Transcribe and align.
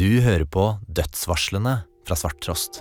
Du 0.00 0.20
hører 0.24 0.46
på 0.48 0.62
Dødsvarslene 0.88 1.74
fra 2.08 2.16
Svarttrost. 2.16 2.78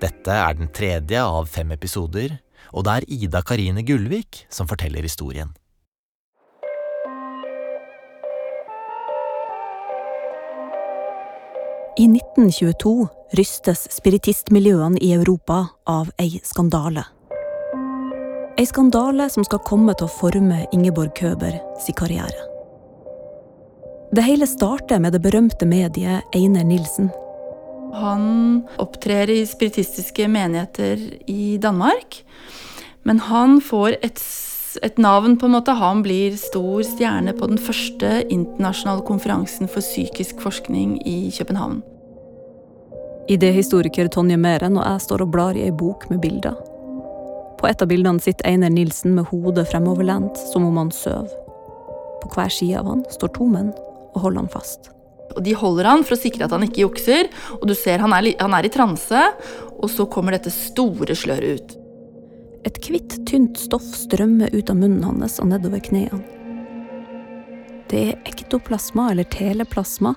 Dette 0.00 0.36
er 0.46 0.54
den 0.56 0.70
tredje 0.72 1.20
av 1.20 1.50
fem 1.52 1.74
episoder, 1.74 2.38
og 2.72 2.86
det 2.86 2.94
er 2.94 3.06
Ida 3.12 3.42
Karine 3.44 3.84
Gullvik 3.84 4.46
som 4.48 4.70
forteller 4.70 5.04
historien. 5.04 5.52
I 12.00 12.08
1922 12.08 12.94
rystes 13.36 13.84
spiritistmiljøene 13.98 14.96
i 15.04 15.12
Europa 15.18 15.66
av 15.84 16.08
ei 16.16 16.38
skandale. 16.40 17.04
Ei 18.56 18.64
skandale 18.64 19.28
som 19.28 19.44
skal 19.44 19.60
komme 19.68 19.92
til 19.92 20.08
å 20.08 20.14
forme 20.22 20.62
Ingeborg 20.72 21.12
Køber 21.20 21.60
sin 21.84 22.00
karriere. 22.00 22.49
Det 24.10 24.22
hele 24.26 24.46
starter 24.46 24.98
med 24.98 25.12
det 25.14 25.20
berømte 25.22 25.66
mediet 25.70 26.24
Einar 26.34 26.64
Nilsen. 26.66 27.12
Han 27.94 28.62
opptrer 28.82 29.30
i 29.30 29.44
spiritistiske 29.46 30.24
menigheter 30.26 30.98
i 31.30 31.58
Danmark. 31.62 32.16
Men 33.06 33.20
han 33.22 33.60
får 33.62 34.00
et, 34.02 34.18
et, 34.82 34.98
navn, 34.98 35.36
på 35.38 35.46
en 35.46 35.54
måte. 35.54 35.76
Han 35.78 36.02
blir 36.02 36.34
stor 36.34 36.82
stjerne 36.82 37.36
på 37.38 37.46
den 37.52 37.60
første 37.62 38.24
internasjonale 38.26 39.04
konferansen 39.06 39.70
for 39.70 39.78
psykisk 39.78 40.42
forskning 40.42 40.96
i 41.06 41.30
København. 41.36 41.78
Idéhistoriker 43.30 44.10
Tonje 44.10 44.36
Meren 44.36 44.80
og 44.80 44.88
jeg 44.88 45.04
står 45.04 45.22
og 45.22 45.30
blar 45.36 45.54
i 45.54 45.68
ei 45.68 45.70
bok 45.70 46.08
med 46.10 46.18
bilder. 46.24 46.58
På 47.62 47.70
et 47.70 47.78
av 47.78 47.86
bildene 47.92 48.18
sitter 48.18 48.50
Einar 48.50 48.74
Nilsen 48.74 49.14
med 49.14 49.30
hodet 49.30 49.68
fremoverlent, 49.70 50.34
som 50.50 50.66
om 50.66 50.82
han 50.82 50.90
sover. 50.90 51.30
På 52.24 52.32
hver 52.34 52.50
side 52.50 52.82
av 52.82 52.90
han 52.90 53.06
står 53.14 53.32
to 53.38 53.46
menn 53.46 53.70
og 54.14 54.24
holder 54.24 54.44
han 54.44 54.52
fast. 54.52 54.90
Og 55.36 55.44
De 55.46 55.54
holder 55.54 55.86
han 55.86 56.02
for 56.06 56.16
å 56.16 56.20
sikre 56.20 56.46
at 56.46 56.54
han 56.54 56.64
ikke 56.66 56.82
jukser, 56.84 57.30
og 57.60 57.68
du 57.70 57.74
ser 57.78 58.02
han 58.02 58.14
er, 58.16 58.32
han 58.40 58.56
er 58.56 58.66
i 58.66 58.72
transe, 58.72 59.26
og 59.78 59.88
så 59.92 60.08
kommer 60.10 60.34
dette 60.34 60.52
store 60.54 61.16
sløret 61.16 61.60
ut. 61.60 61.76
Et 62.68 62.80
hvitt, 62.84 63.20
tynt 63.28 63.60
stoff 63.60 63.86
strømmer 63.96 64.52
ut 64.52 64.70
av 64.70 64.76
munnen 64.76 65.04
hans 65.06 65.38
og 65.40 65.48
nedover 65.52 65.80
knærne. 65.86 66.20
Det 67.90 68.00
er 68.12 68.18
ektoplasma, 68.28 69.08
eller 69.10 69.26
teleplasma, 69.26 70.12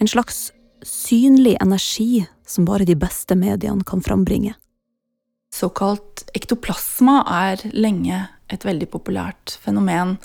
en 0.00 0.10
slags 0.10 0.48
synlig 0.82 1.54
energi 1.62 2.24
som 2.46 2.66
bare 2.66 2.86
de 2.88 2.96
beste 2.98 3.36
mediene 3.38 3.86
kan 3.86 4.02
frambringe. 4.02 4.56
Såkalt 5.54 6.24
ektoplasma 6.34 7.20
er 7.30 7.62
lenge 7.72 8.24
et 8.52 8.66
veldig 8.66 8.88
populært 8.90 9.54
fenomen, 9.62 10.16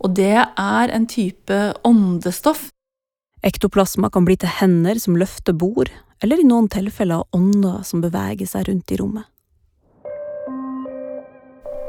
og 0.00 0.14
det 0.16 0.36
er 0.40 0.92
en 0.94 1.06
type 1.06 1.58
åndestoff. 1.84 2.70
Ektoplasma 3.44 4.10
kan 4.12 4.26
bli 4.28 4.36
til 4.40 4.52
hender 4.60 4.98
som 5.00 5.16
løfter 5.20 5.56
bord, 5.56 5.92
eller 6.20 6.40
i 6.40 6.46
noen 6.48 6.68
tilfeller 6.72 7.24
ånder 7.36 7.84
som 7.88 8.02
beveger 8.04 8.48
seg 8.48 8.68
rundt 8.68 8.92
i 8.92 8.98
rommet. 9.00 9.28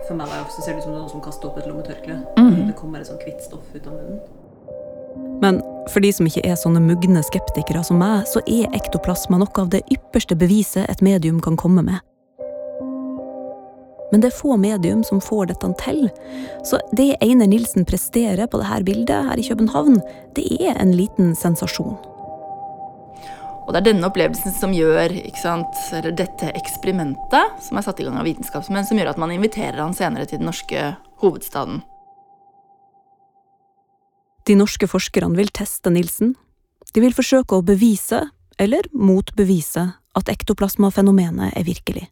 For 0.08 0.18
meg 0.18 0.32
så 0.52 0.64
ser 0.64 0.76
det 0.76 0.82
ut 0.82 0.88
som 0.88 0.96
noen 0.96 1.10
som 1.12 1.24
kaster 1.24 1.48
opp 1.48 1.60
et 1.62 1.68
lommetørkle. 1.70 2.22
Mm. 2.40 2.68
Det 2.72 2.78
kommer 2.80 3.00
et 3.00 3.08
sånt 3.08 3.24
hvitt 3.28 3.44
stoff 3.46 3.68
ut 3.76 3.86
av 3.88 3.96
munnen. 3.96 4.22
Men 5.42 5.60
for 5.90 6.04
de 6.04 6.12
som 6.14 6.28
ikke 6.28 6.44
er 6.46 6.60
sånne 6.60 6.82
mugne 6.84 7.24
skeptikere 7.26 7.84
som 7.86 8.00
meg, 8.02 8.28
så 8.30 8.44
er 8.46 8.72
ektoplasma 8.78 9.40
noe 9.42 9.64
av 9.64 9.72
det 9.74 9.82
ypperste 9.94 10.38
beviset 10.38 10.88
et 10.92 11.04
medium 11.06 11.42
kan 11.44 11.58
komme 11.60 11.84
med. 11.86 12.00
Men 14.12 14.22
det 14.22 14.32
er 14.32 14.38
få 14.38 14.58
medium 14.60 15.04
som 15.08 15.22
får 15.24 15.52
dette 15.54 15.72
til. 15.80 16.06
Så 16.68 16.80
det 16.96 17.16
Einer 17.24 17.48
Nilsen 17.48 17.88
presterer 17.88 18.48
på 18.52 18.60
dette 18.60 18.88
bildet 18.88 19.28
her 19.30 19.40
i 19.40 19.46
København, 19.48 20.02
det 20.36 20.48
er 20.60 20.76
en 20.82 20.92
liten 20.96 21.36
sensasjon. 21.36 21.96
Og 23.62 23.76
det 23.76 23.82
er 23.82 23.94
denne 23.94 24.08
opplevelsen 24.10 24.52
som 24.52 24.74
gjør 24.76 25.14
eller 25.16 26.12
dette 26.18 26.50
eksperimentet 26.60 27.62
som 27.64 27.78
er 27.80 27.86
satt 27.86 28.02
i 28.02 28.08
gang 28.08 28.18
av 28.20 28.28
vitenskapsmenn, 28.28 28.84
som 28.88 29.00
gjør 29.00 29.14
at 29.14 29.22
man 29.22 29.32
inviterer 29.32 29.80
han 29.80 29.96
senere 29.96 30.28
til 30.28 30.42
den 30.42 30.50
norske 30.50 30.90
hovedstaden. 31.24 31.80
De 34.50 34.58
norske 34.58 34.90
forskerne 34.90 35.38
vil 35.38 35.54
teste 35.54 35.94
Nilsen. 35.94 36.34
De 36.92 37.04
vil 37.04 37.16
forsøke 37.16 37.56
å 37.56 37.64
bevise, 37.64 38.26
eller 38.60 38.90
motbevise, 38.92 39.86
at 40.18 40.32
ektoplasmafenomenet 40.34 41.54
er 41.56 41.64
virkelig. 41.64 42.10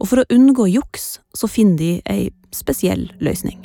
Og 0.00 0.08
for 0.10 0.22
å 0.22 0.28
unngå 0.34 0.68
juks, 0.72 1.20
så 1.34 1.50
finner 1.50 1.78
de 1.78 1.92
ei 2.10 2.30
spesiell 2.54 3.08
løsning. 3.22 3.60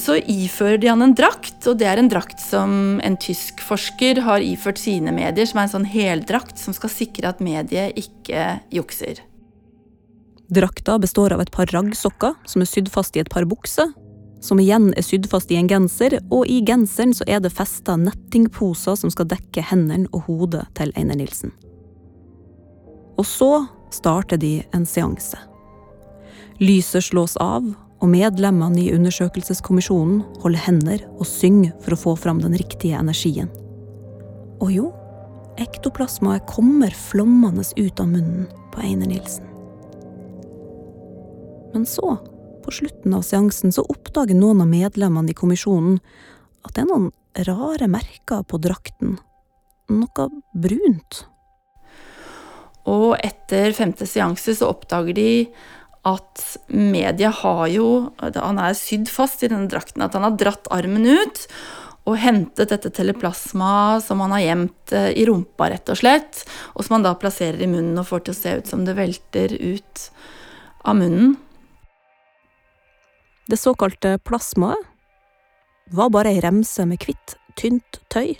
Så 0.00 0.16
ifører 0.16 0.78
de 0.80 0.88
han 0.88 1.04
en 1.04 1.12
drakt, 1.16 1.58
og 1.68 1.76
det 1.80 1.88
er 1.90 2.00
en 2.00 2.08
drakt 2.08 2.40
som 2.40 3.02
en 3.04 3.18
tysk 3.20 3.60
forsker 3.60 4.22
har 4.24 4.40
iført 4.40 4.80
sine 4.80 5.12
medier, 5.12 5.44
som 5.44 5.60
er 5.60 5.66
en 5.66 5.74
sånn 5.74 5.90
heldrakt 5.90 6.56
som 6.60 6.76
skal 6.76 6.92
sikre 6.92 7.28
at 7.34 7.42
mediet 7.44 7.92
ikke 8.00 8.62
jukser. 8.72 9.20
Drakta 10.54 10.96
består 11.00 11.34
av 11.36 11.42
et 11.44 11.52
par 11.52 11.68
raggsokker 11.72 12.32
som 12.48 12.64
er 12.64 12.68
sydd 12.70 12.88
fast 12.92 13.16
i 13.16 13.20
et 13.20 13.30
par 13.32 13.44
bukser, 13.48 13.92
som 14.44 14.60
igjen 14.60 14.90
er 14.96 15.04
sydd 15.04 15.28
fast 15.28 15.52
i 15.52 15.56
en 15.56 15.68
genser, 15.68 16.18
og 16.32 16.48
i 16.48 16.60
genseren 16.64 17.14
så 17.16 17.24
er 17.28 17.40
det 17.44 17.52
festa 17.52 17.96
nettingposer 18.00 18.96
som 19.00 19.12
skal 19.12 19.28
dekke 19.30 19.64
hendene 19.70 20.08
og 20.12 20.28
hodet 20.28 20.66
til 20.76 20.92
Einar 21.00 21.20
Nilsen. 21.20 21.52
Og 23.16 23.24
så 23.28 23.50
starter 23.94 24.40
de 24.40 24.58
en 24.74 24.86
seanse. 24.86 25.38
Lyset 26.62 27.08
slås 27.10 27.36
av, 27.42 27.66
og 28.02 28.10
medlemmene 28.10 28.82
i 28.82 28.92
undersøkelseskommisjonen 28.92 30.20
holder 30.42 30.64
hender 30.66 31.04
og 31.14 31.26
synger 31.28 31.72
for 31.80 31.94
å 31.94 32.00
få 32.02 32.14
fram 32.20 32.42
den 32.42 32.56
riktige 32.58 32.98
energien. 33.00 33.48
Og 34.60 34.70
jo, 34.74 34.90
ektoplasmaet 35.62 36.46
kommer 36.50 36.94
flommende 36.94 37.64
ut 37.78 38.00
av 38.02 38.10
munnen 38.10 38.46
på 38.74 38.84
Einar 38.84 39.10
Nilsen. 39.10 39.48
Men 41.74 41.86
så, 41.86 42.16
på 42.64 42.70
slutten 42.70 43.14
av 43.16 43.24
seansen, 43.26 43.72
så 43.74 43.82
oppdager 43.90 44.36
noen 44.38 44.62
av 44.62 44.70
medlemmene 44.70 45.32
i 45.32 45.38
kommisjonen 45.38 45.98
at 46.64 46.76
det 46.76 46.84
er 46.84 46.90
noen 46.90 47.10
rare 47.48 47.88
merker 47.90 48.44
på 48.46 48.60
drakten. 48.62 49.16
Noe 49.90 50.28
brunt. 50.54 51.24
Og 52.90 53.14
etter 53.24 53.72
femte 53.76 54.06
seanse 54.08 54.56
så 54.58 54.68
oppdager 54.72 55.16
de 55.16 55.30
at 56.04 56.42
media 56.68 57.30
har 57.32 57.62
jo 57.72 57.86
Han 58.20 58.58
er 58.60 58.76
sydd 58.76 59.08
fast 59.08 59.42
i 59.42 59.48
denne 59.48 59.70
drakten. 59.72 60.04
At 60.04 60.16
han 60.16 60.26
har 60.26 60.36
dratt 60.36 60.68
armen 60.74 61.06
ut 61.08 61.46
og 62.04 62.18
hentet 62.20 62.68
dette 62.68 62.90
teleplasma 62.92 64.00
som 64.04 64.20
han 64.20 64.34
har 64.36 64.42
gjemt 64.42 64.92
eh, 64.92 65.10
i 65.16 65.24
rumpa, 65.24 65.70
rett 65.72 65.88
og 65.88 65.96
slett. 65.96 66.42
Og 66.76 66.84
som 66.84 66.98
han 66.98 67.06
da 67.06 67.14
plasserer 67.16 67.62
i 67.64 67.68
munnen 67.70 67.96
og 68.00 68.10
får 68.10 68.26
til 68.26 68.34
å 68.34 68.40
se 68.42 68.52
ut 68.60 68.68
som 68.68 68.84
det 68.84 68.96
velter 68.98 69.54
ut 69.56 70.02
av 70.84 70.98
munnen. 71.00 71.38
Det 73.48 73.56
såkalte 73.60 74.18
plasmaet 74.24 74.90
var 75.92 76.12
bare 76.12 76.32
ei 76.32 76.40
remse 76.44 76.84
med 76.88 77.00
hvitt, 77.04 77.36
tynt 77.60 78.00
tøy. 78.12 78.36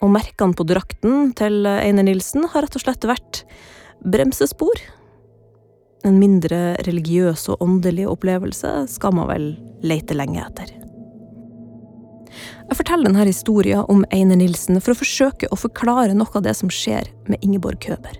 Og 0.00 0.12
merkene 0.14 0.56
på 0.56 0.64
drakten 0.64 1.34
til 1.36 1.66
Einer 1.68 2.06
Nilsen 2.06 2.46
har 2.52 2.64
rett 2.64 2.78
og 2.78 2.84
slett 2.86 3.04
vært 3.08 3.44
bremsespor 4.00 4.80
en 6.06 6.16
mindre 6.20 6.76
religiøs 6.86 7.48
og 7.52 7.62
åndelig 7.64 8.06
opplevelse 8.08 8.70
skal 8.88 9.14
man 9.16 9.28
vel 9.28 9.50
lete 9.84 10.16
lenge 10.16 10.40
etter. 10.42 10.72
Jeg 12.70 12.78
forteller 12.78 13.10
denne 13.10 13.26
historien 13.26 13.84
om 13.90 14.04
Einer 14.14 14.38
Nilsen 14.38 14.78
for 14.80 14.94
å 14.94 15.00
forsøke 15.00 15.50
å 15.50 15.58
forklare 15.58 16.14
noe 16.16 16.30
av 16.38 16.44
det 16.46 16.54
som 16.56 16.70
skjer 16.72 17.10
med 17.28 17.42
Ingeborg 17.44 17.82
Køber. 17.82 18.16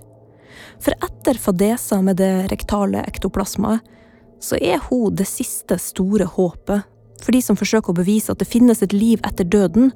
For 0.83 0.97
etter 1.07 1.39
fadesa 1.39 2.01
med 2.03 2.19
det 2.21 2.51
rektale 2.51 3.05
ektoplasmaet, 3.07 3.85
så 4.41 4.57
er 4.57 4.81
hun 4.89 5.15
det 5.15 5.29
siste 5.29 5.77
store 5.81 6.25
håpet 6.25 6.89
for 7.21 7.37
de 7.37 7.43
som 7.45 7.57
forsøker 7.61 7.93
å 7.93 7.99
bevise 7.99 8.33
at 8.33 8.41
det 8.41 8.49
finnes 8.49 8.81
et 8.83 8.95
liv 8.97 9.21
etter 9.29 9.45
døden, 9.45 9.91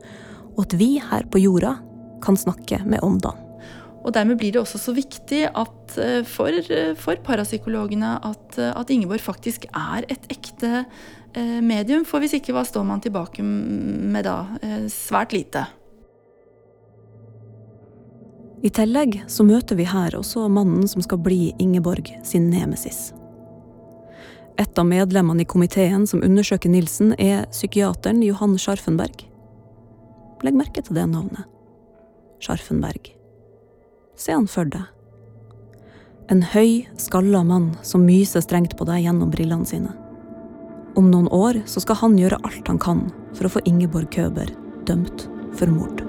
og 0.54 0.66
at 0.66 0.76
vi 0.78 0.96
her 1.02 1.26
på 1.30 1.42
jorda 1.42 1.76
kan 2.24 2.38
snakke 2.38 2.80
med 2.86 3.02
åndene. 3.04 3.44
Og 4.04 4.12
dermed 4.12 4.36
blir 4.36 4.52
det 4.52 4.60
også 4.60 4.78
så 4.80 4.92
viktig 4.92 5.46
at 5.48 5.94
eh, 6.00 6.20
for, 6.28 6.52
eh, 6.52 6.92
for 7.00 7.20
parapsykologene 7.24 8.18
at, 8.20 8.58
eh, 8.58 8.72
at, 8.76 8.90
Ingeborg 8.92 9.22
faktisk 9.24 9.64
er 9.72 10.04
et 10.12 10.28
ekte 10.32 10.84
medium. 11.64 12.04
For 12.06 12.22
hvis 12.22 12.36
ikke, 12.36 12.52
hva 12.54 12.62
står 12.62 12.84
man 12.86 13.00
tilbake 13.02 13.42
med 13.42 14.22
da? 14.22 14.36
Svært 14.86 15.32
lite. 15.34 15.64
I 18.62 18.70
tillegg 18.70 19.16
så 19.26 19.42
møter 19.42 19.74
vi 19.74 19.88
her 19.88 20.14
også 20.14 20.46
mannen 20.46 20.86
som 20.86 21.02
skal 21.02 21.18
bli 21.18 21.50
Ingeborg 21.58 22.12
sin 22.22 22.46
nemesis. 22.52 23.08
Et 24.62 24.78
av 24.78 24.86
medlemmene 24.86 25.42
i 25.42 25.50
komiteen 25.50 26.06
som 26.06 26.22
undersøker 26.22 26.70
Nilsen, 26.70 27.16
er 27.18 27.48
psykiateren 27.50 28.22
Johan 28.22 28.54
Scharfenberg. 28.54 29.26
Legg 30.42 30.56
merke 30.58 30.82
til 30.82 30.96
det 30.98 31.06
navnet. 31.10 31.46
Scharfenberg. 32.42 33.12
Se 34.16 34.34
han 34.34 34.48
for 34.50 34.68
deg. 34.68 34.90
En 36.32 36.40
høy, 36.54 36.86
skalla 36.96 37.42
mann 37.44 37.74
som 37.84 38.06
myser 38.06 38.42
strengt 38.44 38.76
på 38.78 38.86
deg 38.88 39.04
gjennom 39.04 39.32
brillene 39.32 39.68
sine. 39.68 39.92
Om 40.96 41.10
noen 41.10 41.28
år 41.34 41.60
så 41.68 41.82
skal 41.84 42.00
han 42.00 42.18
gjøre 42.18 42.40
alt 42.46 42.70
han 42.70 42.80
kan 42.80 43.06
for 43.34 43.48
å 43.48 43.54
få 43.56 43.64
Ingeborg 43.68 44.12
Køber 44.14 44.52
dømt 44.88 45.28
for 45.58 45.70
mord. 45.74 46.04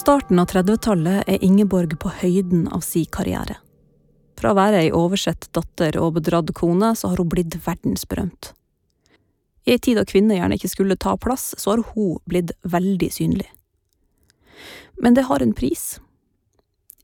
Starten 0.00 0.38
av 0.38 0.46
30-tallet 0.46 1.28
er 1.28 1.44
Ingeborg 1.44 1.98
på 2.00 2.08
høyden 2.22 2.64
av 2.72 2.80
si 2.80 3.02
karriere. 3.04 3.58
Fra 4.40 4.54
å 4.54 4.56
være 4.56 4.78
ei 4.80 4.92
oversett 4.96 5.50
datter 5.52 5.98
og 6.00 6.14
bedratt 6.16 6.54
kone, 6.56 6.94
så 6.96 7.10
har 7.10 7.20
hun 7.20 7.28
blitt 7.28 7.58
verdensberømt. 7.66 8.54
I 9.68 9.74
ei 9.74 9.82
tid 9.82 9.98
da 10.00 10.06
kvinner 10.08 10.38
gjerne 10.38 10.56
ikke 10.56 10.70
skulle 10.72 10.96
ta 10.96 11.12
plass, 11.20 11.50
så 11.60 11.74
har 11.74 11.82
hun 11.92 12.16
blitt 12.24 12.54
veldig 12.64 13.10
synlig. 13.12 13.50
Men 15.04 15.18
det 15.18 15.26
har 15.28 15.44
en 15.44 15.52
pris. 15.56 15.98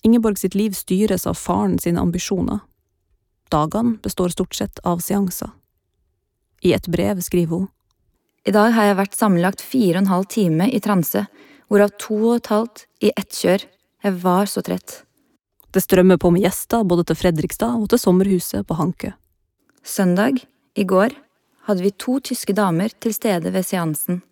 Ingeborg 0.02 0.40
sitt 0.40 0.56
liv 0.56 0.72
styres 0.72 1.26
av 1.28 1.36
faren 1.36 1.76
sine 1.82 2.00
ambisjoner. 2.00 2.62
Dagene 3.52 3.98
består 4.02 4.32
stort 4.32 4.56
sett 4.56 4.80
av 4.88 5.04
seanser. 5.04 5.52
I 6.64 6.72
et 6.72 6.88
brev 6.88 7.20
skriver 7.20 7.60
hun 7.60 7.68
I 8.48 8.56
dag 8.56 8.72
har 8.72 8.88
jeg 8.88 8.98
vært 9.02 9.20
sammenlagt 9.20 9.60
fire 9.60 9.98
og 9.98 10.06
en 10.06 10.14
halv 10.14 10.30
time 10.32 10.70
i 10.72 10.80
transe, 10.80 11.26
hvorav 11.70 11.92
to 12.00 12.16
og 12.30 12.38
et 12.38 12.50
halvt 12.52 12.86
i 13.02 13.12
ett 13.16 13.30
kjør. 13.42 13.66
Jeg 14.06 14.18
var 14.22 14.46
så 14.46 14.62
trett. 14.62 15.02
det 15.72 15.82
strømmer 15.82 16.16
på 16.16 16.30
med 16.32 16.40
gjester 16.40 16.84
både 16.88 17.04
til 17.04 17.18
Fredrikstad 17.20 17.74
og 17.76 17.88
til 17.90 18.00
sommerhuset 18.00 18.64
på 18.66 18.74
Hankø. 18.78 19.10
Søndag, 19.84 20.40
i 20.74 20.84
går, 20.84 21.12
hadde 21.68 21.82
vi 21.82 21.90
to 21.90 22.18
tyske 22.20 22.54
damer 22.56 22.88
til 23.00 23.12
stede 23.12 23.52
ved 23.52 23.66
seansen, 23.66 24.22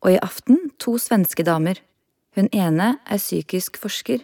og 0.00 0.14
i 0.14 0.18
aften 0.22 0.70
to 0.78 0.96
svenske 0.96 1.44
damer. 1.44 1.76
Hun 2.36 2.48
ene 2.52 2.96
er 3.04 3.20
psykisk 3.20 3.76
forsker. 3.76 4.22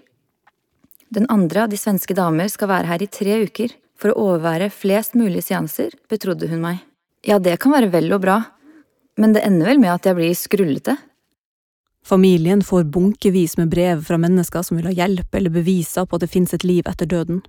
Den 1.14 1.26
andre 1.28 1.66
av 1.66 1.72
de 1.72 1.76
svenske 1.76 2.14
damer 2.16 2.48
skal 2.48 2.70
være 2.70 2.88
her 2.88 3.02
i 3.02 3.10
tre 3.10 3.42
uker 3.44 3.74
for 3.98 4.12
å 4.12 4.28
overvære 4.30 4.70
flest 4.72 5.14
mulig 5.18 5.44
seanser, 5.46 5.92
betrodde 6.08 6.48
hun 6.48 6.62
meg. 6.64 6.80
Ja, 7.26 7.38
det 7.38 7.58
kan 7.60 7.74
være 7.74 7.92
vel 7.92 8.12
og 8.14 8.22
bra, 8.24 8.40
men 9.20 9.34
det 9.34 9.44
ender 9.46 9.70
vel 9.70 9.82
med 9.82 9.92
at 9.94 10.08
jeg 10.08 10.18
blir 10.18 10.34
skrullete. 10.38 10.96
Familien 12.04 12.62
får 12.62 12.84
bunkevis 12.84 13.56
med 13.56 13.68
brev 13.68 14.04
fra 14.04 14.18
mennesker 14.20 14.62
som 14.62 14.76
vil 14.76 14.90
ha 14.90 14.92
hjelp 14.92 15.34
eller 15.34 15.50
beviser 15.50 16.04
på 16.04 16.18
at 16.18 16.24
det 16.26 16.32
finnes 16.34 16.52
et 16.52 16.64
liv 16.64 16.84
etter 16.84 17.08
døden. 17.08 17.40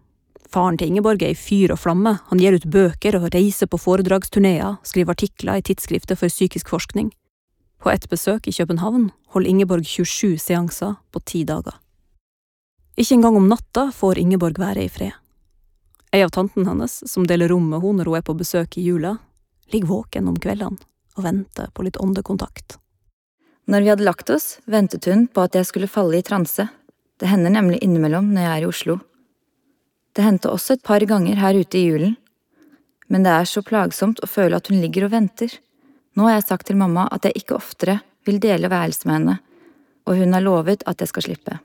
Faren 0.47 0.77
til 0.79 0.93
Ingeborg 0.93 1.25
er 1.25 1.33
i 1.33 1.35
fyr 1.35 1.73
og 1.73 1.81
flamme, 1.81 2.13
han 2.29 2.39
gir 2.39 2.55
ut 2.55 2.67
bøker 2.71 3.17
og 3.19 3.33
reiser 3.33 3.67
på 3.67 3.79
foredragsturneer, 3.81 4.77
skriver 4.87 5.11
artikler 5.11 5.59
i 5.59 5.65
tidsskriftet 5.65 6.21
for 6.21 6.31
psykisk 6.31 6.71
forskning. 6.71 7.09
På 7.83 7.91
et 7.91 8.07
besøk 8.07 8.47
i 8.47 8.53
København 8.55 9.09
holder 9.35 9.49
Ingeborg 9.49 9.83
27 9.83 10.37
seanser 10.39 10.95
på 11.11 11.23
ti 11.25 11.43
dager. 11.43 11.75
Ikke 12.95 13.17
engang 13.17 13.35
om 13.35 13.51
natta 13.51 13.89
får 13.91 14.23
Ingeborg 14.23 14.61
være 14.61 14.85
i 14.85 14.89
fred. 14.89 15.11
Ei 16.15 16.23
av 16.23 16.31
tantene 16.31 16.69
hennes, 16.69 17.01
som 17.11 17.27
deler 17.27 17.51
rom 17.51 17.67
med 17.67 17.83
henne 17.83 17.99
når 17.99 18.13
hun 18.13 18.21
er 18.21 18.23
på 18.23 18.39
besøk 18.39 18.79
i 18.79 18.87
jula, 18.87 19.17
ligger 19.73 19.91
våken 19.91 20.31
om 20.31 20.39
kveldene 20.39 20.79
og 21.17 21.27
venter 21.27 21.67
på 21.75 21.83
litt 21.83 21.99
åndekontakt. 21.99 22.79
Når 23.65 23.81
vi 23.81 23.89
hadde 23.89 24.05
lagt 24.05 24.29
oss, 24.29 24.59
ventet 24.69 25.07
hun 25.09 25.25
på 25.27 25.41
at 25.45 25.55
jeg 25.57 25.65
skulle 25.65 25.89
falle 25.89 26.19
i 26.19 26.25
transe. 26.25 26.67
Det 27.17 27.29
hender 27.31 27.53
nemlig 27.53 27.79
innimellom 27.81 28.27
når 28.33 28.43
jeg 28.43 28.51
er 28.51 28.65
i 28.65 28.69
Oslo. 28.69 28.97
Det 30.15 30.23
hendte 30.23 30.51
også 30.51 30.75
et 30.75 30.85
par 30.85 31.01
ganger 31.01 31.39
her 31.41 31.57
ute 31.57 31.79
i 31.79 31.87
julen. 31.87 32.15
Men 33.09 33.25
det 33.25 33.33
er 33.33 33.49
så 33.49 33.63
plagsomt 33.65 34.21
å 34.21 34.29
føle 34.29 34.57
at 34.57 34.69
hun 34.69 34.81
ligger 34.81 35.07
og 35.07 35.15
venter. 35.15 35.51
Nå 36.15 36.27
har 36.27 36.37
jeg 36.37 36.47
sagt 36.49 36.69
til 36.69 36.77
mamma 36.79 37.07
at 37.11 37.25
jeg 37.25 37.41
ikke 37.41 37.57
oftere 37.57 37.99
vil 38.25 38.39
dele 38.41 38.69
værelse 38.71 39.05
med 39.05 39.17
henne, 39.19 39.35
og 40.05 40.17
hun 40.17 40.33
har 40.33 40.45
lovet 40.45 40.85
at 40.89 41.01
jeg 41.01 41.11
skal 41.11 41.25
slippe. 41.27 41.57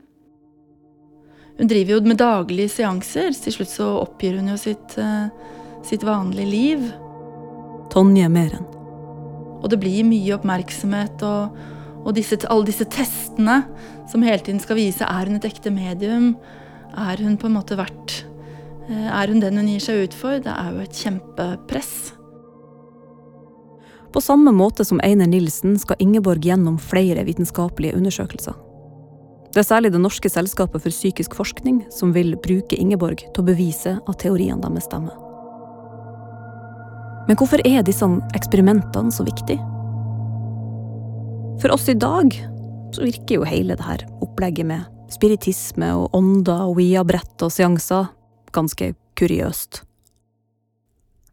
Hun 1.60 1.68
driver 1.68 1.94
jo 1.94 2.00
med 2.08 2.20
daglige 2.20 2.72
seanser. 2.72 3.34
Til 3.36 3.52
slutt 3.52 3.72
så 3.72 3.86
oppgir 4.00 4.38
hun 4.38 4.48
jo 4.48 4.56
sitt, 4.56 4.96
eh, 4.96 5.28
sitt 5.84 6.04
vanlige 6.04 6.48
liv. 6.48 6.86
Tonje 7.92 8.28
Meren. 8.32 8.64
Og 9.60 9.68
det 9.68 9.80
blir 9.80 10.04
mye 10.08 10.38
oppmerksomhet 10.38 11.20
og, 11.22 11.58
og 12.00 12.14
disse, 12.16 12.38
alle 12.48 12.68
disse 12.68 12.86
testene 12.88 13.60
som 14.10 14.24
hele 14.24 14.42
tiden 14.42 14.60
skal 14.62 14.78
vise 14.78 15.04
er 15.04 15.28
hun 15.28 15.36
et 15.38 15.48
ekte 15.48 15.72
medium. 15.74 16.32
Er 16.96 17.20
hun 17.22 17.36
på 17.38 17.46
en 17.46 17.54
måte 17.54 17.76
verdt 17.78 18.24
eh, 18.88 19.06
Er 19.06 19.30
hun 19.30 19.42
den 19.42 19.60
hun 19.60 19.68
gir 19.70 19.84
seg 19.84 20.08
ut 20.08 20.16
for? 20.16 20.40
Det 20.42 20.50
er 20.50 20.72
jo 20.74 20.82
et 20.82 21.02
kjempepress. 21.04 21.92
På 24.10 24.20
samme 24.20 24.50
måte 24.50 24.84
som 24.84 24.98
Einar 25.06 25.30
Nilsen 25.30 25.76
skal 25.78 26.00
Ingeborg 26.02 26.42
gjennom 26.42 26.80
flere 26.82 27.22
vitenskapelige 27.28 27.94
undersøkelser. 27.94 28.56
Det 29.50 29.62
er 29.62 29.66
særlig 29.66 29.92
Det 29.92 30.00
norske 30.00 30.28
selskapet 30.30 30.82
for 30.82 30.90
psykisk 30.90 31.34
forskning 31.34 31.84
som 31.90 32.14
vil 32.14 32.36
bruke 32.38 32.78
Ingeborg 32.78 33.22
til 33.22 33.42
å 33.42 33.46
bevise 33.46 33.98
at 33.98 34.18
teoriene 34.18 34.62
deres 34.62 34.86
stemmer. 34.86 35.14
Men 37.28 37.38
hvorfor 37.38 37.62
er 37.66 37.82
disse 37.86 38.06
eksperimentene 38.34 39.12
så 39.14 39.26
viktige? 39.26 39.62
For 41.60 41.70
oss 41.74 41.88
i 41.88 41.94
dag 41.94 42.32
så 42.94 43.04
virker 43.04 43.34
jo 43.34 43.44
hele 43.44 43.76
det 43.76 43.84
her 43.84 44.06
opplegget 44.24 44.64
med 44.64 44.88
spiritisme 45.12 45.90
og 45.92 46.14
ånder 46.16 46.64
og 46.64 46.78
Ouija-brett 46.78 47.44
og 47.44 47.52
seanser 47.52 48.08
ganske 48.56 48.94
kuriøst. 49.20 49.82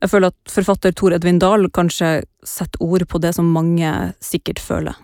Jeg 0.03 0.12
føler 0.12 0.33
at 0.33 0.51
forfatter 0.51 0.94
Tor 0.94 1.15
Edvin 1.15 1.39
Dahl 1.41 1.69
kanskje 1.74 2.25
setter 2.45 2.83
ord 2.83 3.07
på 3.07 3.21
det 3.24 3.33
som 3.38 3.47
mange 3.56 3.94
sikkert 4.21 4.59
føler. 4.62 5.00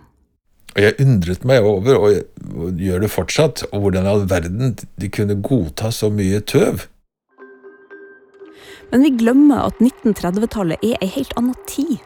Jeg 0.75 0.98
undret 1.00 1.44
meg 1.46 1.64
over, 1.64 2.00
og 2.02 2.80
gjør 2.81 3.06
det 3.06 3.12
fortsatt, 3.14 3.64
og 3.72 3.86
hvordan 3.86 4.08
i 4.08 4.10
all 4.10 4.24
verden 4.30 4.74
de 4.75 5.10
kunne 5.14 5.38
godta 5.46 5.92
så 5.94 6.10
mye 6.14 6.42
tøv. 6.42 6.88
Men 8.92 9.06
vi 9.06 9.14
glemmer 9.22 9.70
at 9.70 9.80
1930-tallet 9.81 10.81
er 10.84 10.98
ei 11.02 11.14
helt 11.14 11.34
annen 11.40 11.58
tid. 11.70 12.02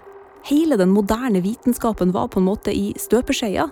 Hele 0.48 0.78
den 0.78 0.94
moderne 0.96 1.42
vitenskapen 1.42 2.12
var 2.12 2.28
på 2.28 2.40
en 2.40 2.46
måte 2.48 2.72
i 2.72 2.94
støpeskjea. 2.96 3.66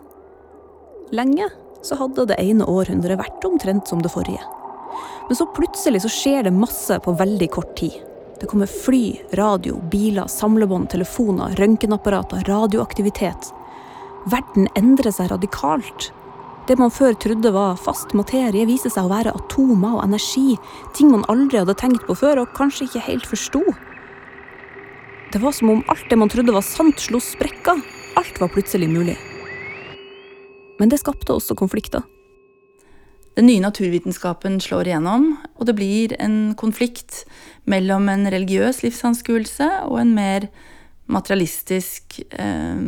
Lenge 1.16 1.48
så 1.86 1.96
hadde 1.96 2.26
det 2.28 2.36
ene 2.42 2.68
århundret 2.68 3.20
vært 3.22 3.46
omtrent 3.48 3.88
som 3.88 4.02
det 4.04 4.12
forrige. 4.12 4.44
Men 5.30 5.40
så 5.40 5.48
plutselig 5.56 6.02
så 6.04 6.12
skjer 6.12 6.44
det 6.44 6.52
masse 6.56 6.98
på 7.00 7.14
veldig 7.16 7.48
kort 7.56 7.72
tid. 7.80 7.96
Det 8.42 8.50
kommer 8.52 8.68
fly, 8.68 9.16
radio, 9.40 9.78
biler, 9.92 10.28
samlebånd, 10.28 10.90
telefoner, 10.92 11.56
røntgenapparater, 11.56 12.44
radioaktivitet. 12.50 13.54
Verden 14.28 14.68
endrer 14.76 15.16
seg 15.16 15.32
radikalt. 15.32 16.12
Det 16.68 16.76
man 16.82 16.92
før 16.92 17.16
trodde 17.16 17.56
var 17.56 17.80
fast 17.80 18.12
materie, 18.18 18.68
viser 18.68 18.92
seg 18.92 19.08
å 19.08 19.16
være 19.16 19.32
atomer 19.38 19.96
og 19.96 20.04
energi, 20.10 20.58
ting 20.98 21.14
man 21.14 21.24
aldri 21.32 21.64
hadde 21.64 21.80
tenkt 21.80 22.04
på 22.10 22.20
før 22.20 22.44
og 22.44 22.56
kanskje 22.58 22.90
ikke 22.90 23.08
helt 23.08 23.32
forsto. 23.32 23.64
Det 25.36 25.42
var 25.42 25.52
som 25.52 25.70
om 25.70 25.84
alt 25.88 26.10
det 26.10 26.16
man 26.16 26.30
trodde 26.32 26.54
var 26.56 26.64
sant, 26.64 26.96
slo 27.04 27.20
sprekker. 27.20 27.82
Alt 28.16 28.38
var 28.40 28.48
plutselig 28.48 28.88
mulig. 28.88 29.18
Men 30.80 30.88
det 30.88 31.02
skapte 31.02 31.36
også 31.36 31.58
konflikter. 31.60 32.06
Den 33.36 33.50
nye 33.50 33.60
naturvitenskapen 33.60 34.62
slår 34.64 34.88
igjennom, 34.88 35.34
og 35.60 35.68
det 35.68 35.76
blir 35.76 36.14
en 36.24 36.54
konflikt 36.56 37.26
mellom 37.68 38.08
en 38.14 38.24
religiøs 38.32 38.80
livsanskuelse 38.86 39.68
og 39.90 40.00
en 40.06 40.16
mer 40.16 40.48
materialistisk, 41.12 42.22
eh, 42.32 42.80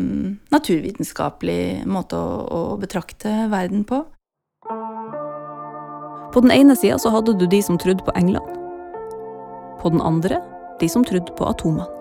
naturvitenskapelig 0.56 1.84
måte 1.84 2.16
å, 2.16 2.48
å 2.48 2.80
betrakte 2.80 3.51
verden 3.51 3.84
på. 3.84 4.06
På 6.32 6.48
den 6.48 6.56
ene 6.56 6.80
sida 6.80 6.96
så 6.96 7.12
hadde 7.12 7.36
du 7.36 7.44
de 7.44 7.60
som 7.60 7.75
trodde 7.75 8.08
på 8.08 8.16
England. 8.16 8.56
På 9.84 9.92
den 9.92 10.00
andre 10.00 10.39
de 10.80 10.88
som 10.88 11.04
trodde 11.04 11.36
på 11.36 11.51
atomene. 11.51 11.97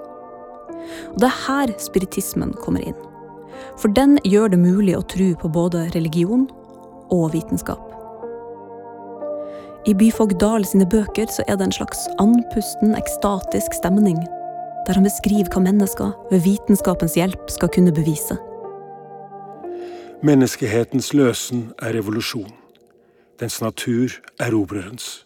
Og 1.13 1.19
det 1.21 1.29
er 1.29 1.43
her 1.47 1.75
spiritismen 1.83 2.55
kommer 2.63 2.85
inn. 2.87 2.99
For 3.81 3.93
den 3.93 4.17
gjør 4.25 4.53
det 4.53 4.61
mulig 4.63 4.97
å 4.97 5.05
tro 5.09 5.33
på 5.41 5.51
både 5.53 5.89
religion 5.95 6.47
og 7.13 7.33
vitenskap. 7.35 7.93
I 9.87 9.95
Byfogd 9.95 10.41
Dahl 10.43 10.65
sine 10.67 10.87
bøker 10.91 11.31
så 11.31 11.45
er 11.47 11.59
det 11.59 11.69
en 11.69 11.77
slags 11.77 12.09
andpusten, 12.19 12.97
ekstatisk 12.99 13.77
stemning, 13.77 14.19
der 14.87 14.99
han 14.99 15.07
beskriver 15.07 15.51
hva 15.53 15.63
mennesker 15.63 16.11
ved 16.33 16.43
vitenskapens 16.47 17.15
hjelp 17.19 17.51
skal 17.53 17.71
kunne 17.75 17.95
bevise. 17.95 18.35
Menneskehetens 20.27 21.13
løsen 21.15 21.69
er 21.79 21.95
revolusjon. 21.95 22.51
Dens 23.39 23.61
natur 23.61 24.17
erobrerens. 24.41 25.23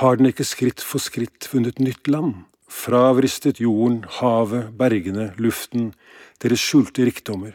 Har 0.00 0.16
den 0.16 0.30
ikke 0.30 0.46
skritt 0.48 0.80
for 0.80 1.02
skritt 1.02 1.48
vunnet 1.52 1.82
nytt 1.82 2.08
land? 2.08 2.46
Fravristet 2.72 3.60
jorden, 3.60 4.00
havet, 4.18 4.72
bergene, 4.78 5.30
luften, 5.36 5.92
deres 6.42 6.62
skjulte 6.64 7.04
rikdommer, 7.04 7.52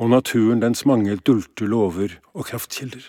og 0.00 0.10
naturen 0.14 0.62
dens 0.62 0.86
mange 0.88 1.18
dulte 1.28 1.68
lover 1.68 2.16
og 2.32 2.48
kraftkilder. 2.48 3.04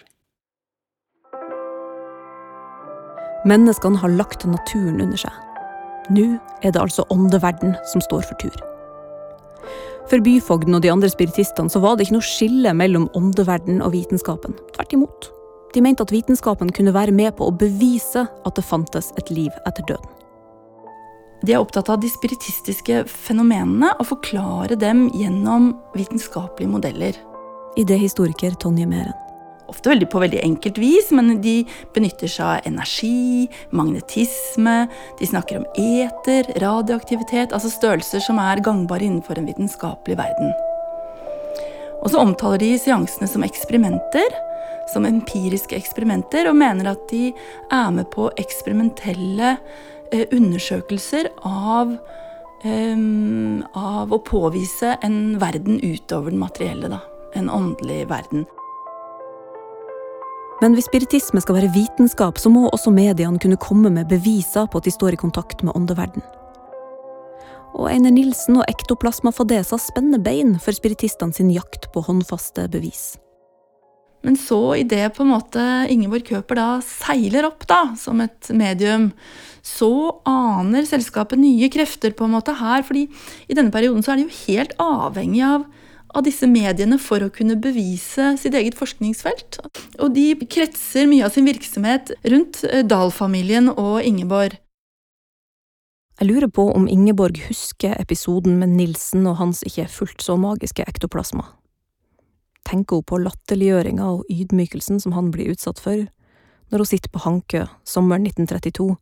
Menneskene 3.47 3.97
har 4.03 4.11
lagt 4.19 4.43
naturen 4.45 4.99
under 5.01 5.17
seg. 5.17 5.33
Nå 6.13 6.27
er 6.61 6.75
det 6.75 6.81
altså 6.81 7.07
åndeverden 7.09 7.77
som 7.89 8.03
står 8.03 8.27
for 8.27 8.37
tur. 8.43 8.57
For 10.11 10.21
byfogden 10.21 10.75
og 10.75 10.83
de 10.83 10.91
andre 10.91 11.09
spiritistene 11.09 11.71
så 11.71 11.79
var 11.81 11.95
det 11.95 12.09
ikke 12.09 12.19
noe 12.19 12.27
skille 12.27 12.73
mellom 12.75 13.07
åndeverden 13.17 13.79
og 13.81 13.95
vitenskapen. 13.95 14.57
Tvert 14.75 14.97
imot. 14.97 15.31
De 15.71 15.81
mente 15.81 16.03
at 16.03 16.11
vitenskapen 16.11 16.73
kunne 16.75 16.93
være 16.93 17.15
med 17.15 17.37
på 17.39 17.47
å 17.47 17.55
bevise 17.55 18.27
at 18.27 18.57
det 18.59 18.67
fantes 18.67 19.13
et 19.17 19.31
liv 19.31 19.55
etter 19.63 19.87
døden. 19.87 20.20
De 21.41 21.55
er 21.55 21.61
opptatt 21.61 21.89
av 21.89 21.97
de 22.01 22.09
spiritistiske 22.11 23.01
fenomenene 23.09 23.95
og 23.97 24.11
forklare 24.11 24.77
dem 24.77 25.07
gjennom 25.17 25.71
vitenskapelige 25.97 26.69
modeller. 26.69 27.17
Idéhistoriker 27.81 28.53
Tonje 28.61 28.85
Meren. 28.85 29.17
Ofte 29.71 29.93
veldig 29.93 30.09
på 30.11 30.19
veldig 30.19 30.41
enkelt 30.43 30.77
vis, 30.81 31.07
men 31.15 31.37
de 31.41 31.61
benytter 31.95 32.29
seg 32.29 32.43
av 32.45 32.67
energi, 32.67 33.47
magnetisme, 33.71 34.75
de 35.17 35.29
snakker 35.29 35.61
om 35.61 35.67
eter, 35.79 36.49
radioaktivitet, 36.61 37.55
altså 37.55 37.71
størrelser 37.71 38.21
som 38.25 38.41
er 38.43 38.61
gangbare 38.61 39.07
innenfor 39.07 39.39
en 39.39 39.47
vitenskapelig 39.47 40.19
verden. 40.19 40.51
Og 42.01 42.11
så 42.11 42.19
omtaler 42.19 42.59
de 42.61 42.73
seansene 42.81 43.29
som 43.31 43.45
eksperimenter, 43.47 44.35
som 44.91 45.07
empiriske 45.07 45.77
eksperimenter, 45.77 46.49
og 46.51 46.59
mener 46.59 46.91
at 46.91 47.07
de 47.09 47.29
er 47.71 47.95
med 47.95 48.11
på 48.11 48.27
eksperimentelle 48.41 49.55
undersøkelser 50.11 51.29
av 51.47 51.95
um, 52.63 53.61
av 53.77 54.11
å 54.11 54.19
påvise 54.25 54.95
en 55.05 55.37
verden 55.41 55.79
utover 55.83 56.33
den 56.33 56.41
materielle, 56.41 56.91
da. 56.91 57.01
En 57.35 57.49
åndelig 57.49 58.03
verden. 58.09 58.45
Men 60.61 60.75
hvis 60.77 60.85
spiritisme 60.91 61.41
skal 61.41 61.57
være 61.57 61.71
vitenskap, 61.73 62.37
så 62.37 62.51
må 62.53 62.67
også 62.69 62.93
mediene 62.93 63.41
kunne 63.41 63.57
komme 63.57 63.89
med 63.89 64.11
beviser 64.11 64.67
på 64.69 64.77
at 64.77 64.85
de 64.85 64.93
står 64.93 65.15
i 65.15 65.21
kontakt 65.23 65.63
med 65.65 65.73
åndeverden. 65.77 66.21
Og 67.71 67.87
Einer 67.87 68.11
Nilsen 68.11 68.59
og 68.59 68.67
ektoplasma 68.69 69.31
fadesa 69.33 69.79
spenner 69.79 70.21
bein 70.21 70.57
for 70.59 70.75
spiritistene 70.75 71.33
sin 71.33 71.49
jakt 71.55 71.87
på 71.95 72.03
håndfaste 72.05 72.67
bevis. 72.69 73.15
Men 74.25 74.37
så 74.37 74.75
idet 74.77 75.15
på 75.15 75.25
en 75.25 75.31
måte 75.33 75.61
Ingeborg 75.89 76.27
Køper 76.27 76.59
da 76.59 76.67
seiler 76.85 77.47
opp 77.47 77.65
da, 77.69 77.81
som 77.97 78.21
et 78.21 78.51
medium, 78.53 79.09
så 79.65 80.21
aner 80.29 80.85
selskapet 80.89 81.41
nye 81.41 81.69
krefter 81.73 82.13
på 82.17 82.25
en 82.25 82.35
måte 82.35 82.53
her. 82.57 82.83
fordi 82.83 83.07
i 83.49 83.57
denne 83.57 83.73
perioden 83.73 84.03
så 84.03 84.13
er 84.13 84.21
de 84.21 84.27
jo 84.27 84.39
helt 84.47 84.73
avhengig 84.81 85.43
av, 85.45 85.65
av 86.13 86.25
disse 86.25 86.47
mediene 86.49 86.99
for 86.99 87.23
å 87.23 87.31
kunne 87.33 87.57
bevise 87.61 88.35
sitt 88.37 88.53
eget 88.57 88.77
forskningsfelt. 88.77 89.61
Og 89.99 90.13
de 90.13 90.33
kretser 90.45 91.07
mye 91.09 91.25
av 91.25 91.33
sin 91.33 91.47
virksomhet 91.47 92.13
rundt 92.25 92.63
eh, 92.67 92.83
Dahl-familien 92.85 93.71
og 93.73 94.03
Ingeborg. 94.03 94.57
Jeg 96.21 96.29
lurer 96.29 96.51
på 96.53 96.67
om 96.69 96.85
Ingeborg 96.85 97.39
husker 97.47 97.95
episoden 97.97 98.59
med 98.61 98.75
Nilsen 98.75 99.25
og 99.25 99.39
hans 99.39 99.63
ikke 99.65 99.87
fullt 99.89 100.21
så 100.21 100.35
magiske 100.37 100.85
ektoplasma. 100.85 101.47
Tenker 102.67 103.01
hun 103.01 103.07
på 103.07 103.19
latterliggjøringa 103.23 104.07
og 104.17 104.25
ydmykelsen 104.31 105.01
som 105.01 105.15
han 105.17 105.31
blir 105.33 105.51
utsatt 105.53 105.81
for, 105.81 106.05
når 106.71 106.83
hun 106.83 106.89
sitter 106.89 107.11
på 107.11 107.23
Hankø 107.25 107.65
sommeren 107.87 108.27
1932 108.29 108.95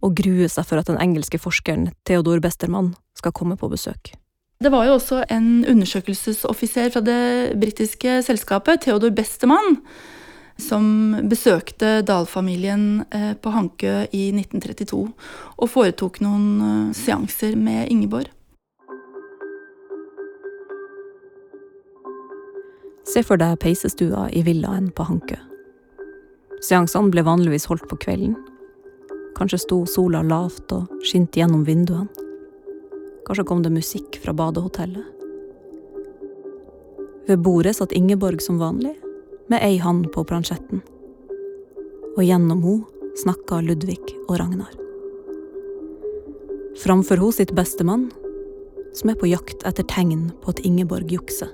og 0.00 0.16
gruer 0.16 0.48
seg 0.48 0.66
for 0.68 0.80
at 0.80 0.88
den 0.88 1.00
engelske 1.02 1.40
forskeren 1.40 1.90
Theodor 2.08 2.40
Bestermann 2.40 2.94
skal 3.18 3.34
komme 3.36 3.58
på 3.60 3.68
besøk. 3.68 4.14
Det 4.60 4.72
var 4.72 4.86
jo 4.86 4.96
også 4.98 5.22
en 5.32 5.64
undersøkelsesoffiser 5.68 6.90
fra 6.92 7.00
det 7.04 7.20
britiske 7.60 8.18
selskapet, 8.24 8.82
Theodor 8.84 9.12
Bestermann, 9.16 9.78
som 10.60 11.16
besøkte 11.28 12.00
Dahl-familien 12.04 13.04
eh, 13.08 13.32
på 13.40 13.52
Hankø 13.54 13.94
i 14.12 14.26
1932 14.34 15.00
og 15.56 15.70
foretok 15.72 16.20
noen 16.20 16.50
eh, 16.60 16.92
seanser 16.96 17.56
med 17.56 17.88
Ingeborg. 17.88 18.28
Se 23.08 23.22
for 23.24 23.40
deg 23.40 23.58
peisestua 23.62 24.28
i 24.36 24.42
villaen 24.44 24.90
på 24.94 25.06
Hankø. 25.08 25.38
Seansene 26.60 27.12
ble 27.12 27.24
vanligvis 27.24 27.66
holdt 27.70 27.88
på 27.88 27.96
kvelden. 28.02 28.34
Kanskje 29.38 29.62
sto 29.62 29.78
sola 29.88 30.20
lavt 30.26 30.72
og 30.76 30.90
skinte 31.06 31.40
gjennom 31.40 31.64
vinduene. 31.64 32.10
Kanskje 33.24 33.46
kom 33.48 33.62
det 33.64 33.72
musikk 33.72 34.18
fra 34.20 34.34
badehotellet. 34.36 35.06
Ved 37.28 37.38
bordet 37.44 37.76
satt 37.78 37.94
Ingeborg 37.96 38.42
som 38.42 38.58
vanlig, 38.60 38.96
med 39.50 39.62
ei 39.62 39.78
hand 39.82 40.08
på 40.12 40.24
plansjetten. 40.26 40.82
Og 42.16 42.24
gjennom 42.26 42.62
henne 42.64 43.14
snakka 43.20 43.60
Ludvig 43.64 44.02
og 44.26 44.36
Ragnar. 44.40 44.74
Framfor 46.80 47.22
henne 47.22 47.36
sitt 47.38 47.54
bestemann, 47.56 48.10
som 48.94 49.12
er 49.12 49.18
på 49.18 49.30
jakt 49.30 49.64
etter 49.68 49.86
tegn 49.86 50.28
på 50.42 50.52
at 50.52 50.62
Ingeborg 50.66 51.10
jukser. 51.12 51.50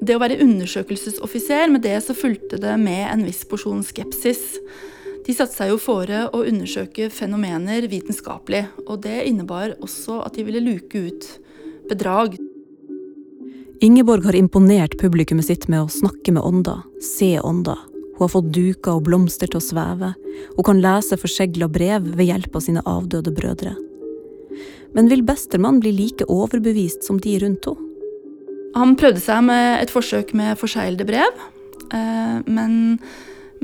Det 0.00 0.16
å 0.16 0.20
være 0.20 0.40
undersøkelsesoffiser, 0.44 1.70
med 1.72 1.84
det 1.86 1.96
så 2.04 2.16
fulgte 2.16 2.60
det 2.60 2.74
med 2.80 3.06
en 3.08 3.24
viss 3.26 3.44
porsjon 3.48 3.84
skepsis. 3.86 4.58
De 5.26 5.34
satte 5.34 5.56
seg 5.56 5.72
jo 5.72 5.78
fore 5.82 6.26
å 6.30 6.44
undersøke 6.46 7.08
fenomener 7.10 7.88
vitenskapelig, 7.90 8.66
og 8.86 9.00
det 9.06 9.24
innebar 9.26 9.74
også 9.82 10.20
at 10.26 10.36
de 10.36 10.44
ville 10.46 10.62
luke 10.62 11.00
ut 11.08 11.26
bedrag. 11.90 12.36
Ingeborg 13.84 14.24
har 14.24 14.36
imponert 14.38 14.94
publikummet 15.00 15.48
sitt 15.48 15.66
med 15.72 15.84
å 15.84 15.92
snakke 15.92 16.32
med 16.32 16.44
ånder, 16.44 16.84
se 17.02 17.34
ånder. 17.40 17.80
Hun 18.16 18.22
har 18.24 18.32
fått 18.32 18.52
duker 18.54 18.96
og 18.96 19.04
blomster 19.08 19.50
til 19.50 19.60
å 19.60 19.64
sveve. 19.64 20.14
Hun 20.54 20.64
kan 20.64 20.80
lese 20.80 21.18
forsegla 21.20 21.68
brev 21.68 22.06
ved 22.16 22.30
hjelp 22.30 22.56
av 22.56 22.64
sine 22.64 22.84
avdøde 22.88 23.34
brødre. 23.36 23.74
Men 24.96 25.10
vil 25.12 25.26
Bestermann 25.26 25.82
bli 25.82 25.92
like 25.92 26.24
overbevist 26.32 27.04
som 27.04 27.20
de 27.20 27.36
rundt 27.42 27.68
henne? 27.68 27.85
Han 28.74 28.96
prøvde 28.98 29.22
seg 29.22 29.44
med 29.46 29.82
et 29.84 29.92
forsøk 29.92 30.34
med 30.36 30.58
forseglede 30.60 31.06
brev, 31.08 31.40
eh, 31.94 32.36
men, 32.44 32.98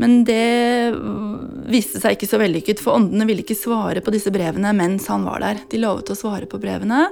men 0.00 0.22
det 0.28 0.94
viste 1.72 2.00
seg 2.00 2.16
ikke 2.16 2.30
så 2.30 2.40
vellykket, 2.40 2.80
for 2.80 3.00
åndene 3.00 3.26
ville 3.28 3.44
ikke 3.44 3.58
svare 3.58 4.04
på 4.04 4.14
disse 4.14 4.32
brevene 4.34 4.72
mens 4.76 5.08
han 5.12 5.26
var 5.28 5.42
der. 5.44 5.64
De 5.68 5.82
lovet 5.82 6.12
å 6.12 6.18
svare 6.18 6.48
på 6.48 6.60
brevene 6.62 7.08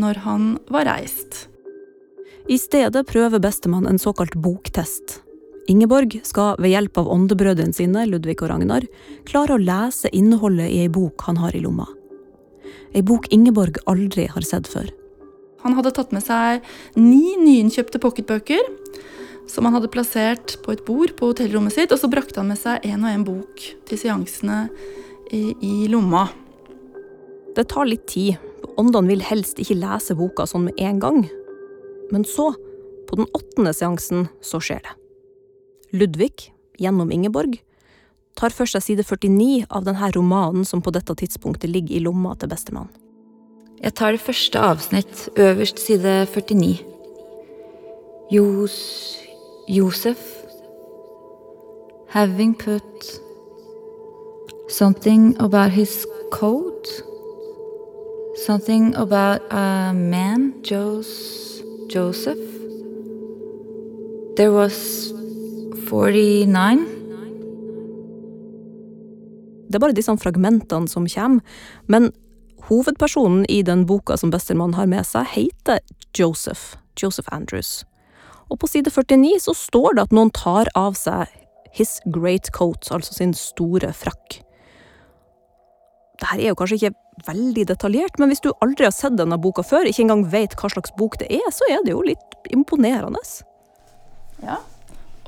når 0.00 0.22
han 0.26 0.54
var 0.72 0.88
reist. 0.88 1.46
I 2.50 2.58
stedet 2.58 3.06
prøver 3.06 3.42
bestemann 3.42 3.86
en 3.86 4.00
såkalt 4.02 4.34
boktest. 4.34 5.20
Ingeborg 5.70 6.16
skal 6.26 6.56
ved 6.58 6.72
hjelp 6.72 6.98
av 6.98 7.10
åndebrødrene 7.14 7.76
sine, 7.76 8.06
Ludvig 8.10 8.40
og 8.42 8.50
Ragnar, 8.50 8.86
klare 9.28 9.54
å 9.54 9.62
lese 9.62 10.10
innholdet 10.10 10.72
i 10.72 10.80
ei 10.82 10.90
bok 10.90 11.22
han 11.28 11.38
har 11.38 11.54
i 11.54 11.62
lomma. 11.62 11.86
Ei 12.92 13.04
bok 13.06 13.28
Ingeborg 13.32 13.78
aldri 13.86 14.26
har 14.28 14.44
sett 14.44 14.66
før. 14.68 14.90
Han 15.62 15.76
hadde 15.78 15.94
tatt 15.94 16.12
med 16.14 16.24
seg 16.24 16.64
ni 16.98 17.36
nyinnkjøpte 17.40 18.00
pocketbøker 18.02 18.62
som 19.50 19.66
han 19.66 19.76
hadde 19.76 19.90
plassert 19.92 20.56
på 20.64 20.72
et 20.74 20.84
bord 20.86 21.12
på 21.18 21.32
hotellrommet 21.32 21.74
sitt, 21.74 21.92
og 21.92 22.00
så 22.00 22.10
brakte 22.10 22.40
han 22.40 22.50
med 22.52 22.60
seg 22.60 22.84
en 22.88 23.04
og 23.04 23.10
en 23.10 23.26
bok 23.26 23.64
til 23.88 24.00
seansene 24.00 24.64
i, 25.34 25.52
i 25.60 25.74
lomma. 25.92 26.28
Det 27.56 27.66
tar 27.68 27.88
litt 27.88 28.06
tid. 28.08 28.38
Åndene 28.80 29.10
vil 29.10 29.24
helst 29.26 29.60
ikke 29.60 29.76
lese 29.80 30.16
boka 30.16 30.46
sånn 30.48 30.68
med 30.70 30.80
en 30.80 31.02
gang. 31.02 31.20
Men 32.14 32.24
så, 32.28 32.52
på 33.08 33.18
den 33.18 33.28
åttende 33.36 33.74
seansen, 33.76 34.28
så 34.44 34.60
skjer 34.62 34.80
det. 34.86 34.94
Ludvig, 35.92 36.48
gjennom 36.80 37.12
Ingeborg, 37.12 37.58
tar 38.38 38.54
for 38.56 38.70
seg 38.70 38.84
side 38.84 39.04
49 39.04 39.66
av 39.68 39.84
denne 39.84 40.08
romanen 40.16 40.64
som 40.64 40.80
på 40.84 40.94
dette 40.94 41.16
tidspunktet 41.20 41.68
ligger 41.68 41.98
i 41.98 42.04
lomma 42.06 42.32
til 42.40 42.48
bestemann. 42.52 42.88
Jeg 43.82 43.94
tar 43.94 44.10
det 44.14 44.20
første 44.20 44.58
avsnitt, 44.58 45.28
øverst 45.36 45.78
side 45.78 46.26
49. 46.26 46.78
Jos... 48.30 49.18
Josef. 49.68 50.18
Having 52.08 52.58
put 52.58 53.20
something 54.68 55.36
about 55.40 55.70
his 55.70 56.06
coat. 56.30 56.88
Something 58.46 58.94
about 58.96 59.40
a 59.50 59.92
man, 59.92 60.54
Jos... 60.70 61.08
Joseph. 61.94 62.38
There 64.36 64.52
was 64.52 65.12
49 65.88 66.78
Det 69.66 69.74
er 69.74 69.78
bare 69.78 69.92
disse 69.92 70.16
fragmentene 70.20 70.88
som 70.88 71.06
kommer, 71.08 71.40
men 71.86 72.12
hovedpersonen 72.68 73.46
i 73.50 73.62
den 73.66 73.86
boka 73.86 74.16
som 74.16 74.30
Bestermann 74.30 74.76
har 74.78 74.86
med 74.90 75.06
seg, 75.08 75.26
heter 75.34 75.80
Joseph. 76.16 76.76
Joseph 76.98 77.28
Andrews. 77.32 77.84
Og 78.50 78.58
på 78.60 78.68
side 78.68 78.90
49 78.92 79.38
så 79.46 79.54
står 79.56 79.96
det 79.96 80.06
at 80.08 80.16
noen 80.16 80.32
tar 80.34 80.68
av 80.76 80.96
seg 80.98 81.30
his 81.72 82.00
great 82.12 82.50
coat, 82.52 82.84
altså 82.92 83.14
sin 83.16 83.32
store 83.36 83.92
frakk. 83.96 84.42
Dette 86.20 86.36
er 86.38 86.50
jo 86.50 86.58
kanskje 86.58 86.78
ikke 86.78 87.26
veldig 87.26 87.64
detaljert, 87.70 88.18
men 88.20 88.30
hvis 88.30 88.42
du 88.44 88.52
aldri 88.64 88.86
har 88.86 88.94
sett 88.94 89.16
denne 89.18 89.38
boka 89.40 89.64
før, 89.66 89.88
ikke 89.88 90.04
engang 90.04 90.26
vet 90.32 90.54
hva 90.60 90.70
slags 90.72 90.92
bok 90.98 91.16
det 91.20 91.30
er, 91.32 91.48
så 91.52 91.66
er 91.72 91.80
det 91.84 91.94
jo 91.94 92.04
litt 92.04 92.52
imponerende. 92.52 93.20
Ja. 94.44 94.60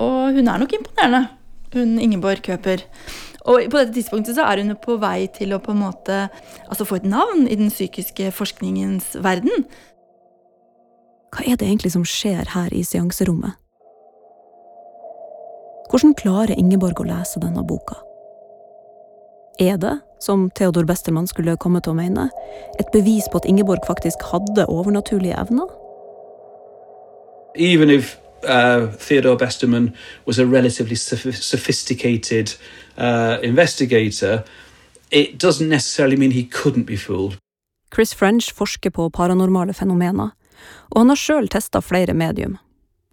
Og 0.03 0.37
hun 0.37 0.51
er 0.51 0.61
nok 0.61 0.75
imponerende, 0.77 1.25
hun 1.73 1.97
Ingeborg 2.01 2.43
Køper. 2.45 2.85
Og 3.45 3.67
på 3.69 3.77
dette 3.77 3.93
tidspunktet 3.93 4.37
så 4.37 4.45
er 4.49 4.63
hun 4.63 4.73
på 4.81 4.97
vei 5.01 5.27
til 5.33 5.53
å 5.53 5.61
på 5.61 5.75
en 5.75 5.83
måte 5.83 6.25
altså 6.65 6.87
få 6.87 6.99
et 6.99 7.09
navn 7.09 7.45
i 7.45 7.57
den 7.59 7.69
psykiske 7.69 8.31
forskningens 8.33 9.13
verden. 9.21 9.67
Hva 11.35 11.45
er 11.45 11.59
det 11.59 11.67
egentlig 11.67 11.93
som 11.93 12.07
skjer 12.07 12.55
her 12.55 12.73
i 12.73 12.81
seanserommet? 12.87 13.59
Hvordan 15.91 16.15
klarer 16.17 16.57
Ingeborg 16.57 17.03
å 17.03 17.07
lese 17.07 17.39
denne 17.43 17.61
boka? 17.67 17.99
Er 19.61 19.77
det, 19.79 19.93
som 20.19 20.49
Theodor 20.57 20.87
Bestermann 20.89 21.29
skulle 21.29 21.55
komme 21.61 21.79
til 21.83 21.93
å 21.93 21.99
mene, 21.99 22.25
et 22.81 22.89
bevis 22.91 23.29
på 23.31 23.39
at 23.39 23.47
Ingeborg 23.47 23.85
faktisk 23.87 24.25
hadde 24.33 24.65
overnaturlige 24.67 25.37
evner? 25.39 25.69
even 27.55 27.89
if 27.89 28.19
uh, 28.43 28.87
Theodore 28.99 29.37
Besterman 29.37 29.93
was 30.25 30.39
a 30.39 30.45
relatively 30.45 30.95
sophisticated 30.95 32.53
uh, 32.97 33.37
investigator, 33.43 34.43
it 35.11 35.39
doesn't 35.39 35.69
necessarily 35.69 36.17
mean 36.17 36.31
he 36.31 36.43
couldn't 36.43 36.85
be 36.85 36.97
fooled. 36.97 37.37
Chris 37.95 38.13
French 38.13 38.53
forsker 38.53 38.91
på 38.91 39.09
paranormale 39.09 39.73
fenomener, 39.73 40.31
og 40.91 40.97
han 40.99 41.11
har 41.13 41.19
sjøl 41.19 41.47
testa 41.51 41.81
flere 41.81 42.13
medium. 42.13 42.57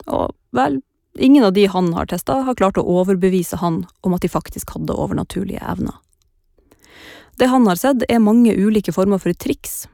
Og 0.06 0.32
vel, 0.56 0.80
ingen 1.18 1.44
av 1.44 1.52
de 1.54 1.66
han 1.70 1.92
har 1.94 2.08
testa, 2.10 2.40
har 2.42 2.58
klart 2.58 2.80
å 2.80 2.86
overbevise 3.00 3.60
han 3.62 3.84
om 4.02 4.16
at 4.16 4.24
de 4.24 4.32
faktisk 4.32 4.74
hadde 4.74 4.96
overnaturlige 4.96 5.62
evner. 5.62 5.98
Det 7.38 7.48
han 7.48 7.66
har 7.66 7.78
sett, 7.80 8.04
er 8.08 8.22
mange 8.22 8.54
ulike 8.54 8.92
former 8.92 9.22
for 9.22 9.32
triks, 9.38 9.86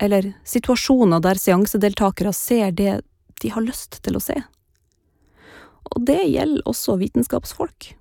eller 0.00 0.32
situasjoner 0.44 1.20
der 1.24 1.40
seansedeltakere 1.40 2.32
ser 2.36 2.72
det 2.76 3.00
de 3.42 3.52
har 3.52 3.64
lyst 3.64 4.00
til 4.04 4.16
å 4.16 4.22
se. 4.22 4.36
Og 5.92 6.02
det 6.08 6.22
gjelder 6.24 6.64
også 6.66 6.96
vitenskapsfolk. 7.00 7.92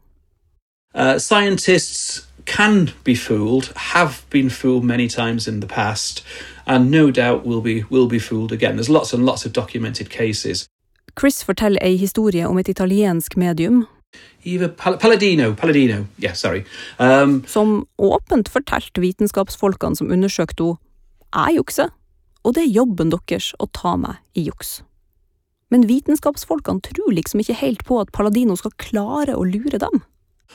Uh, 0.95 1.19
scientists 1.19 2.25
can 2.45 2.91
be 3.03 3.15
fooled, 3.15 3.71
have 3.75 4.23
been 4.29 4.49
fooled 4.49 4.83
many 4.83 5.07
times 5.07 5.47
in 5.47 5.59
the 5.59 5.67
past, 5.67 6.23
and 6.65 6.89
no 6.89 7.11
doubt 7.11 7.45
will 7.45 7.61
be 7.61 7.83
will 7.89 8.07
be 8.07 8.19
fooled 8.19 8.51
again. 8.51 8.75
There's 8.77 8.89
lots 8.89 9.13
and 9.13 9.25
lots 9.25 9.45
of 9.45 9.51
documented 9.51 10.09
cases. 10.09 10.65
Chris 11.15 11.43
forteller 11.43 11.79
ei 11.81 11.97
historie 11.97 12.47
om 12.47 12.57
et 12.57 12.69
italiensk 12.69 13.37
medium 13.37 13.85
Eva 14.43 14.69
Pal- 14.69 14.97
Palladino, 14.97 15.53
Palladino, 15.53 16.05
yeah, 16.17 16.33
sorry. 16.33 16.65
Um, 16.99 17.43
som 17.47 17.87
åpent 17.97 18.49
fortalte 18.49 19.01
vitenskapsfolkene 19.01 19.95
som 19.95 20.11
undersøkte 20.11 20.63
henne 20.63 20.81
jeg 21.35 21.57
jukser, 21.57 21.89
og 22.47 22.53
det 22.55 22.61
er 22.63 22.75
jobben 22.77 23.09
deres 23.11 23.49
å 23.59 23.67
ta 23.73 23.97
meg 23.99 24.21
i 24.39 24.45
juks. 24.45 24.83
Men 25.73 25.87
vitenskapsfolkene 25.89 26.79
tror 26.85 27.11
liksom 27.11 27.41
ikke 27.41 27.57
helt 27.59 27.83
på 27.83 27.97
at 27.99 28.13
Palladino 28.15 28.55
skal 28.55 28.71
klare 28.79 29.35
å 29.35 29.43
lure 29.43 29.81
dem. 29.81 30.05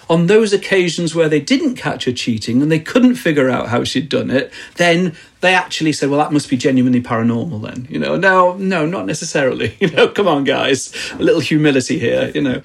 On 0.08 0.26
those 0.26 0.52
occasions 0.52 1.14
where 1.14 1.28
they 1.28 1.40
didn't 1.40 1.76
catch 1.76 2.04
her 2.04 2.12
cheating 2.12 2.62
and 2.62 2.70
they 2.70 2.80
couldn't 2.80 3.14
figure 3.14 3.48
out 3.48 3.68
how 3.68 3.84
she'd 3.84 4.08
done 4.08 4.30
it, 4.30 4.52
then 4.76 5.12
they 5.40 5.54
actually 5.54 5.92
said, 5.92 6.10
"Well, 6.10 6.18
that 6.18 6.32
must 6.32 6.50
be 6.50 6.56
genuinely 6.56 7.00
paranormal." 7.00 7.62
Then, 7.62 7.86
you 7.90 7.98
know, 7.98 8.16
no, 8.16 8.56
no, 8.56 8.86
not 8.86 9.06
necessarily. 9.06 9.76
You 9.80 9.90
know, 9.90 10.08
come 10.08 10.28
on, 10.28 10.44
guys, 10.44 10.92
a 11.18 11.22
little 11.22 11.40
humility 11.40 11.98
here. 11.98 12.30
You 12.34 12.42
know. 12.42 12.62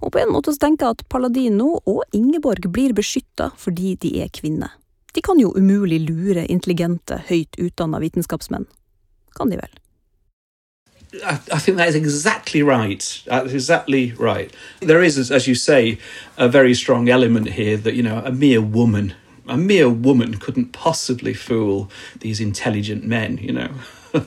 Og 0.00 0.12
på 0.12 0.18
en 0.18 0.32
måte 0.32 0.52
så 0.52 0.58
tenker 0.58 0.86
jeg 0.86 0.90
at 0.90 1.08
Paladino 1.08 1.80
og 1.86 2.02
Ingeborg 2.12 2.70
blir 2.72 2.94
beskytta 2.96 3.50
fordi 3.58 3.94
de 4.00 4.20
er 4.22 4.28
kvinner. 4.32 4.70
De 5.14 5.20
kan 5.20 5.40
jo 5.40 5.52
umulig 5.56 6.00
lure 6.06 6.46
intelligente, 6.46 7.18
høyt 7.28 7.58
utdanna 7.58 7.98
vitenskapsmenn. 8.00 8.66
Kan 9.36 9.50
de 9.50 9.58
vel? 9.60 9.72
I, 11.24 11.38
I 11.52 11.58
think 11.58 11.76
that 11.78 11.88
is 11.88 11.94
exactly 11.94 12.62
right. 12.62 13.22
That's 13.26 13.52
exactly 13.52 14.12
right. 14.12 14.54
There 14.80 15.02
is, 15.02 15.18
as- 15.30 15.48
you 15.48 15.54
say, 15.54 15.98
a 16.36 16.48
very 16.48 16.74
strong 16.74 17.08
element 17.08 17.48
here 17.48 17.76
that 17.76 17.94
you 17.94 18.02
know 18.02 18.22
a 18.24 18.30
mere 18.30 18.60
woman, 18.60 19.12
a 19.48 19.56
mere 19.56 19.88
woman 19.88 20.38
couldn't 20.38 20.72
possibly 20.72 21.34
fool 21.34 21.90
these 22.20 22.40
intelligent 22.40 23.04
men. 23.04 23.38
You 23.38 23.52
know. 23.52 23.68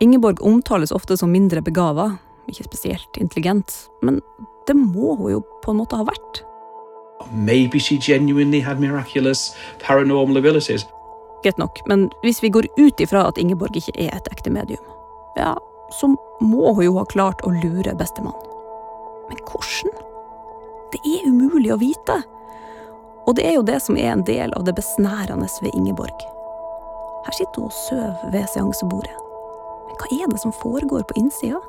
Ingeborg 0.00 0.42
omtales 0.42 0.92
ofte 0.92 1.16
som 1.16 1.30
mindre 1.30 1.62
begava, 1.62 2.18
ikke 2.50 2.64
spesielt 2.64 3.16
intelligent, 3.20 3.86
men 4.02 4.20
det 4.66 4.74
må 4.76 5.14
hun 5.14 5.30
jo 5.30 5.42
på 5.62 5.70
en 5.70 5.76
måte 5.78 5.96
ha 5.96 6.02
vært. 6.02 6.42
Maybe 7.32 7.78
she 7.78 7.98
genuinely 8.02 8.60
had 8.60 8.80
miraculous 8.80 9.52
paranormal 9.78 10.36
abilities. 10.36 10.84
Greit 11.42 11.58
nok, 11.58 11.80
men 11.90 12.06
hvis 12.22 12.42
vi 12.42 12.52
går 12.54 12.68
ut 12.78 13.00
ifra 13.02 13.24
at 13.26 13.38
Ingeborg 13.38 13.76
ikke 13.76 13.96
er 13.98 14.14
et 14.14 14.28
ekte 14.30 14.52
medium, 14.54 14.84
ja, 15.36 15.56
så 15.90 16.12
må 16.40 16.72
hun 16.72 16.84
jo 16.84 16.98
ha 17.00 17.06
klart 17.10 17.42
å 17.42 17.50
lure 17.54 17.94
bestemann. 17.98 18.38
Men 19.28 19.40
hvordan? 19.48 19.96
Det 20.92 21.00
er 21.08 21.26
umulig 21.26 21.72
å 21.72 21.80
vite. 21.80 22.20
Og 23.26 23.36
det 23.38 23.46
er 23.48 23.56
jo 23.56 23.66
det 23.66 23.78
som 23.82 23.96
er 23.96 24.12
en 24.12 24.24
del 24.26 24.52
av 24.58 24.66
det 24.66 24.74
besnærende 24.76 25.48
ved 25.62 25.74
Ingeborg. 25.74 26.24
Her 27.26 27.36
sitter 27.36 27.62
hun 27.62 27.70
og 27.70 27.76
sover 27.76 28.32
ved 28.34 28.48
seansebordet. 28.50 29.14
Men 29.86 30.00
hva 30.00 30.08
er 30.18 30.32
det 30.32 30.40
som 30.42 30.54
foregår 30.62 31.06
på 31.08 31.18
innsida? 31.20 31.60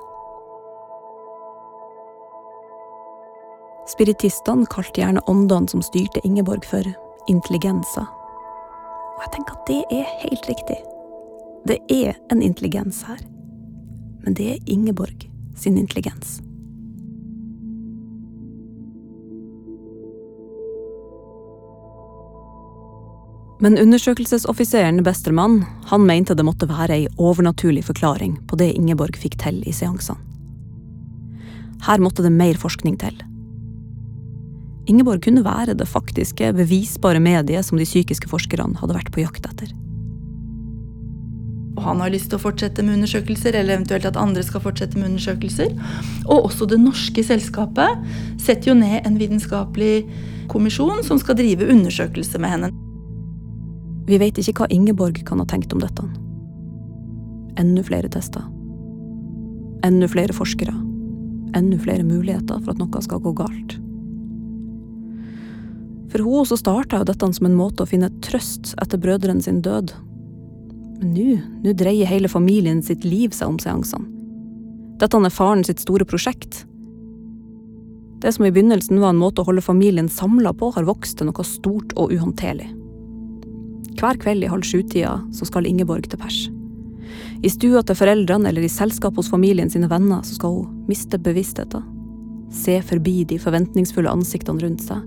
Spiritistene 3.94 4.66
kalte 4.72 5.02
gjerne 5.02 5.22
åndene 5.30 5.70
som 5.70 5.84
styrte 5.84 6.24
Ingeborg 6.26 6.66
for 6.66 6.88
intelligenser. 7.30 8.08
Og 9.14 9.26
jeg 9.26 9.34
tenker 9.36 9.58
at 9.58 9.68
det 9.70 9.82
er 9.94 10.16
helt 10.24 10.50
riktig. 10.50 10.80
Det 11.68 11.78
er 11.92 12.18
en 12.32 12.42
intelligens 12.42 13.04
her. 13.08 13.22
Men 14.24 14.36
det 14.40 14.50
er 14.52 14.66
Ingeborg 14.68 15.28
sin 15.56 15.78
intelligens. 15.78 16.42
Men 23.64 23.78
undersøkelsesoffiseren 23.80 25.04
Bestermann 25.06 25.62
han 25.88 26.04
mente 26.04 26.36
det 26.36 26.44
måtte 26.44 26.68
være 26.68 26.98
ei 26.98 27.06
overnaturlig 27.16 27.86
forklaring 27.88 28.36
på 28.50 28.60
det 28.60 28.74
Ingeborg 28.76 29.16
fikk 29.16 29.38
til 29.40 29.62
i 29.64 29.72
seansene. 29.72 30.20
Her 31.84 32.00
måtte 32.04 32.24
det 32.24 32.32
mer 32.32 32.60
forskning 32.60 32.98
til. 33.00 33.16
Ingeborg 34.90 35.24
kunne 35.24 35.46
være 35.46 35.78
det 35.80 35.88
faktiske, 35.88 36.52
bevisbare 36.58 37.22
mediet 37.24 37.66
som 37.66 37.80
de 37.80 37.88
psykiske 37.88 38.28
forskerne 38.28 38.76
hadde 38.82 38.98
vært 38.98 39.12
på 39.16 39.24
jakt 39.24 39.48
etter. 39.48 39.72
Og 41.74 41.82
han 41.88 42.04
har 42.04 42.12
lyst 42.14 42.30
til 42.30 42.38
å 42.38 42.44
fortsette 42.44 42.84
med 42.86 43.00
undersøkelser, 43.00 43.56
eller 43.58 43.78
eventuelt 43.78 44.06
at 44.06 44.20
andre 44.20 44.44
skal 44.46 44.62
fortsette 44.62 45.00
med 45.00 45.14
undersøkelser. 45.14 45.72
Og 46.28 46.50
også 46.50 46.68
det 46.70 46.78
norske 46.84 47.24
selskapet 47.26 48.04
setter 48.42 48.72
jo 48.72 48.78
ned 48.78 49.08
en 49.08 49.18
vitenskapelig 49.18 50.04
kommisjon 50.52 51.02
som 51.08 51.20
skal 51.22 51.40
drive 51.40 51.70
undersøkelse 51.72 52.42
med 52.44 52.54
henne. 52.54 52.74
Vi 54.06 54.20
vet 54.20 54.38
ikke 54.38 54.58
hva 54.60 54.70
Ingeborg 54.76 55.24
kan 55.26 55.40
ha 55.42 55.48
tenkt 55.50 55.74
om 55.74 55.82
dette. 55.82 56.06
Enda 57.62 57.86
flere 57.88 58.12
tester. 58.12 58.44
Enda 59.88 60.10
flere 60.12 60.36
forskere. 60.36 60.76
Enda 61.58 61.80
flere 61.82 62.06
muligheter 62.06 62.60
for 62.60 62.74
at 62.76 62.84
noe 62.84 63.02
skal 63.06 63.24
gå 63.24 63.34
galt. 63.40 63.80
For 66.14 66.22
hun 66.22 66.46
så 66.46 66.60
starta 66.60 67.00
jo 67.02 67.08
dette 67.10 67.28
som 67.34 67.48
en 67.48 67.56
måte 67.58 67.82
å 67.82 67.90
finne 67.90 68.12
trøst 68.22 68.76
etter 68.84 69.00
brødrene 69.02 69.42
sin 69.42 69.64
død. 69.66 69.96
Men 71.00 71.14
nå, 71.16 71.30
nå 71.64 71.72
dreier 71.74 72.06
hele 72.06 72.30
familien 72.30 72.84
sitt 72.86 73.02
liv 73.02 73.34
seg 73.34 73.50
om 73.50 73.58
seansene. 73.58 74.06
Dette 75.02 75.18
er 75.18 75.34
faren 75.34 75.64
sitt 75.66 75.82
store 75.82 76.06
prosjekt. 76.06 76.68
Det 78.22 78.30
som 78.32 78.46
i 78.46 78.52
begynnelsen 78.54 79.02
var 79.02 79.10
en 79.10 79.20
måte 79.20 79.42
å 79.42 79.48
holde 79.48 79.64
familien 79.66 80.06
samla 80.06 80.54
på, 80.54 80.70
har 80.76 80.86
vokst 80.86 81.18
til 81.18 81.28
noe 81.28 81.46
stort 81.50 81.96
og 81.98 82.14
uhåndterlig. 82.14 82.70
Hver 83.98 84.20
kveld 84.22 84.46
i 84.46 84.52
halv 84.52 84.68
sju-tida 84.70 85.16
så 85.34 85.48
skal 85.50 85.66
Ingeborg 85.66 86.06
til 86.12 86.22
pers. 86.22 86.44
I 87.44 87.50
stua 87.52 87.82
til 87.82 87.98
foreldrene 87.98 88.52
eller 88.52 88.64
i 88.64 88.72
selskap 88.72 89.18
hos 89.18 89.32
familien 89.34 89.74
sine 89.74 89.90
venner 89.90 90.22
så 90.22 90.38
skal 90.38 90.60
hun 90.60 90.86
miste 90.88 91.18
bevisstheten. 91.18 91.90
Se 92.54 92.78
forbi 92.86 93.24
de 93.26 93.42
forventningsfulle 93.42 94.14
ansiktene 94.14 94.62
rundt 94.62 94.86
seg 94.86 95.02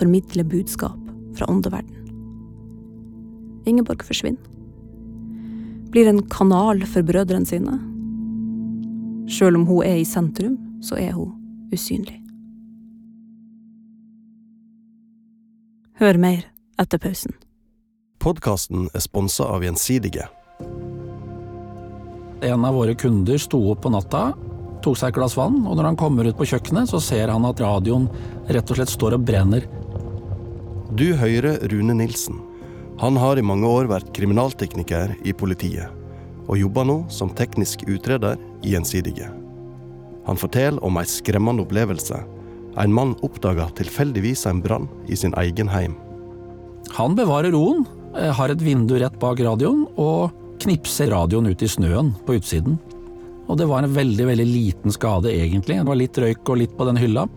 formidle 0.00 0.44
budskap 0.48 0.98
fra 1.36 1.46
åndeverden. 1.52 1.96
Ingeborg 3.68 4.02
forsvinner. 4.08 4.40
Blir 5.92 6.08
en 6.08 6.22
kanal 6.32 6.86
for 6.86 7.04
brødrene 7.04 7.46
sine. 7.46 7.76
Sjøl 9.30 9.58
om 9.58 9.66
hun 9.68 9.84
er 9.84 10.00
i 10.00 10.08
sentrum, 10.08 10.56
så 10.82 10.96
er 10.98 11.12
hun 11.12 11.34
usynlig. 11.74 12.16
Hør 16.00 16.16
mer 16.16 16.46
etter 16.80 16.98
pausen. 17.02 17.34
Podkasten 18.20 18.88
er 18.94 19.04
sponsa 19.04 19.50
av 19.52 19.64
Gjensidige. 19.64 20.28
En 22.40 22.64
av 22.64 22.74
våre 22.74 22.94
kunder 22.96 23.36
sto 23.40 23.60
opp 23.72 23.82
på 23.84 23.92
natta, 23.92 24.30
tok 24.80 24.96
seg 24.96 25.10
et 25.10 25.18
glass 25.18 25.36
vann, 25.36 25.60
og 25.66 25.76
når 25.76 25.90
han 25.90 25.98
kommer 26.00 26.24
ut 26.24 26.38
på 26.38 26.48
kjøkkenet, 26.48 26.88
så 26.88 27.00
ser 27.04 27.28
han 27.28 27.44
at 27.44 27.60
radioen 27.60 28.08
rett 28.48 28.72
og 28.72 28.80
slett 28.80 28.92
står 28.94 29.18
og 29.18 29.26
brenner. 29.28 29.66
Du 30.90 31.12
hører 31.14 31.60
Rune 31.70 31.94
Nilsen. 31.94 32.40
Han 32.98 33.14
har 33.16 33.38
i 33.38 33.44
mange 33.46 33.68
år 33.68 33.86
vært 33.86 34.08
kriminaltekniker 34.16 35.12
i 35.22 35.30
politiet, 35.30 35.86
og 36.50 36.58
jobber 36.58 36.88
nå 36.88 36.96
som 37.14 37.30
teknisk 37.30 37.84
utreder 37.86 38.40
i 38.66 38.72
Gjensidige. 38.72 39.28
Han 40.26 40.40
forteller 40.40 40.82
om 40.82 40.98
ei 40.98 41.06
skremmende 41.08 41.64
opplevelse 41.64 42.18
En 42.78 42.92
mann 42.94 43.16
oppdaga 43.26 43.64
tilfeldigvis 43.74 44.44
en 44.46 44.60
brann 44.62 44.84
i 45.10 45.16
sin 45.18 45.32
egen 45.42 45.68
heim. 45.68 45.96
Han 46.94 47.16
bevarer 47.18 47.50
roen, 47.50 47.84
eh, 48.14 48.30
har 48.30 48.48
et 48.48 48.62
vindu 48.62 48.94
rett 48.98 49.18
bak 49.18 49.40
radioen 49.40 49.88
og 49.98 50.30
knipser 50.60 51.10
radioen 51.10 51.50
ut 51.50 51.62
i 51.62 51.66
snøen 51.66 52.14
på 52.24 52.38
utsiden. 52.38 52.78
Og 53.48 53.58
det 53.58 53.66
var 53.66 53.82
en 53.82 53.94
veldig, 53.94 54.26
veldig 54.26 54.46
liten 54.46 54.90
skade, 54.90 55.34
egentlig. 55.34 55.78
Det 55.78 55.86
var 55.86 55.96
litt 55.96 56.14
røyk 56.14 56.48
og 56.48 56.58
litt 56.58 56.76
på 56.76 56.86
den 56.86 56.96
hylla. 56.96 57.28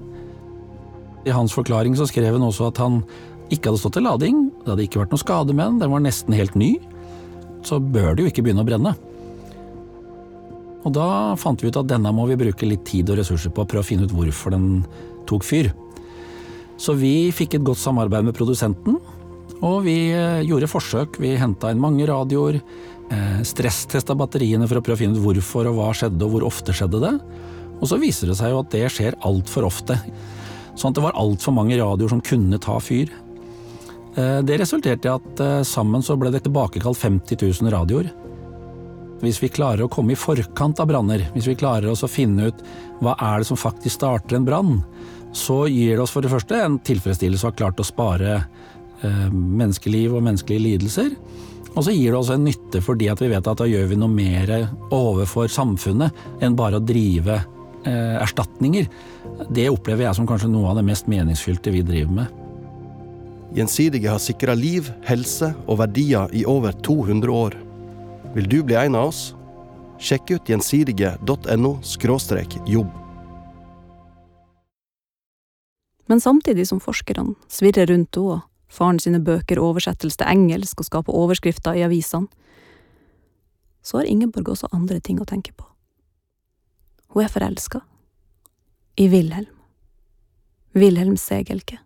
I 1.25 1.31
hans 1.31 1.51
forklaring 1.51 1.95
så 1.95 2.05
skrev 2.07 2.33
han 2.33 2.45
også 2.45 2.67
at 2.67 2.77
han 2.77 3.03
ikke 3.53 3.71
hadde 3.71 3.81
stått 3.81 3.97
til 3.97 4.05
lading, 4.07 4.43
det 4.63 4.73
hadde 4.73 4.85
ikke 4.87 5.01
vært 5.03 5.13
noe 5.13 5.21
skade 5.21 5.55
med 5.55 5.65
den, 5.65 5.81
den 5.83 5.93
var 5.93 6.03
nesten 6.03 6.35
helt 6.37 6.57
ny. 6.59 6.75
Så 7.63 7.79
bør 7.79 8.13
det 8.13 8.25
jo 8.25 8.31
ikke 8.31 8.43
begynne 8.45 8.65
å 8.65 8.67
brenne. 8.67 8.93
Og 10.83 10.91
da 10.95 11.07
fant 11.39 11.61
vi 11.63 11.71
ut 11.71 11.79
at 11.79 11.87
denne 11.87 12.11
må 12.15 12.25
vi 12.27 12.39
bruke 12.39 12.67
litt 12.67 12.83
tid 12.89 13.11
og 13.11 13.21
ressurser 13.21 13.53
på 13.55 13.63
å 13.63 13.69
prøve 13.69 13.85
å 13.85 13.87
finne 13.87 14.07
ut 14.07 14.15
hvorfor 14.15 14.51
den 14.55 14.83
tok 15.29 15.45
fyr. 15.47 15.71
Så 16.81 16.95
vi 16.99 17.31
fikk 17.31 17.55
et 17.55 17.65
godt 17.65 17.79
samarbeid 17.79 18.25
med 18.27 18.35
produsenten, 18.35 18.97
og 19.63 19.77
vi 19.85 20.11
eh, 20.11 20.43
gjorde 20.43 20.67
forsøk. 20.67 21.21
Vi 21.23 21.37
henta 21.39 21.71
inn 21.71 21.79
mange 21.79 22.03
radioer, 22.09 22.59
eh, 22.59 23.39
stresstesta 23.47 24.15
batteriene 24.19 24.67
for 24.67 24.79
å 24.79 24.83
prøve 24.83 24.99
å 24.99 25.03
finne 25.05 25.15
ut 25.15 25.23
hvorfor 25.23 25.69
og 25.71 25.77
hva 25.79 25.91
skjedde, 25.95 26.19
og 26.25 26.35
hvor 26.35 26.47
ofte 26.49 26.75
skjedde 26.75 26.99
det. 27.05 27.13
Og 27.79 27.87
så 27.87 27.99
viser 28.01 28.31
det 28.31 28.37
seg 28.39 28.51
jo 28.51 28.59
at 28.63 28.73
det 28.73 28.83
skjer 28.91 29.19
altfor 29.27 29.69
ofte. 29.69 29.97
Sånn 30.75 30.91
at 30.91 30.97
det 30.97 31.05
var 31.05 31.15
altfor 31.19 31.55
mange 31.55 31.77
radioer 31.79 32.11
som 32.11 32.23
kunne 32.23 32.59
ta 32.61 32.75
fyr. 32.83 33.11
Eh, 34.15 34.41
Det 34.45 34.57
resulterte 34.61 35.09
i 35.09 35.13
at 35.13 35.41
eh, 35.41 35.61
sammen 35.65 36.03
så 36.05 36.17
ble 36.19 36.31
det 36.33 36.43
tilbakekalt 36.45 36.99
50 36.99 37.39
000 37.41 37.73
radioer. 37.73 38.11
Hvis 39.23 39.39
vi 39.41 39.49
klarer 39.49 39.85
å 39.85 39.91
komme 39.91 40.13
i 40.13 40.19
forkant 40.19 40.81
av 40.83 40.89
branner, 40.91 41.23
hvis 41.33 41.47
vi 41.47 41.57
klarer 41.57 41.89
oss 41.89 42.03
å 42.03 42.11
finne 42.11 42.51
ut 42.51 42.59
hva 43.01 43.15
er 43.15 43.39
det 43.41 43.47
som 43.47 43.59
faktisk 43.59 43.95
starter 43.95 44.37
en 44.37 44.45
brann, 44.45 44.81
så 45.33 45.63
gir 45.71 45.95
det 45.95 46.03
oss 46.03 46.13
for 46.13 46.21
det 46.21 46.33
første 46.33 46.59
en 46.59 46.75
tilfredsstillelse 46.83 47.47
å 47.47 47.53
ha 47.53 47.57
klart 47.57 47.79
å 47.81 47.87
spare 47.87 48.35
eh, 48.35 49.31
menneskeliv 49.31 50.19
og 50.19 50.27
menneskelige 50.27 50.65
lidelser. 50.67 51.15
Og 51.73 51.87
så 51.87 51.95
gir 51.95 52.11
det 52.11 52.19
oss 52.19 52.29
en 52.29 52.45
nytte 52.45 52.83
fordi 52.85 53.09
at 53.09 53.23
vi 53.23 53.31
vet 53.31 53.49
at 53.49 53.63
da 53.63 53.65
gjør 53.65 53.89
vi 53.89 53.97
noe 53.97 54.13
mer 54.13 54.51
overfor 54.93 55.49
samfunnet 55.49 56.43
enn 56.43 56.59
bare 56.59 56.77
å 56.77 56.85
drive 56.85 57.39
erstatninger. 57.83 58.85
Det 59.51 59.65
opplever 59.73 60.05
jeg 60.05 60.15
som 60.15 60.29
kanskje 60.29 60.47
noe 60.53 60.69
av 60.69 60.77
det 60.77 60.85
mest 60.87 61.09
meningsfylte 61.11 61.73
vi 61.73 61.81
driver 61.83 62.21
med. 62.21 62.42
Gjensidige 63.53 64.09
har 64.09 64.17
sikra 64.17 64.55
liv, 64.57 64.87
helse 65.05 65.51
og 65.67 65.77
verdier 65.83 66.31
i 66.33 66.41
over 66.49 66.73
200 66.73 67.29
år. 67.29 67.57
Vil 68.33 68.49
du 68.49 68.63
bli 68.65 68.73
en 68.79 68.97
av 68.97 69.11
oss? 69.11 69.35
Sjekk 70.01 70.31
ut 70.33 70.49
gjensidige.no 70.49 71.73
jobb. 72.65 72.89
Men 76.09 76.19
samtidig 76.19 76.67
som 76.67 76.81
forskerne 76.81 77.35
svirrer 77.47 77.85
rundt 77.93 78.15
henne, 78.15 78.41
og 78.41 78.41
faren 78.73 78.99
sine 78.99 79.21
bøker 79.21 79.61
oversettes 79.61 80.17
til 80.17 80.27
engelsk 80.27 80.81
og 80.81 80.89
skaper 80.89 81.13
overskrifter 81.13 81.77
i 81.77 81.85
avisene, 81.85 82.27
så 83.83 83.99
har 83.99 84.09
Ingeborg 84.09 84.49
også 84.49 84.71
andre 84.73 84.99
ting 84.99 85.21
å 85.21 85.29
tenke 85.29 85.53
på. 85.53 85.65
Hun 87.13 87.23
er 87.23 87.29
forelska. 87.29 87.81
I 88.97 89.09
Wilhelm. 89.11 89.51
Wilhelm 90.73 91.17
Segelke. 91.17 91.77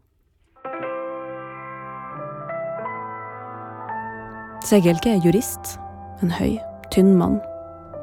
Segelke 4.68 5.14
er 5.14 5.24
jurist. 5.24 5.78
En 6.20 6.32
høy, 6.34 6.58
tynn 6.92 7.14
mann. 7.16 7.38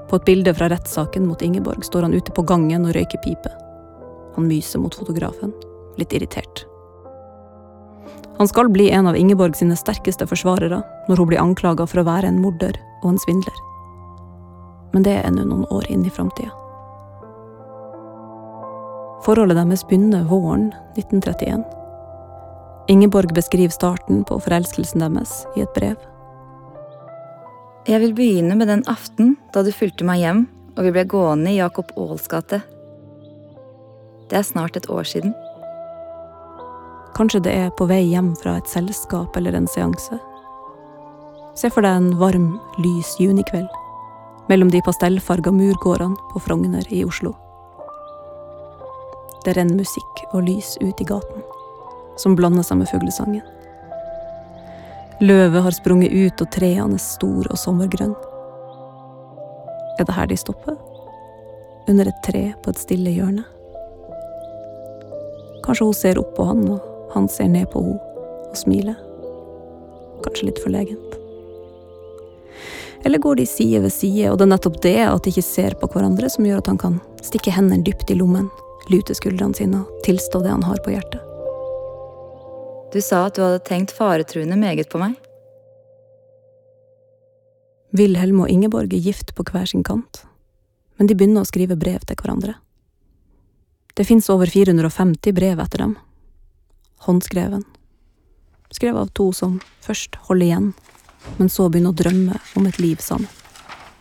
På 0.08 0.16
et 0.16 0.24
bilde 0.24 0.52
fra 0.56 0.70
rettssaken 0.72 1.26
mot 1.28 1.42
Ingeborg 1.44 1.84
står 1.84 2.06
han 2.06 2.14
ute 2.16 2.32
på 2.32 2.44
gangen 2.48 2.86
og 2.88 2.94
røyker 2.96 3.20
pipe. 3.20 3.50
Han 4.36 4.46
myser 4.48 4.80
mot 4.80 4.94
fotografen, 4.96 5.52
litt 6.00 6.14
irritert. 6.16 6.62
Han 8.38 8.48
skal 8.48 8.70
bli 8.72 8.88
en 8.96 9.10
av 9.10 9.18
Ingeborg 9.18 9.58
sine 9.58 9.76
sterkeste 9.76 10.24
forsvarere 10.30 10.80
når 11.10 11.20
hun 11.20 11.30
blir 11.30 11.42
anklaga 11.42 11.84
for 11.90 12.00
å 12.00 12.06
være 12.08 12.32
en 12.32 12.40
morder 12.40 12.80
og 13.02 13.10
en 13.12 13.20
svindler. 13.26 13.60
Men 14.96 15.04
det 15.04 15.18
er 15.18 15.28
ennå 15.28 15.44
noen 15.50 15.68
år 15.74 15.90
inn 15.92 16.08
i 16.08 16.14
framtida. 16.16 16.54
Forholdet 19.28 19.60
deres 19.60 19.84
begynner 19.84 20.24
våren 20.32 20.70
1931. 20.96 21.60
Ingeborg 22.88 23.36
beskriver 23.36 23.76
starten 23.76 24.24
på 24.24 24.40
forelskelsen 24.48 25.04
deres 25.04 25.42
i 25.58 25.68
et 25.68 25.76
brev. 25.76 26.00
Jeg 27.84 28.00
vil 28.00 28.14
begynne 28.16 28.54
med 28.56 28.70
den 28.70 28.82
aften 28.88 29.34
da 29.52 29.60
du 29.60 29.68
fulgte 29.68 30.06
meg 30.08 30.22
hjem 30.22 30.46
og 30.74 30.86
vi 30.86 30.92
ble 30.94 31.02
gående 31.04 31.50
i 31.52 31.58
Jakob 31.58 31.90
Aals 32.00 32.24
gate. 32.32 32.62
Det 34.30 34.38
er 34.38 34.46
snart 34.46 34.78
et 34.78 34.88
år 34.88 35.04
siden. 35.04 35.34
Kanskje 37.14 37.42
det 37.44 37.52
er 37.52 37.74
på 37.76 37.84
vei 37.86 38.00
hjem 38.08 38.32
fra 38.40 38.56
et 38.58 38.70
selskap 38.72 39.36
eller 39.36 39.54
en 39.54 39.68
seanse. 39.68 40.16
Se 41.54 41.68
for 41.70 41.84
deg 41.84 42.00
en 42.00 42.14
varm, 42.18 42.54
lys 42.80 43.14
junikveld 43.20 43.68
mellom 44.48 44.72
de 44.72 44.80
pastellfarga 44.84 45.52
murgårdene 45.52 46.16
på 46.32 46.40
Frogner 46.44 46.88
i 46.92 47.04
Oslo. 47.04 47.34
Det 49.44 49.54
renner 49.56 49.76
musikk 49.76 50.24
og 50.32 50.48
lys 50.48 50.74
ut 50.80 51.00
i 51.00 51.06
gaten, 51.08 51.44
som 52.20 52.36
blander 52.36 52.64
seg 52.64 52.80
med 52.80 52.88
fuglesangen. 52.88 53.44
Løvet 55.20 55.62
har 55.62 55.70
sprunget 55.70 56.10
ut, 56.10 56.40
og 56.42 56.50
trærne 56.50 56.96
er 56.98 57.02
store 57.02 57.52
og 57.54 57.58
sommergrønne. 57.60 58.16
Er 59.98 60.06
det 60.08 60.14
her 60.16 60.26
de 60.26 60.36
stopper? 60.36 60.74
Under 61.88 62.08
et 62.10 62.22
tre 62.26 62.48
på 62.64 62.72
et 62.72 62.80
stille 62.82 63.12
hjørne? 63.14 63.44
Kanskje 65.64 65.86
hun 65.86 65.94
ser 65.94 66.18
opp 66.18 66.32
på 66.34 66.46
han, 66.48 66.64
og 66.74 67.12
han 67.14 67.28
ser 67.30 67.46
ned 67.52 67.70
på 67.70 67.82
henne 67.84 68.00
og 68.50 68.58
smiler. 68.58 68.96
Kanskje 70.24 70.48
litt 70.48 70.58
forlegent. 70.64 71.14
Eller 73.04 73.22
går 73.22 73.38
de 73.38 73.46
side 73.46 73.84
ved 73.84 73.92
side, 73.92 74.32
og 74.32 74.40
det 74.40 74.48
er 74.48 74.52
nettopp 74.54 74.80
det 74.82 74.96
at 75.04 75.22
de 75.22 75.30
ikke 75.30 75.46
ser 75.46 75.76
på 75.78 75.90
hverandre, 75.92 76.30
som 76.32 76.48
gjør 76.48 76.64
at 76.64 76.72
han 76.72 76.80
kan 76.80 76.98
stikke 77.22 77.54
hendene 77.54 77.86
dypt 77.86 78.10
i 78.10 78.18
lommen, 78.18 78.50
lute 78.90 79.14
skuldrene 79.14 79.54
sine 79.54 79.84
og 79.84 80.02
tilstå 80.08 80.42
det 80.42 80.56
han 80.56 80.66
har 80.66 80.82
på 80.82 80.96
hjertet. 80.96 81.33
Du 82.94 83.00
sa 83.02 83.24
at 83.26 83.34
du 83.34 83.42
hadde 83.42 83.58
tenkt 83.66 83.90
faretruende 83.90 84.54
meget 84.54 84.86
på 84.92 85.00
meg. 85.02 85.16
Wilhelm 87.94 88.44
og 88.44 88.50
Ingeborg 88.50 88.92
er 88.94 89.02
gift 89.02 89.32
på 89.34 89.42
hver 89.48 89.66
sin 89.66 89.82
kant, 89.86 90.20
men 90.98 91.08
de 91.10 91.16
begynner 91.18 91.42
å 91.42 91.48
skrive 91.48 91.74
brev 91.78 92.02
til 92.06 92.18
hverandre. 92.18 92.54
Det 93.98 94.06
fins 94.06 94.30
over 94.30 94.50
450 94.50 95.34
brev 95.34 95.62
etter 95.62 95.82
dem. 95.82 95.96
Håndskreven. 97.06 97.64
Skrevet 98.74 99.00
av 99.00 99.10
to 99.14 99.26
som 99.34 99.56
først 99.82 100.18
holder 100.28 100.46
igjen, 100.46 100.68
men 101.38 101.50
så 101.50 101.66
begynner 101.70 101.94
å 101.94 101.98
drømme 101.98 102.38
om 102.58 102.68
et 102.70 102.78
liv 102.82 103.02
sammen. 103.02 103.30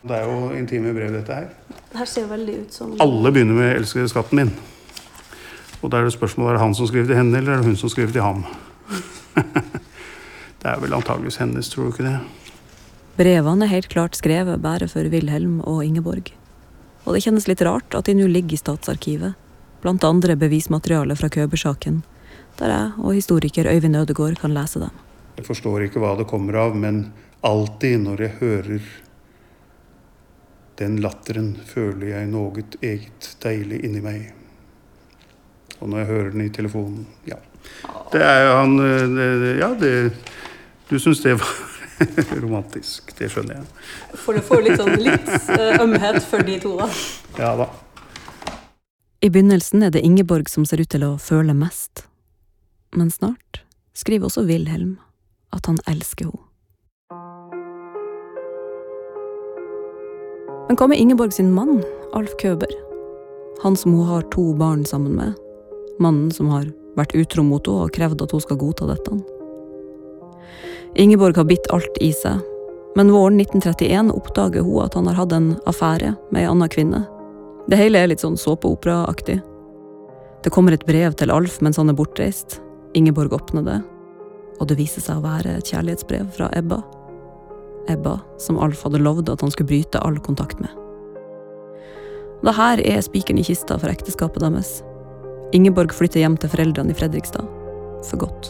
Det 0.03 0.19
er 0.19 0.29
jo 0.29 0.51
intime 0.57 0.93
brev, 0.93 1.13
dette 1.15 1.33
her. 1.33 1.49
Her 1.93 2.09
ser 2.09 2.27
veldig 2.29 2.59
ut 2.59 2.77
som 2.77 2.93
Alle 3.01 3.31
begynner 3.31 3.57
med 3.57 3.75
'elskede 3.77 4.09
skatten 4.09 4.37
min'. 4.37 4.53
Og 5.81 5.89
da 5.89 5.97
er 5.97 6.03
det 6.05 6.13
spørsmålet 6.13 6.49
er 6.49 6.53
det 6.53 6.61
han 6.61 6.75
som 6.75 6.87
skriver 6.87 7.07
til 7.07 7.15
henne, 7.15 7.37
eller 7.37 7.53
er 7.53 7.57
det 7.57 7.65
hun 7.65 7.75
som 7.75 7.89
skriver 7.89 8.11
til 8.11 8.21
ham. 8.21 8.45
det 10.61 10.69
er 10.69 10.79
vel 10.81 10.95
antageligvis 10.95 11.39
hennes, 11.41 11.69
tror 11.71 11.89
du 11.89 11.93
ikke 11.93 12.07
det? 12.07 12.17
Brevene 13.17 13.67
er 13.67 13.75
helt 13.75 13.91
klart 13.93 14.17
skrevet 14.17 14.61
bare 14.63 14.87
for 14.89 15.05
Wilhelm 15.13 15.59
og 15.69 15.83
Ingeborg. 15.85 16.31
Og 17.03 17.13
det 17.13 17.23
kjennes 17.25 17.45
litt 17.49 17.61
rart 17.65 17.93
at 17.93 18.07
de 18.07 18.15
nå 18.17 18.29
ligger 18.31 18.55
i 18.55 18.61
Statsarkivet, 18.61 19.35
blant 19.83 20.05
andre 20.07 20.37
bevismateriale 20.39 21.17
fra 21.19 21.29
Køber-saken, 21.29 22.01
der 22.57 22.71
jeg 22.71 22.91
og 23.03 23.17
historiker 23.17 23.69
Øyvind 23.69 23.99
Ødegård 23.99 24.39
kan 24.41 24.55
lese 24.55 24.81
dem. 24.81 24.93
Jeg 25.37 25.45
forstår 25.45 25.87
ikke 25.87 26.01
hva 26.01 26.13
det 26.17 26.29
kommer 26.29 26.57
av, 26.61 26.77
men 26.77 27.07
alltid 27.43 28.05
når 28.05 28.25
jeg 28.25 28.37
hører 28.39 28.91
den 30.79 30.97
latteren, 31.03 31.53
føler 31.69 32.15
jeg 32.15 32.29
noe 32.31 32.63
eget 32.81 33.33
deilig 33.43 33.83
inni 33.85 34.01
meg. 34.01 34.31
Og 35.81 35.89
når 35.89 36.01
jeg 36.01 36.09
hører 36.09 36.31
den 36.33 36.45
i 36.47 36.53
telefonen, 36.53 37.05
ja. 37.29 37.37
Det 38.13 38.21
er 38.21 38.43
jo 38.47 38.55
han 38.59 38.77
det- 38.77 39.57
Ja, 39.59 39.73
det 39.73 39.93
Du 40.89 40.99
syns 40.99 41.21
det 41.23 41.33
var 41.39 41.47
romantisk. 42.43 43.13
Det 43.17 43.29
skjønner 43.31 43.55
jeg. 43.55 43.65
For 44.19 44.33
det 44.37 44.43
får 44.43 44.61
litt 44.65 44.79
sånn 44.81 44.97
litt 44.99 45.29
eh, 45.55 45.79
ømhet 45.81 46.21
for 46.27 46.43
de 46.43 46.59
to, 46.59 46.75
da. 46.77 46.87
Ja 47.39 47.55
da. 47.57 47.69
I 49.23 49.29
begynnelsen 49.31 49.83
er 49.87 49.89
det 49.95 50.01
Ingeborg 50.03 50.49
som 50.51 50.65
ser 50.67 50.81
ut 50.83 50.89
til 50.91 51.03
å 51.07 51.13
føle 51.17 51.53
mest. 51.55 52.03
Men 52.93 53.09
snart 53.09 53.61
skriver 53.95 54.27
også 54.27 54.43
Wilhelm 54.45 54.97
at 55.55 55.65
han 55.69 55.79
elsker 55.87 56.25
henne. 56.27 56.43
Men 60.67 60.77
hva 60.79 60.87
med 60.89 60.99
Ingeborg 60.99 61.33
sin 61.35 61.51
mann, 61.53 61.81
Alf 62.13 62.35
Køber? 62.41 62.71
Han 63.63 63.75
som 63.79 63.93
hun 63.95 64.07
har 64.09 64.21
to 64.33 64.53
barn 64.59 64.83
sammen 64.85 65.15
med. 65.15 65.33
Mannen 65.99 66.31
som 66.33 66.49
har 66.51 66.67
vært 66.97 67.15
utro 67.17 67.45
mot 67.45 67.65
henne 67.67 67.87
og 67.87 67.93
krevd 67.95 68.25
at 68.25 68.33
hun 68.35 68.43
skal 68.43 68.59
godta 68.61 68.89
dette. 68.89 69.17
Ingeborg 70.99 71.39
har 71.39 71.47
bitt 71.49 71.69
alt 71.73 71.97
i 72.05 72.11
seg, 72.13 72.41
men 72.95 73.09
våren 73.09 73.39
1931 73.41 74.11
oppdager 74.13 74.65
hun 74.65 74.83
at 74.83 74.93
han 74.97 75.09
har 75.09 75.17
hatt 75.17 75.33
en 75.33 75.49
affære 75.69 76.13
med 76.29 76.43
ei 76.43 76.49
anna 76.49 76.67
kvinne. 76.69 77.01
Det 77.69 77.79
hele 77.79 78.01
er 78.01 78.11
litt 78.11 78.21
sånn 78.21 78.37
såpeoperaaktig. 78.37 79.39
Det 80.43 80.51
kommer 80.53 80.75
et 80.75 80.85
brev 80.85 81.15
til 81.17 81.31
Alf 81.33 81.61
mens 81.63 81.79
han 81.79 81.89
er 81.89 81.97
bortreist. 81.97 82.59
Ingeborg 82.93 83.33
åpner 83.33 83.65
det, 83.65 83.79
og 84.59 84.69
det 84.69 84.77
viser 84.77 85.01
seg 85.01 85.17
å 85.17 85.25
være 85.25 85.57
et 85.57 85.71
kjærlighetsbrev 85.71 86.29
fra 86.35 86.51
Ebba. 86.53 86.83
Ebba, 87.89 88.19
som 88.37 88.59
Alf 88.61 88.83
hadde 88.85 89.01
lovd 89.01 89.31
at 89.33 89.41
han 89.41 89.51
skulle 89.51 89.71
bryte 89.71 90.01
all 90.05 90.19
kontakt 90.21 90.61
med. 90.61 90.69
Det 92.43 92.53
her 92.53 92.81
er 92.83 93.01
spikeren 93.01 93.39
i 93.39 93.47
kista 93.47 93.79
for 93.79 93.89
ekteskapet 93.89 94.43
deres. 94.43 94.81
Ingeborg 95.53 95.93
flytter 95.93 96.23
hjem 96.23 96.35
til 96.41 96.49
foreldrene 96.49 96.93
i 96.93 96.97
Fredrikstad. 96.97 97.45
For 98.09 98.17
godt. 98.25 98.49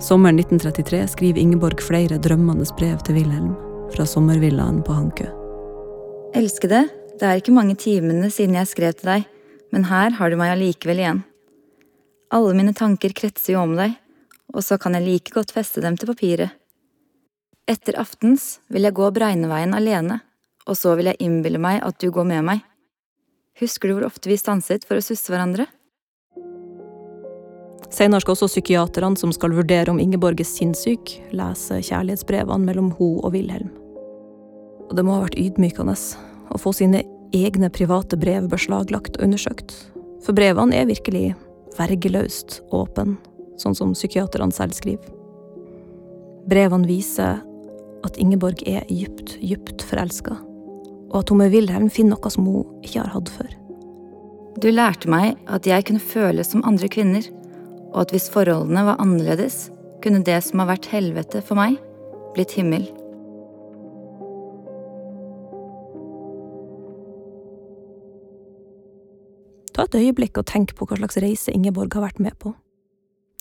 Sommeren 0.00 0.38
1933 0.40 1.02
skriver 1.12 1.40
Ingeborg 1.42 1.82
flere 1.84 2.16
drømmende 2.22 2.64
brev 2.78 2.96
til 3.04 3.18
Wilhelm 3.18 3.50
fra 3.92 4.06
sommervillaen 4.08 4.80
på 4.86 4.94
Hankø. 4.96 5.26
Elskede, 6.38 6.86
det 7.20 7.26
er 7.26 7.40
ikke 7.40 7.52
mange 7.52 7.76
timene 7.76 8.30
siden 8.32 8.56
jeg 8.56 8.70
skrev 8.70 8.94
til 8.96 9.10
deg, 9.10 9.26
men 9.74 9.88
her 9.90 10.16
har 10.16 10.30
du 10.30 10.38
meg 10.40 10.54
allikevel 10.54 11.02
igjen. 11.02 11.20
Alle 12.32 12.54
mine 12.56 12.72
tanker 12.76 13.12
kretser 13.16 13.56
jo 13.56 13.64
om 13.66 13.76
deg, 13.76 13.96
og 14.54 14.64
så 14.64 14.78
kan 14.80 14.96
jeg 14.96 15.04
like 15.04 15.34
godt 15.34 15.52
feste 15.52 15.84
dem 15.84 15.96
til 16.00 16.08
papiret. 16.12 16.56
Etter 17.68 18.00
aftens 18.00 18.62
vil 18.72 18.88
jeg 18.88 18.96
gå 18.96 19.10
Bregneveien 19.12 19.76
alene, 19.76 20.22
og 20.64 20.76
så 20.76 20.94
vil 20.96 21.10
jeg 21.10 21.20
innbille 21.24 21.60
meg 21.60 21.82
at 21.84 22.00
du 22.00 22.08
går 22.12 22.28
med 22.28 22.46
meg. 22.48 22.67
Husker 23.58 23.90
du 23.90 23.96
hvor 23.96 24.06
ofte 24.06 24.30
vi 24.30 24.38
stanset 24.38 24.84
for 24.86 25.00
å 25.00 25.02
susse 25.02 25.32
hverandre? 25.32 25.66
Senere 27.90 28.20
skal 28.22 28.36
også 28.36 28.50
psykiaterne 28.52 29.18
som 29.18 29.32
skal 29.34 29.54
vurdere 29.56 29.90
om 29.90 29.98
Ingeborg 29.98 30.38
er 30.42 30.46
sinnssyk, 30.46 31.16
lese 31.34 31.80
kjærlighetsbrevene 31.88 32.68
mellom 32.68 32.92
hun 32.98 33.18
og 33.24 33.32
Wilhelm. 33.34 33.72
Og 34.88 34.94
det 34.96 35.04
må 35.04 35.16
ha 35.16 35.24
vært 35.24 35.38
ydmykende 35.40 35.96
å 36.54 36.60
få 36.60 36.74
sine 36.76 37.02
egne 37.34 37.70
private 37.72 38.16
brev 38.20 38.46
beslaglagt 38.52 39.18
og 39.18 39.26
undersøkt, 39.26 39.74
for 40.24 40.36
brevene 40.36 40.76
er 40.78 40.88
virkelig 40.88 41.32
vergeløst 41.78 42.60
åpen, 42.76 43.16
sånn 43.58 43.76
som 43.76 43.96
psykiaterne 43.96 44.54
selv 44.54 44.76
skriver. 44.78 45.10
Brevene 46.48 46.88
viser 46.88 47.42
at 48.06 48.20
Ingeborg 48.22 48.62
er 48.68 48.86
dypt, 48.88 49.34
dypt 49.42 49.82
forelska, 49.84 50.38
og 51.08 51.22
at 51.22 51.32
hun 51.32 51.40
med 51.42 51.54
Wilhelm 51.54 51.88
finner 51.92 52.16
noe 52.16 52.32
som 52.32 52.46
hun 52.48 52.84
ikke 52.84 53.02
har 53.02 53.12
hatt 53.14 53.32
før. 53.32 53.50
Du 54.58 54.70
lærte 54.72 55.10
meg 55.10 55.36
at 55.46 55.66
jeg 55.68 55.86
kunne 55.86 56.02
føle 56.02 56.44
som 56.44 56.64
andre 56.66 56.88
kvinner, 56.90 57.26
og 57.92 58.04
at 58.04 58.14
hvis 58.14 58.28
forholdene 58.32 58.84
var 58.88 59.00
annerledes, 59.02 59.68
kunne 60.02 60.24
det 60.26 60.38
som 60.46 60.62
har 60.62 60.72
vært 60.72 60.88
helvete 60.92 61.42
for 61.44 61.58
meg, 61.58 61.78
blitt 62.34 62.54
himmel. 62.58 62.86
Ta 69.78 69.86
et 69.86 69.94
øyeblikk 69.94 70.40
og 70.40 70.48
tenk 70.50 70.74
på 70.74 70.88
hva 70.90 70.98
slags 70.98 71.20
reise 71.22 71.54
Ingeborg 71.54 71.94
har 71.94 72.08
vært 72.08 72.18
med 72.22 72.34
på. 72.42 72.50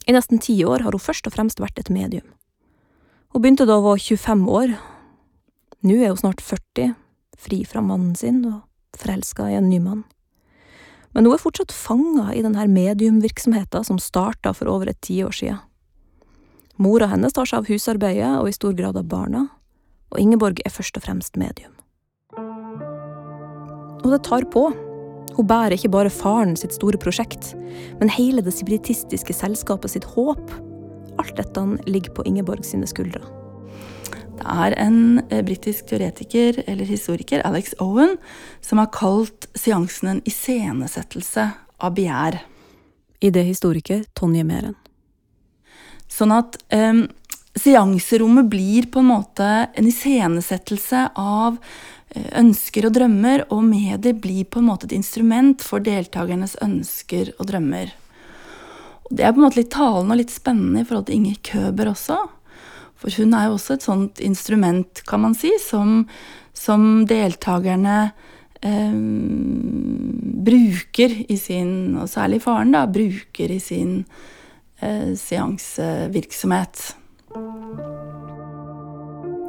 I 0.08 0.14
nesten 0.14 0.40
ti 0.40 0.54
år 0.64 0.86
har 0.86 0.94
hun 0.94 1.02
først 1.02 1.26
og 1.28 1.34
fremst 1.34 1.60
vært 1.60 1.82
et 1.82 1.90
medium. 1.90 2.28
Hun 3.34 3.42
begynte 3.42 3.66
da 3.68 3.80
hun 3.80 3.90
var 3.90 4.00
25 4.00 4.46
år. 4.54 4.76
Nå 5.84 5.98
er 5.98 6.14
hun 6.14 6.22
snart 6.22 6.46
40, 6.46 6.94
fri 7.38 7.64
fra 7.66 7.84
mannen 7.86 8.16
sin 8.18 8.44
og 8.46 8.64
forelska 8.98 9.50
i 9.52 9.58
en 9.60 9.70
ny 9.70 9.80
mann. 9.84 10.04
Men 11.16 11.26
hun 11.26 11.34
er 11.34 11.42
fortsatt 11.42 11.74
fanga 11.74 12.32
i 12.36 12.44
denne 12.46 12.68
mediumvirksomheten 12.70 13.86
som 13.88 14.02
starta 14.02 14.54
for 14.54 14.70
over 14.70 14.92
et 14.92 15.02
tiår 15.06 15.34
siden. 15.34 15.62
Mora 16.78 17.08
hennes 17.10 17.34
tar 17.34 17.48
seg 17.50 17.64
av 17.64 17.70
husarbeidet 17.72 18.34
og 18.38 18.50
i 18.52 18.54
stor 18.54 18.76
grad 18.78 19.00
av 19.00 19.08
barna, 19.10 19.48
og 20.14 20.20
Ingeborg 20.22 20.62
er 20.62 20.74
først 20.74 21.00
og 21.00 21.08
fremst 21.08 21.40
medium. 21.40 21.74
Og 24.04 24.12
det 24.14 24.22
tar 24.28 24.46
på. 24.54 24.70
Hun 25.38 25.50
bærer 25.50 25.76
ikke 25.76 25.92
bare 25.94 26.14
faren 26.14 26.56
sitt 26.58 26.78
store 26.78 27.02
prosjekt, 27.02 27.56
men 27.98 28.14
hele 28.14 28.46
det 28.46 28.54
sibritistiske 28.54 29.34
selskapet 29.36 29.94
sitt 29.94 30.06
håp. 30.14 30.54
Alt 31.18 31.36
dette 31.42 31.66
ligger 31.90 32.14
på 32.14 32.26
Ingeborg 32.30 32.66
sine 32.66 32.90
skuldre. 32.90 33.26
Det 34.38 34.46
er 34.46 34.76
en 34.78 35.22
eh, 35.32 35.42
britisk 35.46 35.88
teoretiker 35.90 36.62
eller 36.68 36.86
historiker, 36.86 37.42
Alex 37.48 37.74
Owen, 37.82 38.18
som 38.62 38.78
har 38.78 38.92
kalt 38.94 39.48
seansen 39.58 40.12
en 40.12 40.22
iscenesettelse 40.30 41.48
av 41.82 41.96
begjær. 41.98 42.44
Idéhistoriker 43.18 44.04
Tonje 44.14 44.44
Meren. 44.46 44.76
Sånn 46.06 46.36
at 46.36 46.60
eh, 46.70 47.08
seanserommet 47.58 48.50
blir 48.52 48.86
på 48.94 49.02
en 49.02 49.10
måte 49.10 49.50
en 49.74 49.90
iscenesettelse 49.90 51.08
av 51.18 51.58
eh, 52.14 52.30
ønsker 52.38 52.88
og 52.88 52.94
drømmer, 53.00 53.48
og 53.50 53.66
medier 53.66 54.14
blir 54.14 54.46
på 54.46 54.62
en 54.62 54.70
måte 54.70 54.86
et 54.86 54.98
instrument 55.00 55.66
for 55.66 55.82
deltakernes 55.82 56.60
ønsker 56.62 57.34
og 57.40 57.50
drømmer. 57.50 57.90
Og 59.08 59.18
det 59.18 59.26
er 59.26 59.34
på 59.34 59.42
en 59.42 59.48
måte 59.48 59.64
litt 59.64 59.74
talende 59.74 60.14
og 60.14 60.22
litt 60.22 60.34
spennende 60.36 60.84
i 60.84 60.88
forhold 60.88 61.10
til 61.10 61.24
Inger 61.24 61.42
Køber 61.50 61.96
også. 61.96 62.22
For 62.98 63.14
hun 63.20 63.36
er 63.38 63.48
jo 63.48 63.58
også 63.58 63.78
et 63.78 63.86
sånt 63.86 64.22
instrument, 64.26 65.04
kan 65.08 65.22
man 65.22 65.36
si, 65.38 65.52
som, 65.62 66.08
som 66.58 67.06
deltakerne 67.10 67.98
eh, 68.66 68.96
bruker 70.48 71.14
i 71.30 71.38
sin, 71.38 71.98
og 72.02 72.10
særlig 72.10 72.42
faren, 72.46 72.74
da, 72.74 72.86
bruker 72.90 73.54
i 73.54 73.60
sin 73.62 74.00
eh, 74.82 75.14
seansevirksomhet. 75.14 76.88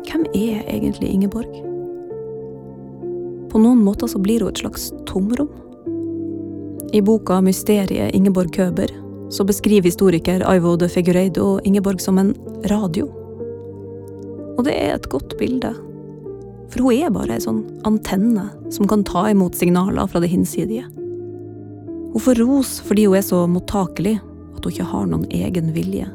Hvem 0.08 0.28
er 0.34 0.68
egentlig 0.68 1.08
Ingeborg? 1.12 1.64
På 3.48 3.60
noen 3.60 3.80
måter 3.80 4.10
så 4.12 4.20
blir 4.20 4.44
hun 4.44 4.52
et 4.52 4.60
slags 4.60 4.90
tomrom. 5.08 5.48
I 6.92 7.00
boka 7.04 7.40
'Mysteriet 7.40 8.14
Ingeborg 8.16 8.52
Køber' 8.52 8.96
så 9.30 9.44
beskriver 9.44 9.84
historiker 9.84 10.40
Aivo 10.48 10.76
de 10.76 10.88
Figureido 10.88 11.58
Ingeborg 11.64 12.00
som 12.00 12.18
en 12.18 12.34
radio. 12.64 13.27
Og 14.58 14.66
det 14.66 14.74
er 14.74 14.96
et 14.96 15.08
godt 15.12 15.36
bilde. 15.38 15.70
For 16.68 16.84
hun 16.84 16.98
er 16.98 17.12
bare 17.14 17.38
ei 17.38 17.42
sånn 17.42 17.62
antenne 17.88 18.48
som 18.74 18.88
kan 18.90 19.04
ta 19.06 19.28
imot 19.30 19.56
signaler 19.56 20.10
fra 20.10 20.20
det 20.20 20.32
hinsidige. 20.32 20.84
Hun 22.12 22.24
får 22.24 22.40
ros 22.42 22.78
fordi 22.84 23.06
hun 23.06 23.20
er 23.20 23.26
så 23.26 23.44
mottakelig 23.48 24.18
at 24.58 24.64
hun 24.64 24.72
ikke 24.74 24.88
har 24.90 25.06
noen 25.08 25.28
egen 25.32 25.70
vilje. 25.76 26.08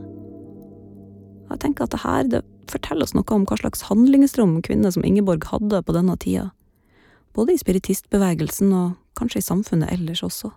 Jeg 1.53 1.61
tenker 1.61 1.85
at 1.85 1.93
det 1.93 2.01
her 2.03 2.27
det 2.29 2.41
forteller 2.71 3.05
oss 3.05 3.13
noe 3.13 3.35
om 3.35 3.45
hva 3.49 3.57
slags 3.59 3.85
handlingsrom 3.89 4.57
kvinner 4.65 4.93
som 4.93 5.05
Ingeborg 5.05 5.45
hadde 5.51 5.83
på 5.85 5.95
denne 5.95 6.17
tida. 6.19 6.49
Både 7.33 7.53
i 7.53 7.61
spiritistbevegelsen 7.61 8.73
og 8.73 8.97
kanskje 9.17 9.41
i 9.41 9.45
samfunnet 9.45 9.93
ellers 9.93 10.23
også. 10.25 10.51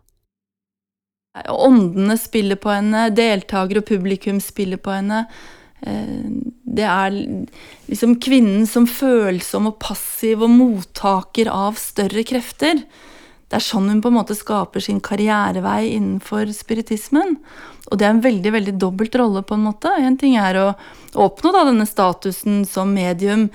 Åndene 1.52 2.16
spiller 2.16 2.56
på 2.56 2.72
henne, 2.72 3.10
deltaker 3.12 3.82
og 3.82 3.88
publikum 3.88 4.40
spiller 4.40 4.80
på 4.80 4.94
henne. 4.94 5.26
Det 5.80 6.86
er 6.88 7.16
liksom 7.86 8.16
kvinnen 8.24 8.64
som 8.66 8.88
følsom 8.88 9.68
og 9.70 9.76
passiv 9.82 10.42
og 10.46 10.50
mottaker 10.54 11.50
av 11.52 11.76
større 11.80 12.24
krefter. 12.26 12.80
Det 13.46 13.60
er 13.60 13.62
sånn 13.62 13.90
hun 13.92 14.00
på 14.02 14.10
en 14.10 14.16
måte 14.16 14.34
skaper 14.34 14.82
sin 14.82 14.98
karrierevei 15.04 15.92
innenfor 15.92 16.50
spiritismen. 16.56 17.36
Og 17.86 18.00
det 18.00 18.06
er 18.08 18.16
en 18.16 18.24
veldig 18.24 18.52
veldig 18.56 18.74
dobbelt 18.82 19.14
rolle, 19.20 19.44
på 19.46 19.54
en 19.54 19.66
måte. 19.68 19.92
En 20.02 20.16
ting 20.18 20.34
er 20.40 20.58
å 20.58 20.66
oppnå 21.26 21.52
da, 21.54 21.62
denne 21.68 21.86
statusen 21.86 22.64
som 22.66 22.90
medium, 22.96 23.46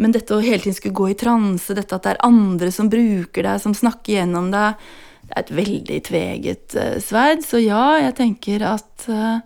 men 0.00 0.14
dette 0.14 0.32
å 0.32 0.40
hele 0.40 0.62
tiden 0.62 0.78
skulle 0.78 0.96
gå 0.96 1.10
i 1.12 1.18
transe, 1.18 1.76
dette 1.76 1.96
at 1.96 2.06
det 2.06 2.14
er 2.14 2.24
andre 2.24 2.70
som 2.72 2.88
bruker 2.88 3.44
deg, 3.44 3.60
som 3.60 3.76
snakker 3.76 4.20
gjennom 4.20 4.48
deg, 4.54 4.88
det 5.28 5.36
er 5.36 5.42
et 5.42 5.54
veldig 5.58 6.00
tveget 6.06 6.76
uh, 6.78 6.96
sverd. 7.04 7.44
Så 7.44 7.60
ja, 7.60 7.98
jeg 8.00 8.16
tenker 8.16 8.64
at 8.64 9.08
uh, 9.12 9.42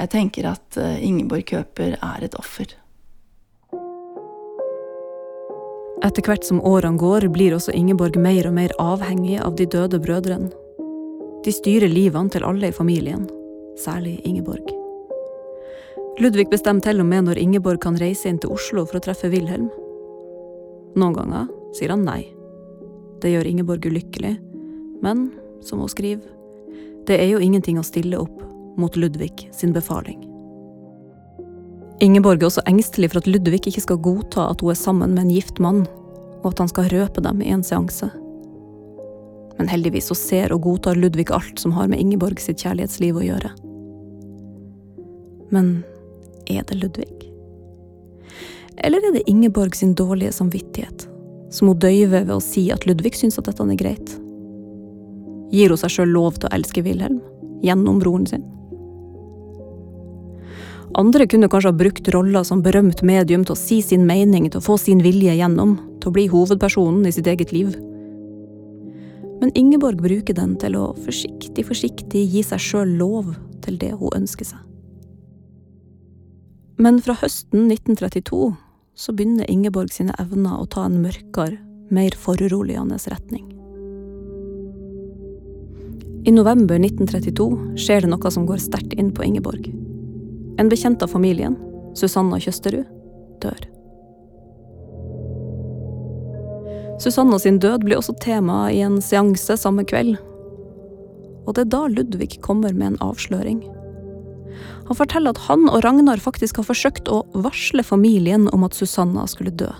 jeg 0.00 0.10
tenker 0.12 0.48
at 0.52 0.78
uh, 0.80 0.96
Ingeborg 1.04 1.44
Køper 1.50 1.98
er 1.98 2.24
et 2.24 2.36
offer. 2.38 2.72
Etter 6.02 6.26
hvert 6.26 6.42
som 6.46 6.62
årene 6.66 6.98
går, 6.98 7.28
blir 7.30 7.54
også 7.54 7.74
Ingeborg 7.78 8.16
mer 8.18 8.48
og 8.48 8.56
mer 8.56 8.74
avhengig 8.82 9.38
av 9.38 9.54
de 9.58 9.68
døde 9.70 10.00
brødrene. 10.02 10.50
De 11.42 11.54
styrer 11.54 11.90
livene 11.90 12.30
til 12.30 12.46
alle 12.46 12.70
i 12.70 12.74
familien, 12.74 13.28
særlig 13.78 14.16
Ingeborg. 14.26 14.66
Ludvig 16.20 16.48
bestemmer 16.50 16.82
til 16.84 17.00
og 17.02 17.06
med 17.08 17.28
når 17.28 17.38
Ingeborg 17.40 17.80
kan 17.82 17.96
reise 17.98 18.28
inn 18.28 18.40
til 18.42 18.50
Oslo 18.54 18.84
for 18.84 18.98
å 18.98 19.04
treffe 19.04 19.30
Wilhelm. 19.32 19.70
Noen 20.98 21.16
ganger 21.16 21.48
sier 21.78 21.94
han 21.94 22.04
nei. 22.06 22.26
Det 23.22 23.30
gjør 23.32 23.48
Ingeborg 23.48 23.86
ulykkelig, 23.86 24.34
men 25.02 25.28
som 25.62 25.80
hun 25.80 25.90
skriver, 25.90 26.26
det 27.06 27.18
er 27.22 27.30
jo 27.30 27.42
ingenting 27.42 27.78
å 27.78 27.86
stille 27.86 28.18
opp 28.18 28.41
mot 28.76 28.96
Ludvig 28.96 29.48
sin 29.52 29.72
befaling. 29.72 30.20
Ingeborg 32.00 32.42
er 32.42 32.48
også 32.48 32.64
engstelig 32.66 33.12
for 33.12 33.22
at 33.22 33.28
Ludvig 33.30 33.60
ikke 33.68 33.84
skal 33.84 34.00
godta 34.02 34.48
at 34.50 34.62
hun 34.64 34.72
er 34.72 34.78
sammen 34.78 35.14
med 35.14 35.26
en 35.26 35.34
gift 35.34 35.60
mann, 35.62 35.84
og 36.42 36.50
at 36.50 36.64
han 36.64 36.70
skal 36.70 36.90
røpe 36.90 37.22
dem 37.22 37.42
i 37.44 37.52
en 37.54 37.62
seanse. 37.62 38.08
Men 39.58 39.70
heldigvis 39.70 40.08
så 40.10 40.16
ser 40.18 40.54
og 40.54 40.64
godtar 40.64 40.98
Ludvig 40.98 41.28
alt 41.30 41.60
som 41.60 41.76
har 41.76 41.90
med 41.92 42.00
Ingeborg 42.02 42.40
sitt 42.42 42.64
kjærlighetsliv 42.64 43.20
å 43.20 43.26
gjøre. 43.26 43.52
Men 45.52 45.84
er 46.50 46.66
det 46.66 46.80
Ludvig? 46.80 47.12
Eller 48.82 49.04
er 49.04 49.14
det 49.14 49.28
Ingeborg 49.30 49.76
sin 49.78 49.94
dårlige 49.94 50.32
samvittighet, 50.32 51.06
som 51.52 51.70
hun 51.70 51.78
døyver 51.78 52.24
ved 52.24 52.34
å 52.34 52.42
si 52.42 52.70
at 52.74 52.88
Ludvig 52.88 53.14
syns 53.20 53.38
at 53.38 53.46
dette 53.46 53.62
er 53.62 53.78
greit? 53.78 54.18
gir 55.52 55.72
hun 55.72 55.80
seg 55.80 55.92
sjøl 55.92 56.14
lov 56.16 56.40
til 56.40 56.48
å 56.48 56.54
elske 56.56 56.84
Wilhelm, 56.84 57.20
gjennom 57.62 58.00
broren 58.00 58.26
sin. 58.28 58.44
Andre 60.94 61.24
kunne 61.26 61.48
kanskje 61.48 61.70
ha 61.70 61.76
brukt 61.76 62.08
roller 62.12 62.44
som 62.44 62.60
berømt 62.64 63.00
medium 63.06 63.46
til 63.48 63.54
å 63.54 63.58
si 63.58 63.78
sin 63.84 64.04
mening, 64.04 64.50
til 64.50 64.60
å 64.60 64.64
få 64.64 64.76
sin 64.80 65.00
vilje 65.04 65.38
gjennom, 65.38 65.78
til 66.02 66.10
å 66.10 66.16
bli 66.16 66.26
hovedpersonen 66.28 67.06
i 67.08 67.12
sitt 67.16 67.30
eget 67.30 67.54
liv. 67.54 67.72
Men 69.40 69.54
Ingeborg 69.58 70.02
bruker 70.04 70.36
den 70.36 70.52
til 70.60 70.76
å 70.76 70.90
forsiktig, 71.02 71.64
forsiktig 71.66 72.26
gi 72.34 72.42
seg 72.44 72.60
sjøl 72.60 72.92
lov 73.00 73.32
til 73.64 73.78
det 73.80 73.94
hun 73.96 74.12
ønsker 74.20 74.52
seg. 74.52 74.60
Men 76.82 77.00
fra 77.00 77.16
høsten 77.22 77.70
1932 77.70 78.52
så 78.98 79.14
begynner 79.16 79.48
Ingeborg 79.50 79.92
sine 79.94 80.14
evner 80.20 80.60
å 80.60 80.68
ta 80.68 80.84
en 80.88 81.00
mørkere, 81.00 81.56
mer 81.92 82.14
foruroligende 82.16 83.00
retning. 83.12 83.48
I 86.22 86.30
november 86.30 86.78
1932 86.78 87.48
skjer 87.82 88.04
det 88.04 88.12
noe 88.12 88.30
som 88.30 88.44
går 88.46 88.60
sterkt 88.62 88.94
inn 88.94 89.10
på 89.14 89.24
Ingeborg. 89.26 89.66
En 90.60 90.68
bekjent 90.68 91.02
av 91.02 91.12
familien, 91.12 91.56
Susanna 91.96 92.40
Kjøsterud, 92.40 92.88
dør. 93.42 93.68
Susanna 97.02 97.38
sin 97.42 97.58
død 97.58 97.86
blir 97.86 97.98
også 97.98 98.14
tema 98.22 98.68
i 98.70 98.82
en 98.84 99.00
seanse 99.02 99.56
samme 99.58 99.84
kveld. 99.88 100.18
Og 101.46 101.56
det 101.56 101.64
er 101.64 101.72
da 101.72 101.86
Ludvig 101.90 102.36
kommer 102.44 102.74
med 102.76 102.92
en 102.92 103.00
avsløring. 103.02 103.62
Han 104.86 104.98
forteller 104.98 105.34
at 105.34 105.40
han 105.48 105.64
og 105.70 105.80
Ragnar 105.82 106.20
faktisk 106.22 106.60
har 106.60 106.68
forsøkt 106.68 107.08
å 107.10 107.22
varsle 107.32 107.82
familien 107.86 108.46
om 108.52 108.66
at 108.66 108.76
Susanna 108.76 109.24
skulle 109.30 109.54
dø. 109.54 109.70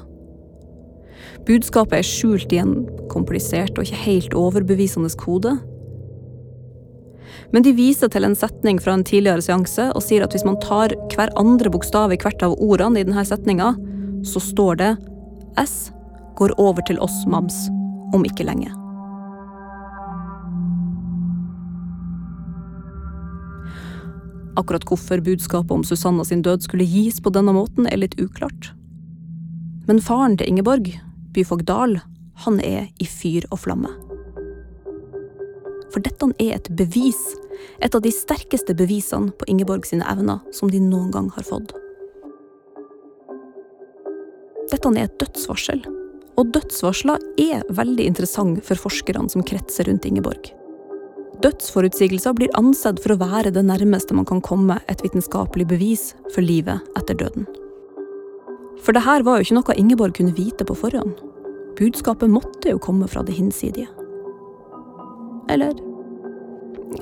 Budskapet 1.47 2.01
er 2.01 2.07
skjult 2.07 2.53
i 2.55 2.61
en 2.63 2.75
komplisert 3.11 3.77
og 3.77 3.87
ikke 3.87 4.03
helt 4.05 4.35
overbevisende 4.39 5.11
kode. 5.19 5.57
Men 7.53 7.65
de 7.67 7.75
viser 7.77 8.09
til 8.09 8.25
en 8.25 8.37
setning 8.37 8.79
fra 8.81 8.95
en 8.97 9.05
tidligere 9.05 9.45
seanse 9.45 9.91
og 9.93 10.05
sier 10.05 10.25
at 10.25 10.33
hvis 10.33 10.47
man 10.49 10.61
tar 10.62 10.95
hver 11.12 11.33
andre 11.41 11.73
bokstav 11.73 12.15
i 12.15 12.21
hvert 12.21 12.45
av 12.45 12.57
ordene 12.57 13.03
i 13.03 13.07
denne 13.07 13.25
setninga, 13.29 13.75
så 14.25 14.41
står 14.41 14.79
det 14.81 14.93
S 15.61 15.91
går 16.38 16.55
over 16.61 16.85
til 16.88 17.01
oss 17.05 17.25
mams 17.29 17.67
om 18.17 18.25
ikke 18.25 18.47
lenge. 18.49 18.73
Akkurat 24.57 24.85
hvorfor 24.88 25.21
budskapet 25.25 25.73
om 25.73 25.85
Susanna 25.85 26.25
sin 26.29 26.43
død 26.45 26.65
skulle 26.65 26.88
gis 26.88 27.21
på 27.25 27.33
denne 27.33 27.55
måten, 27.57 27.88
er 27.88 28.01
litt 28.01 28.19
uklart. 28.21 28.73
Men 29.88 30.01
faren 30.01 30.37
til 30.37 30.53
Ingeborg, 30.53 30.93
byfogd 31.33 31.67
Dahl, 31.69 31.99
han 32.45 32.61
er 32.61 32.88
i 33.01 33.09
fyr 33.09 33.49
og 33.51 33.65
flamme. 33.65 34.12
For 35.93 36.01
dette 36.01 36.29
er 36.41 36.57
et 36.57 36.71
bevis, 36.77 37.21
et 37.85 37.95
av 37.95 38.03
de 38.03 38.13
sterkeste 38.15 38.75
bevisene 38.77 39.35
på 39.37 39.49
Ingeborg 39.53 39.85
sine 39.87 40.07
evner 40.09 40.41
som 40.57 40.71
de 40.73 40.81
noen 40.81 41.11
gang 41.13 41.29
har 41.37 41.45
fått. 41.47 41.75
Dette 44.73 44.89
er 44.97 45.05
et 45.05 45.19
dødsvarsel, 45.21 45.83
og 46.41 46.53
dødsvarsler 46.55 47.21
er 47.45 47.67
veldig 47.77 48.09
interessant 48.09 48.63
for 48.65 48.81
forskerne 48.89 49.29
som 49.31 49.45
kretser 49.45 49.91
rundt 49.91 50.09
Ingeborg. 50.09 50.49
Dødsforutsigelser 51.43 52.37
blir 52.39 52.53
ansett 52.57 53.01
for 53.03 53.15
å 53.15 53.21
være 53.21 53.53
det 53.53 53.65
nærmeste 53.67 54.15
man 54.17 54.29
kan 54.29 54.41
komme 54.45 54.79
et 54.89 55.03
vitenskapelig 55.05 55.67
bevis 55.69 56.13
for 56.33 56.45
livet 56.45 56.81
etter 56.99 57.19
døden. 57.19 57.49
For 58.83 58.95
det 58.97 59.05
her 59.05 59.25
var 59.27 59.39
jo 59.39 59.47
ikke 59.47 59.59
noe 59.59 59.77
Ingeborg 59.79 60.17
kunne 60.19 60.37
vite 60.37 60.67
på 60.67 60.77
forhånd. 60.79 61.19
Budskapet 61.79 62.31
måtte 62.31 62.73
jo 62.73 62.81
komme 62.83 63.09
fra 63.11 63.25
det 63.27 63.37
hinsidige. 63.37 63.91
Eller 65.49 65.73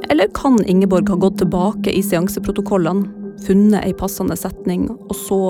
Eller 0.09 0.29
kan 0.35 0.64
Ingeborg 0.64 1.09
ha 1.09 1.16
gått 1.16 1.38
tilbake 1.38 1.90
i 1.90 2.03
seanseprotokollene, 2.03 3.09
funnet 3.46 3.85
ei 3.85 3.92
passende 3.92 4.37
setning, 4.37 4.88
og 4.90 5.16
så 5.16 5.40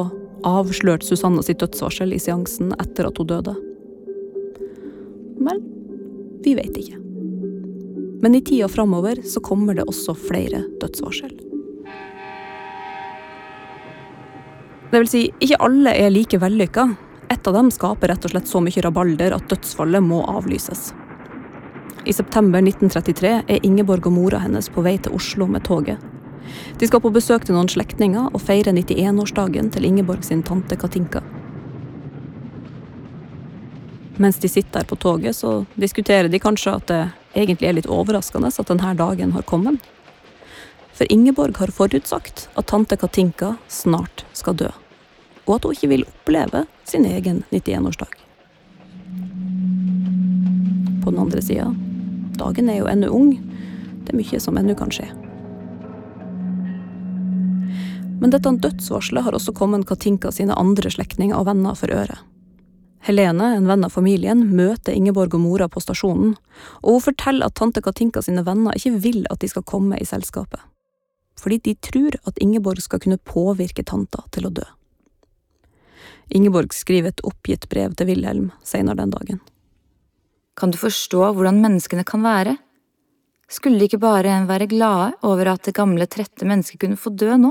avslørt 0.47 1.05
Susanna 1.05 1.43
sitt 1.45 1.61
dødsvarsel 1.61 2.15
i 2.15 2.21
seansen 2.23 2.73
etter 2.81 3.09
at 3.11 3.19
hun 3.21 3.29
døde? 3.29 3.55
Vel, 5.41 5.61
vi 6.45 6.55
vet 6.57 6.81
ikke. 6.81 6.97
Men 8.21 8.35
i 8.37 8.43
tida 8.45 8.69
framover 8.69 9.23
så 9.25 9.41
kommer 9.41 9.77
det 9.77 9.89
også 9.89 10.15
flere 10.17 10.65
dødsvarsel. 10.81 11.37
Det 14.91 14.99
vil 14.99 15.09
si, 15.09 15.23
ikke 15.39 15.61
alle 15.63 15.93
er 15.95 16.11
like 16.11 16.41
vellykka. 16.43 16.89
Et 17.31 17.47
av 17.47 17.55
dem 17.55 17.71
skaper 17.71 18.11
rett 18.11 18.25
og 18.27 18.33
slett 18.33 18.49
så 18.51 18.61
mye 18.65 18.83
rabalder 18.83 19.37
at 19.37 19.47
dødsfallet 19.53 20.03
må 20.03 20.25
avlyses. 20.29 20.91
I 22.05 22.13
september 22.13 22.59
1933 22.59 23.43
er 23.47 23.67
Ingeborg 23.67 24.07
og 24.09 24.15
mora 24.17 24.39
hennes 24.41 24.71
på 24.73 24.81
vei 24.85 24.97
til 24.99 25.13
Oslo 25.13 25.45
med 25.47 25.67
toget. 25.69 26.01
De 26.81 26.87
skal 26.89 27.03
på 27.05 27.13
besøk 27.13 27.45
til 27.45 27.55
noen 27.55 27.69
slektninger 27.69 28.31
og 28.33 28.41
feire 28.41 28.73
91-årsdagen 28.73 29.69
til 29.75 29.85
Ingeborg 29.85 30.25
sin 30.25 30.41
tante 30.43 30.79
Katinka. 30.81 31.21
Mens 34.21 34.41
de 34.41 34.49
sitter 34.49 34.81
der 34.81 34.89
på 34.89 34.97
toget, 34.97 35.37
så 35.37 35.65
diskuterer 35.81 36.29
de 36.29 36.41
kanskje 36.41 36.75
at 36.77 36.89
det 36.89 37.03
egentlig 37.37 37.69
er 37.69 37.77
litt 37.77 37.89
overraskende 37.89 38.49
at 38.49 38.73
denne 38.73 38.95
dagen 38.97 39.37
har 39.37 39.45
kommet. 39.49 39.77
For 40.97 41.09
Ingeborg 41.13 41.61
har 41.61 41.73
forutsagt 41.73 42.49
at 42.57 42.69
tante 42.73 42.97
Katinka 43.01 43.55
snart 43.69 44.25
skal 44.33 44.57
dø, 44.57 44.73
og 45.47 45.55
at 45.59 45.69
hun 45.69 45.77
ikke 45.77 45.93
vil 45.93 46.09
oppleve 46.09 46.65
sin 46.85 47.05
egen 47.09 47.45
91-årsdag. 47.53 48.19
På 51.05 51.13
den 51.13 51.23
andre 51.23 51.41
sida, 51.45 51.71
dagen 52.41 52.71
er 52.73 52.81
jo 52.81 52.89
ennå 52.91 53.11
ung, 53.15 53.35
det 54.05 54.15
er 54.15 54.19
mye 54.19 54.41
som 54.43 54.59
ennå 54.59 54.77
kan 54.79 54.93
skje. 54.95 55.09
Men 58.21 58.33
dette 58.35 58.53
dødsvarselet 58.65 59.25
har 59.25 59.37
også 59.37 59.55
kommet 59.57 59.87
Katinka 59.89 60.33
sine 60.33 60.57
andre 60.61 60.91
slektninger 60.93 61.39
og 61.39 61.47
venner 61.49 61.77
for 61.79 61.93
øre. 61.93 62.19
Helene, 63.07 63.55
en 63.57 63.69
venn 63.69 63.87
av 63.87 63.95
familien, 63.95 64.43
møter 64.53 64.93
Ingeborg 64.93 65.33
og 65.39 65.41
mora 65.41 65.71
på 65.73 65.81
stasjonen, 65.81 66.35
og 66.83 66.99
hun 66.99 67.05
forteller 67.07 67.49
at 67.49 67.57
tante 67.57 67.81
Katinka 67.81 68.21
sine 68.23 68.45
venner 68.45 68.77
ikke 68.77 68.99
vil 69.01 69.23
at 69.33 69.41
de 69.41 69.49
skal 69.49 69.65
komme 69.65 69.97
i 69.97 70.09
selskapet. 70.09 70.61
Fordi 71.41 71.63
de 71.65 71.75
tror 71.81 72.19
at 72.29 72.43
Ingeborg 72.45 72.83
skal 72.85 73.01
kunne 73.01 73.17
påvirke 73.25 73.87
tanta 73.89 74.27
til 74.37 74.51
å 74.51 74.53
dø. 74.53 74.67
Ingeborg 76.29 76.77
skriver 76.77 77.15
et 77.15 77.25
oppgitt 77.25 77.65
brev 77.73 77.97
til 77.97 78.13
Wilhelm 78.13 78.51
senere 78.63 79.01
den 79.01 79.17
dagen. 79.17 79.41
Kan 80.59 80.73
du 80.73 80.79
forstå 80.81 81.31
hvordan 81.37 81.61
menneskene 81.63 82.05
kan 82.07 82.25
være? 82.25 82.57
Skulle 83.51 83.83
ikke 83.87 83.99
bare 83.99 84.45
være 84.47 84.69
glade 84.71 85.13
over 85.27 85.53
at 85.55 85.65
det 85.67 85.75
gamle, 85.75 86.07
trette 86.07 86.47
mennesket 86.47 86.81
kunne 86.81 86.99
få 87.01 87.11
dø 87.11 87.35
nå? 87.37 87.51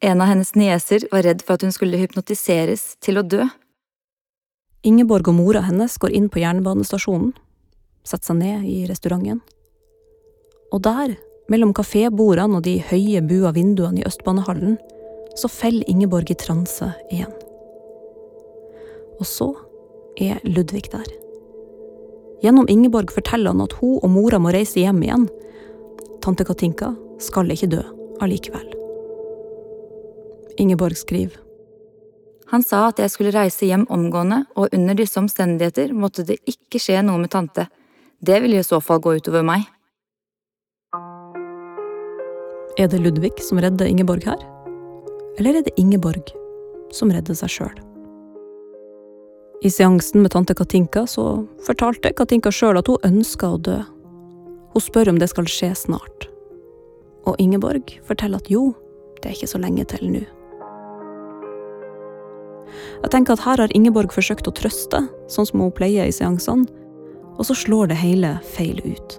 En 0.00 0.20
av 0.22 0.30
hennes 0.30 0.52
nieser 0.54 1.08
var 1.10 1.24
redd 1.26 1.42
for 1.42 1.58
at 1.58 1.64
hun 1.66 1.74
skulle 1.74 1.98
hypnotiseres 1.98 2.92
til 3.02 3.18
å 3.18 3.26
dø. 3.26 3.48
Ingeborg 4.86 5.26
og 5.32 5.34
mora 5.40 5.64
hennes 5.66 5.96
går 5.98 6.14
inn 6.14 6.28
på 6.30 6.38
jernbanestasjonen, 6.44 7.32
setter 8.06 8.30
seg 8.30 8.38
ned 8.38 8.68
i 8.70 8.84
restauranten. 8.86 9.40
Og 10.70 10.84
der, 10.86 11.16
mellom 11.50 11.74
kafébordene 11.74 12.60
og 12.60 12.66
de 12.68 12.76
høye 12.86 13.24
bua 13.26 13.50
vinduene 13.56 14.04
i 14.04 14.06
Østbanehallen, 14.06 14.78
så 15.34 15.50
faller 15.50 15.90
Ingeborg 15.90 16.30
i 16.30 16.38
transe 16.38 16.92
igjen. 17.10 17.34
Og 19.18 19.26
så 19.26 19.50
er 20.14 20.38
Ludvig 20.46 20.86
der. 20.94 21.10
Gjennom 22.42 22.68
Ingeborg 22.70 23.10
forteller 23.10 23.50
han 23.50 23.64
at 23.64 23.74
hun 23.80 23.98
og 23.98 24.10
mora 24.14 24.38
må 24.38 24.52
reise 24.54 24.78
hjem 24.82 25.02
igjen. 25.02 25.26
Tante 26.22 26.46
Katinka 26.46 26.92
skal 27.22 27.50
ikke 27.50 27.70
dø 27.72 27.82
allikevel. 28.22 28.66
Ingeborg 30.58 30.98
skriver. 30.98 31.38
Han 32.48 32.62
sa 32.64 32.86
at 32.88 33.00
jeg 33.02 33.12
skulle 33.12 33.34
reise 33.34 33.66
hjem 33.68 33.84
omgående, 33.92 34.44
og 34.56 34.72
under 34.72 34.96
disse 34.96 35.18
omstendigheter 35.20 35.92
måtte 35.92 36.24
det 36.24 36.38
ikke 36.48 36.80
skje 36.80 37.02
noe 37.04 37.20
med 37.20 37.32
tante. 37.34 37.66
Det 38.24 38.38
ville 38.42 38.62
i 38.62 38.66
så 38.66 38.80
fall 38.80 39.02
gå 39.04 39.18
utover 39.18 39.44
meg. 39.46 39.66
Er 42.78 42.88
det 42.88 43.02
Ludvig 43.02 43.34
som 43.44 43.60
redder 43.60 43.90
Ingeborg 43.90 44.24
her? 44.24 44.40
Eller 45.38 45.58
er 45.58 45.66
det 45.66 45.76
Ingeborg 45.76 46.32
som 46.94 47.12
redder 47.12 47.36
seg 47.36 47.52
sjøl? 47.52 47.87
I 49.60 49.70
seansen 49.70 50.22
med 50.22 50.30
tante 50.30 50.54
Katinka 50.54 51.06
så 51.06 51.46
fortalte 51.66 52.12
Katinka 52.14 52.50
sjøl 52.54 52.78
at 52.78 52.86
hun 52.86 53.02
ønska 53.02 53.48
å 53.56 53.58
dø. 53.58 53.78
Hun 54.70 54.84
spør 54.84 55.10
om 55.10 55.18
det 55.18 55.30
skal 55.32 55.50
skje 55.50 55.72
snart. 55.74 56.28
Og 57.26 57.34
Ingeborg 57.42 57.96
forteller 58.06 58.38
at 58.38 58.50
jo, 58.52 58.70
det 59.18 59.32
er 59.32 59.34
ikke 59.34 59.50
så 59.50 59.58
lenge 59.58 59.82
til 59.90 60.12
nå. 60.12 60.22
Jeg 63.02 63.10
tenker 63.10 63.34
at 63.34 63.42
Her 63.42 63.64
har 63.64 63.74
Ingeborg 63.74 64.14
forsøkt 64.14 64.46
å 64.46 64.54
trøste, 64.54 65.02
sånn 65.26 65.48
som 65.50 65.64
hun 65.64 65.74
pleier 65.74 66.06
i 66.06 66.14
seansene, 66.14 66.68
og 67.34 67.46
så 67.46 67.56
slår 67.58 67.90
det 67.90 67.98
hele 67.98 68.36
feil 68.54 68.78
ut. 68.86 69.18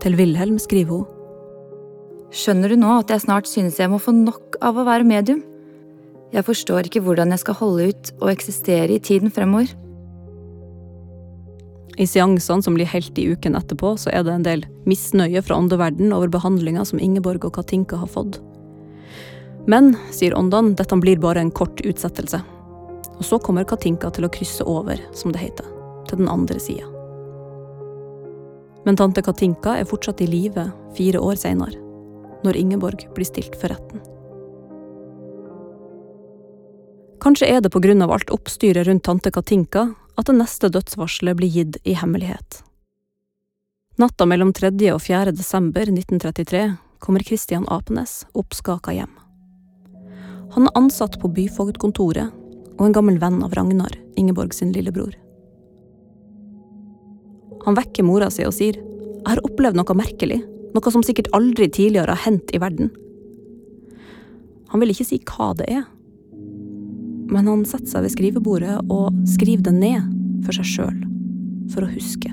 Til 0.00 0.14
Wilhelm 0.18 0.58
skriver 0.62 1.02
hun 1.02 1.16
Skjønner 2.30 2.70
du 2.70 2.78
nå 2.78 2.90
at 3.00 3.10
jeg 3.10 3.24
snart 3.24 3.48
synes 3.50 3.80
jeg 3.80 3.90
må 3.90 3.98
få 3.98 4.14
nok 4.14 4.54
av 4.62 4.78
å 4.78 4.84
være 4.86 5.02
medium? 5.02 5.42
Jeg 6.30 6.46
forstår 6.46 6.86
ikke 6.86 7.02
hvordan 7.02 7.32
jeg 7.34 7.42
skal 7.42 7.58
holde 7.58 7.88
ut 7.90 8.10
og 8.20 8.28
eksistere 8.30 8.94
i 8.94 9.02
tiden 9.02 9.32
fremover. 9.34 9.72
I 12.00 12.06
seansene 12.06 12.62
som 12.64 12.76
blir 12.76 12.88
helt 12.88 13.18
i 13.18 13.26
uken 13.34 13.58
etterpå, 13.58 13.96
så 13.98 14.12
er 14.14 14.22
det 14.24 14.32
en 14.32 14.46
del 14.46 14.62
misnøye 14.88 15.42
fra 15.44 15.58
åndeverden 15.58 16.14
over 16.16 16.30
behandlinga 16.32 16.86
som 16.88 17.02
Ingeborg 17.02 17.44
og 17.48 17.56
Katinka 17.58 17.98
har 18.00 18.08
fått. 18.08 18.38
Men, 19.68 19.92
sier 20.14 20.36
åndene, 20.38 20.76
dette 20.78 20.96
blir 21.02 21.20
bare 21.20 21.42
en 21.42 21.52
kort 21.52 21.82
utsettelse. 21.84 22.40
Og 23.18 23.26
så 23.26 23.38
kommer 23.42 23.68
Katinka 23.68 24.08
til 24.14 24.24
å 24.24 24.32
krysse 24.32 24.64
over, 24.64 25.02
som 25.12 25.34
det 25.34 25.42
heter, 25.42 25.66
til 26.08 26.22
den 26.22 26.30
andre 26.32 26.62
sida. 26.62 26.86
Men 28.86 28.96
tante 28.96 29.20
Katinka 29.20 29.74
er 29.76 29.88
fortsatt 29.88 30.22
i 30.24 30.30
live 30.30 30.70
fire 30.96 31.20
år 31.20 31.36
seinere, 31.42 31.76
når 32.46 32.56
Ingeborg 32.62 33.04
blir 33.12 33.28
stilt 33.28 33.58
for 33.60 33.74
retten. 33.74 34.00
Kanskje 37.20 37.50
er 37.52 37.60
det 37.60 37.72
av 38.02 38.10
alt 38.10 38.30
oppstyret 38.30 38.86
rundt 38.86 39.04
tante 39.04 39.30
Katinka 39.30 39.94
at 40.16 40.26
det 40.26 40.36
neste 40.38 40.70
dødsvarselet 40.72 41.36
blir 41.36 41.48
gitt 41.48 41.76
i 41.84 41.92
hemmelighet. 41.92 42.62
Natta 44.00 44.24
mellom 44.24 44.52
3. 44.56 44.70
og 44.94 45.02
4. 45.02 45.32
desember 45.36 45.82
1933 45.82 46.76
kommer 46.98 47.20
Christian 47.20 47.66
Apenes 47.68 48.24
oppskaka 48.32 48.94
hjem. 48.96 49.12
Han 50.54 50.66
er 50.66 50.78
ansatt 50.80 51.20
på 51.20 51.28
byfogdkontoret 51.28 52.32
og 52.78 52.86
en 52.86 52.96
gammel 52.96 53.20
venn 53.20 53.42
av 53.44 53.52
Ragnar, 53.52 53.92
Ingeborg 54.16 54.56
sin 54.56 54.72
lillebror. 54.72 55.12
Han 57.66 57.76
vekker 57.76 58.06
mora 58.08 58.30
si 58.32 58.46
og 58.48 58.56
sier 58.56 58.80
jeg 58.80 59.28
har 59.28 59.44
opplevd 59.44 59.76
noe 59.76 59.98
merkelig, 59.98 60.40
noe 60.72 60.92
som 60.92 61.04
sikkert 61.04 61.28
aldri 61.36 61.68
tidligere 61.68 62.16
har 62.16 62.24
hendt 62.24 62.54
i 62.56 62.60
verden. 62.62 62.88
Han 64.72 64.80
vil 64.80 64.94
ikke 64.94 65.04
si 65.04 65.20
hva 65.28 65.52
det 65.58 65.68
er, 65.68 65.84
men 67.30 67.46
han 67.46 67.64
setter 67.68 67.88
seg 67.88 68.04
ved 68.04 68.14
skrivebordet 68.14 68.76
og 68.90 69.14
skriver 69.28 69.68
det 69.68 69.76
ned 69.76 70.10
for 70.46 70.56
seg 70.56 70.68
sjøl, 70.68 71.00
for 71.72 71.86
å 71.86 71.92
huske. 71.92 72.32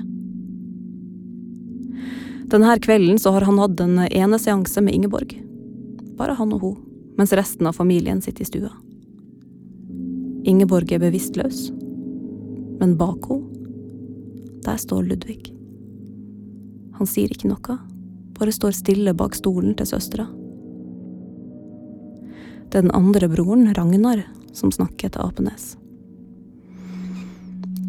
Denne 2.48 2.78
kvelden 2.80 3.18
så 3.20 3.34
har 3.34 3.44
han 3.44 3.60
hatt 3.60 3.80
en 3.84 3.98
eneseanse 4.08 4.80
med 4.80 4.96
Ingeborg. 4.96 5.34
Bare 6.16 6.36
han 6.38 6.54
og 6.56 6.62
hun, 6.64 6.78
mens 7.20 7.34
resten 7.36 7.68
av 7.68 7.76
familien 7.76 8.22
sitter 8.24 8.46
i 8.46 8.48
stua. 8.48 8.72
Ingeborg 10.48 10.94
er 10.94 11.02
bevisstløs, 11.02 11.68
men 12.80 12.96
bak 12.98 13.28
henne, 13.28 13.54
der 14.64 14.80
står 14.80 15.04
Ludvig. 15.06 15.52
Han 16.98 17.06
sier 17.08 17.30
ikke 17.30 17.50
noe, 17.50 17.76
bare 18.38 18.54
står 18.54 18.74
stille 18.74 19.14
bak 19.16 19.36
stolen 19.38 19.76
til 19.78 19.86
søstera. 19.88 20.26
Er 22.68 22.82
den 22.84 22.92
andre 22.96 23.30
broren, 23.32 23.70
Ragnar, 23.76 24.24
som 24.56 24.72
snakker 24.72 25.12
til 25.12 25.24
Apenes. 25.24 25.76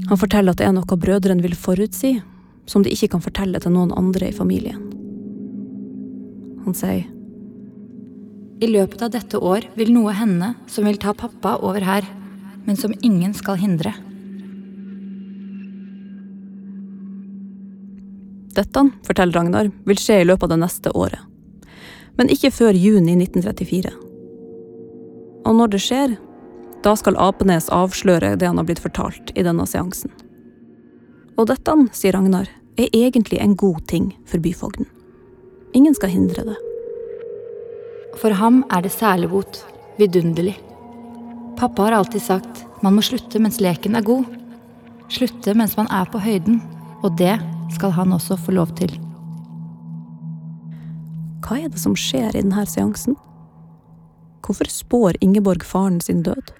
Han 0.09 0.17
forteller 0.17 0.55
at 0.55 0.61
det 0.61 0.65
er 0.65 0.73
noe 0.73 0.97
brødrene 0.97 1.45
vil 1.45 1.55
forutsi, 1.57 2.15
som 2.69 2.83
de 2.85 2.93
ikke 2.93 3.11
kan 3.13 3.23
fortelle 3.23 3.61
til 3.61 3.73
noen 3.73 3.93
andre 3.97 4.29
i 4.29 4.35
familien. 4.35 4.81
Han 6.65 6.75
sier 6.77 7.05
I 8.59 8.67
løpet 8.69 9.01
av 9.05 9.13
dette 9.13 9.39
år 9.39 9.69
vil 9.77 9.93
noe 9.95 10.13
hende 10.17 10.53
som 10.69 10.85
vil 10.89 10.99
ta 11.01 11.13
pappa 11.17 11.55
over 11.63 11.85
her, 11.85 12.05
men 12.65 12.77
som 12.77 12.93
ingen 13.01 13.33
skal 13.37 13.57
hindre. 13.61 13.93
Dette, 18.57 18.83
forteller 19.07 19.37
Ragnar, 19.37 19.69
vil 19.87 19.99
skje 20.01 20.19
i 20.21 20.27
løpet 20.27 20.49
av 20.49 20.55
det 20.55 20.63
neste 20.65 20.91
året. 20.97 21.21
Men 22.17 22.31
ikke 22.33 22.51
før 22.51 22.75
juni 22.75 23.13
1934. 23.15 23.93
Og 25.47 25.55
når 25.55 25.71
det 25.71 25.81
skjer, 25.85 26.17
da 26.83 26.95
skal 26.95 27.17
Apenes 27.19 27.69
avsløre 27.73 28.35
det 28.39 28.47
han 28.47 28.59
har 28.59 28.67
blitt 28.67 28.81
fortalt 28.83 29.33
i 29.35 29.43
denne 29.43 29.65
seansen. 29.67 30.11
Og 31.39 31.47
dette, 31.51 31.75
sier 31.95 32.15
Ragnar, 32.15 32.47
er 32.79 32.95
egentlig 32.95 33.39
en 33.43 33.55
god 33.59 33.83
ting 33.91 34.11
for 34.27 34.39
byfogden. 34.43 34.87
Ingen 35.75 35.95
skal 35.95 36.13
hindre 36.13 36.45
det. 36.47 36.57
For 38.19 38.35
ham 38.35 38.63
er 38.71 38.83
det 38.83 38.91
særligbot, 38.95 39.61
vidunderlig. 39.99 40.55
Pappa 41.59 41.87
har 41.87 41.99
alltid 41.99 42.23
sagt 42.23 42.65
man 42.83 42.95
må 42.95 43.03
slutte 43.03 43.39
mens 43.43 43.59
leken 43.59 43.97
er 43.99 44.05
god. 44.07 44.23
Slutte 45.11 45.55
mens 45.57 45.75
man 45.77 45.89
er 45.91 46.07
på 46.11 46.21
høyden, 46.23 46.61
og 47.03 47.17
det 47.19 47.35
skal 47.75 47.91
han 47.95 48.15
også 48.15 48.37
få 48.39 48.55
lov 48.55 48.71
til. 48.79 48.93
Hva 51.43 51.59
er 51.59 51.71
det 51.71 51.81
som 51.81 51.95
skjer 51.97 52.31
i 52.31 52.43
denne 52.43 52.65
seansen? 52.69 53.17
Hvorfor 54.45 54.69
spår 54.71 55.19
Ingeborg 55.21 55.65
faren 55.67 55.99
sin 56.01 56.23
død? 56.23 56.53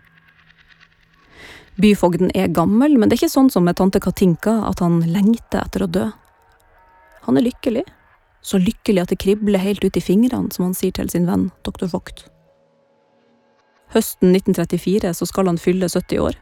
Byfogden 1.79 2.31
er 2.35 2.51
gammel, 2.51 2.97
men 2.99 3.07
det 3.07 3.15
er 3.15 3.21
ikke 3.23 3.35
sånn 3.37 3.51
som 3.53 3.63
med 3.63 3.77
tante 3.79 4.01
Katinka 4.03 4.57
at 4.67 4.81
han 4.83 4.99
lengter 5.07 5.63
etter 5.63 5.85
å 5.85 5.87
dø. 5.87 6.09
Han 7.23 7.39
er 7.39 7.45
lykkelig. 7.47 7.85
Så 8.43 8.59
lykkelig 8.59 9.03
at 9.03 9.11
det 9.13 9.19
kribler 9.19 9.59
helt 9.63 9.83
ut 9.83 9.97
i 9.99 10.03
fingrene, 10.03 10.51
som 10.51 10.65
han 10.67 10.75
sier 10.75 10.95
til 10.95 11.09
sin 11.11 11.27
venn 11.27 11.49
doktor 11.67 11.91
Vogt. 11.91 12.25
Høsten 13.95 14.35
1934 14.35 15.13
så 15.17 15.27
skal 15.27 15.49
han 15.49 15.59
fylle 15.59 15.89
70 15.89 16.23
år. 16.23 16.37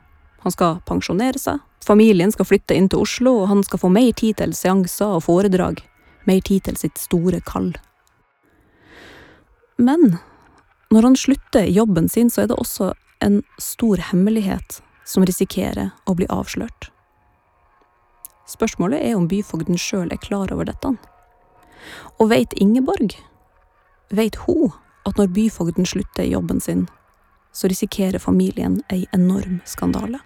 Han 0.46 0.54
skal 0.54 0.80
pensjonere 0.90 1.42
seg, 1.42 1.62
familien 1.86 2.34
skal 2.34 2.48
flytte 2.50 2.78
inn 2.78 2.90
til 2.90 3.06
Oslo, 3.06 3.34
og 3.42 3.52
han 3.52 3.64
skal 3.66 3.82
få 3.82 3.92
mer 3.94 4.10
tid 4.18 4.38
til 4.42 4.54
seanser 4.58 5.18
og 5.18 5.26
foredrag, 5.26 5.82
mer 6.30 6.42
tid 6.46 6.66
til 6.68 6.78
sitt 6.82 7.02
store 7.02 7.42
kall. 7.46 7.72
Men 9.78 10.18
når 10.94 11.10
han 11.10 11.18
slutter 11.20 11.66
i 11.66 11.78
jobben 11.78 12.10
sin, 12.10 12.30
så 12.30 12.44
er 12.44 12.52
det 12.52 12.58
også 12.58 12.92
en 13.26 13.42
stor 13.62 14.02
hemmelighet 14.12 14.82
som 15.08 15.26
risikerer 15.26 15.94
å 16.06 16.16
bli 16.20 16.28
avslørt. 16.30 16.92
Spørsmålet 18.48 19.04
er 19.04 19.16
om 19.16 19.28
byfogden 19.28 19.80
sjøl 19.80 20.12
er 20.12 20.22
klar 20.24 20.52
over 20.56 20.68
dette. 20.68 20.94
Og 22.20 22.32
veit 22.32 22.56
Ingeborg? 22.60 23.16
Veit 24.12 24.40
hun 24.46 24.72
at 25.08 25.20
når 25.20 25.34
byfogden 25.36 25.88
slutter 25.88 26.24
i 26.24 26.32
jobben 26.32 26.60
sin, 26.64 26.88
så 27.56 27.72
risikerer 27.72 28.24
familien 28.24 28.82
ei 28.94 29.06
enorm 29.16 29.60
skandale? 29.68 30.20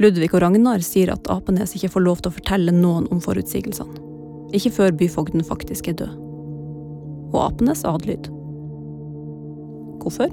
Ludvig 0.00 0.30
og 0.32 0.40
Ragnar 0.40 0.80
sier 0.80 1.12
at 1.12 1.28
Apenes 1.28 1.74
ikke 1.76 1.90
får 1.92 2.04
lov 2.06 2.20
til 2.22 2.32
å 2.32 2.36
fortelle 2.38 2.72
noen 2.72 3.08
om 3.12 3.20
forutsigelsene. 3.20 4.00
Ikke 4.56 4.72
før 4.72 4.96
byfogden 4.96 5.44
faktisk 5.44 5.92
er 5.92 5.98
død. 6.00 6.14
Og 7.30 7.40
Apenes 7.44 7.84
adlyd. 7.84 8.30
Hvorfor? 10.00 10.32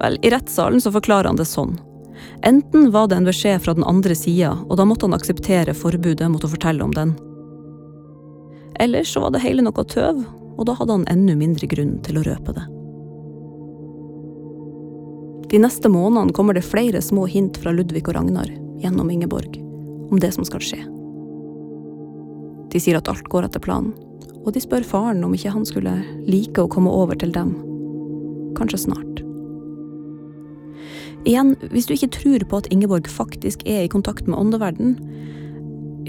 Vel, 0.00 0.18
i 0.22 0.30
rettssalen 0.32 0.80
så 0.80 0.92
forklarer 0.94 1.30
han 1.30 1.40
det 1.40 1.48
sånn. 1.48 1.76
Enten 2.42 2.90
var 2.90 3.08
det 3.08 3.20
en 3.20 3.28
beskjed 3.28 3.62
fra 3.62 3.74
den 3.74 3.86
andre 3.86 4.14
sida, 4.18 4.56
og 4.68 4.78
da 4.78 4.86
måtte 4.88 5.06
han 5.06 5.16
akseptere 5.16 5.74
forbudet 5.76 6.30
mot 6.30 6.44
å 6.44 6.50
fortelle 6.50 6.84
om 6.84 6.94
den. 6.96 7.14
Eller 8.82 9.06
så 9.06 9.22
var 9.22 9.34
det 9.34 9.44
hele 9.44 9.62
noe 9.62 9.84
tøv, 9.84 10.24
og 10.56 10.66
da 10.66 10.74
hadde 10.78 10.96
han 10.96 11.08
enda 11.12 11.36
mindre 11.38 11.68
grunn 11.70 11.98
til 12.02 12.18
å 12.18 12.24
røpe 12.26 12.54
det. 12.56 12.64
De 15.52 15.60
neste 15.60 15.90
månedene 15.92 16.32
kommer 16.32 16.56
det 16.56 16.64
flere 16.64 17.02
små 17.04 17.26
hint 17.28 17.58
fra 17.60 17.74
Ludvig 17.76 18.06
og 18.08 18.16
Ragnar 18.16 18.48
gjennom 18.80 19.10
Ingeborg 19.12 19.58
om 20.10 20.20
det 20.20 20.32
som 20.32 20.46
skal 20.48 20.64
skje. 20.64 20.80
De 22.72 22.80
sier 22.80 22.96
at 22.96 23.08
alt 23.12 23.28
går 23.28 23.46
etter 23.46 23.60
planen, 23.60 23.92
og 24.42 24.54
de 24.54 24.62
spør 24.64 24.84
faren 24.86 25.20
om 25.24 25.34
ikke 25.36 25.52
han 25.52 25.66
skulle 25.68 25.92
like 26.24 26.62
å 26.62 26.70
komme 26.72 26.90
over 26.90 27.20
til 27.20 27.34
dem. 27.36 27.52
Kanskje 28.58 28.84
snart. 28.86 29.22
Igjen, 31.28 31.54
hvis 31.70 31.86
du 31.86 31.94
ikke 31.94 32.10
tror 32.16 32.44
på 32.50 32.62
at 32.62 32.68
Ingeborg 32.74 33.06
faktisk 33.10 33.62
er 33.68 33.84
i 33.84 33.90
kontakt 33.90 34.26
med 34.26 34.38
åndeverden, 34.38 34.96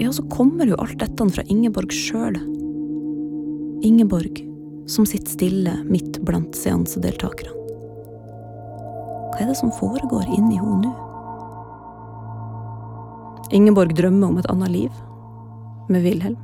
ja, 0.00 0.10
så 0.10 0.24
kommer 0.26 0.66
jo 0.66 0.78
alt 0.82 0.98
dette 0.98 1.28
fra 1.30 1.44
Ingeborg 1.46 1.94
sjøl. 1.94 2.34
Ingeborg 3.86 4.42
som 4.90 5.06
sitter 5.06 5.30
stille 5.30 5.76
midt 5.86 6.18
blant 6.26 6.56
seansedeltakerne. 6.58 7.52
Hva 9.34 9.42
er 9.42 9.50
det 9.50 9.58
som 9.58 9.72
foregår 9.74 10.26
inni 10.34 10.58
henne 10.58 10.82
nå? 10.84 10.92
Ingeborg 13.54 13.94
drømmer 13.94 14.30
om 14.30 14.38
et 14.40 14.50
annet 14.50 14.72
liv, 14.72 15.02
med 15.88 16.02
Wilhelm. 16.06 16.38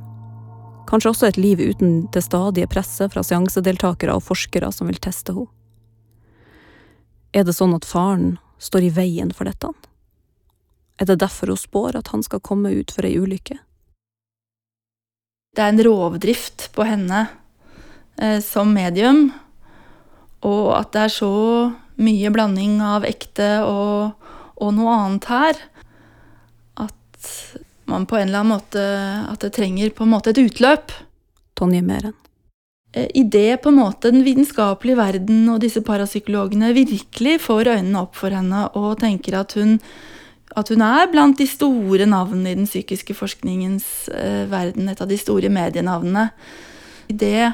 Kanskje 0.87 1.11
også 1.11 1.29
et 1.31 1.39
liv 1.39 1.59
uten 1.59 2.05
det 2.13 2.23
stadige 2.23 2.69
presset 2.71 3.13
fra 3.13 3.23
seansedeltakere 3.25 4.15
og 4.15 4.25
forskere 4.27 4.71
som 4.75 4.87
vil 4.91 4.99
teste 5.01 5.35
henne. 5.35 5.51
Er 7.31 7.45
det 7.47 7.55
sånn 7.55 7.75
at 7.77 7.87
faren 7.87 8.35
står 8.59 8.87
i 8.89 8.93
veien 8.95 9.31
for 9.35 9.47
dette? 9.47 9.71
Er 10.99 11.07
det 11.07 11.21
derfor 11.23 11.53
hun 11.53 11.59
spår 11.59 11.97
at 11.97 12.11
han 12.11 12.23
skal 12.25 12.43
komme 12.43 12.73
ut 12.75 12.91
for 12.93 13.07
ei 13.07 13.15
ulykke? 13.17 13.57
Det 15.55 15.63
er 15.63 15.71
en 15.73 15.83
rovdrift 15.83 16.69
på 16.75 16.85
henne 16.87 17.25
eh, 18.19 18.39
som 18.43 18.71
medium, 18.75 19.31
og 20.47 20.67
at 20.77 20.91
det 20.93 21.05
er 21.07 21.13
så 21.15 21.33
mye 22.01 22.31
blanding 22.33 22.79
av 22.83 23.05
ekte 23.07 23.49
og, 23.67 24.29
og 24.57 24.75
noe 24.77 24.93
annet 24.95 25.27
her. 25.31 25.59
At 26.87 27.31
man 27.91 28.07
på 28.07 28.19
en 28.19 28.29
eller 28.29 28.41
annen 28.41 28.55
måte 28.55 28.83
At 29.27 29.43
det 29.43 29.51
trenger 29.57 29.91
på 29.93 30.05
en 30.07 30.13
måte 30.13 30.31
et 30.31 30.39
utløp. 30.41 30.95
Tonje 31.59 31.83
Meren. 31.85 32.15
Eh, 32.93 33.07
idet 33.17 33.61
på 33.63 33.71
en 33.71 33.79
måte 33.81 34.11
den 34.13 34.25
vitenskapelige 34.25 34.99
verden 34.99 35.49
og 35.53 35.61
disse 35.63 35.83
parapsykologene 35.85 36.73
virkelig 36.77 37.39
får 37.45 37.73
øynene 37.75 38.03
opp 38.03 38.17
for 38.19 38.33
henne 38.35 38.67
og 38.77 38.99
tenker 39.03 39.39
at 39.39 39.55
hun, 39.59 39.77
at 40.55 40.71
hun 40.73 40.85
er 40.85 41.09
blant 41.11 41.39
de 41.39 41.47
store 41.49 42.07
navnene 42.09 42.53
i 42.53 42.59
den 42.61 42.69
psykiske 42.69 43.15
forskningens 43.17 44.09
eh, 44.13 44.45
verden, 44.51 44.89
et 44.91 45.01
av 45.01 45.09
de 45.09 45.19
store 45.19 45.51
medienavnene. 45.53 46.29
Idet 47.11 47.51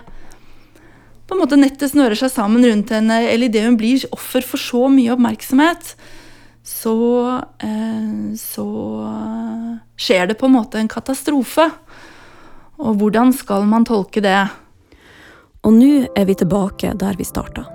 på 1.27 1.35
en 1.35 1.41
måte 1.41 1.59
nettet 1.59 1.91
snører 1.91 2.15
seg 2.15 2.31
sammen 2.31 2.63
rundt 2.63 2.93
henne, 2.95 3.19
eller 3.27 3.49
idet 3.49 3.65
hun 3.65 3.75
blir 3.79 4.05
offer 4.15 4.45
for 4.47 4.61
så 4.61 4.87
mye 4.91 5.11
oppmerksomhet, 5.15 5.91
så, 6.67 6.93
eh, 7.63 8.35
så 8.39 8.67
skjer 9.99 10.29
det 10.29 10.37
på 10.39 10.47
en 10.47 10.55
måte 10.55 10.79
en 10.79 10.91
katastrofe. 10.91 11.67
Og 12.77 12.99
hvordan 13.01 13.33
skal 13.33 13.65
man 13.67 13.85
tolke 13.87 14.21
det? 14.21 14.39
Og 15.65 15.73
nå 15.73 16.05
er 16.15 16.25
vi 16.29 16.35
tilbake 16.37 16.93
der 17.01 17.17
vi 17.17 17.25
starta. 17.25 17.65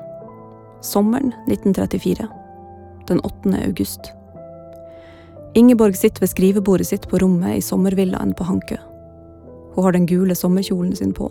Sommeren 0.83 1.33
1934. 1.51 2.29
Den 3.09 3.21
8. 3.27 3.55
august. 3.67 4.13
Ingeborg 5.55 5.97
sitter 5.97 6.23
ved 6.23 6.31
skrivebordet 6.31 6.87
sitt 6.87 7.09
på 7.11 7.19
rommet 7.19 7.59
i 7.59 7.65
sommervillaen 7.65 8.35
på 8.39 8.47
Hankø. 8.47 8.79
Hun 9.75 9.85
har 9.85 9.93
den 9.93 10.07
gule 10.07 10.35
sommerkjolen 10.35 10.95
sin 10.97 11.13
på. 11.13 11.29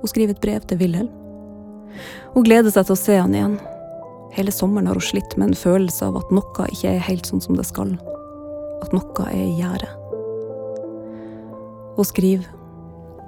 Hun 0.00 0.08
skriver 0.08 0.36
et 0.36 0.40
brev 0.40 0.64
til 0.68 0.78
Wilhelm. 0.78 1.10
Hun 2.34 2.46
gleder 2.46 2.70
seg 2.70 2.86
til 2.86 2.96
å 2.96 3.00
se 3.00 3.18
han 3.18 3.34
igjen. 3.34 3.58
Hele 4.36 4.54
sommeren 4.54 4.86
har 4.86 4.98
hun 4.98 5.10
slitt 5.10 5.36
med 5.36 5.50
en 5.50 5.58
følelse 5.58 6.06
av 6.06 6.20
at 6.20 6.32
noe 6.34 6.70
ikke 6.70 6.94
er 6.94 7.06
helt 7.10 7.26
sånn 7.26 7.42
som 7.42 7.58
det 7.58 7.66
skal. 7.66 7.96
At 8.84 8.94
noe 8.94 9.30
er 9.32 9.42
i 9.42 9.56
gjære. 9.58 9.92
Hun 11.96 12.06
skriver 12.06 12.52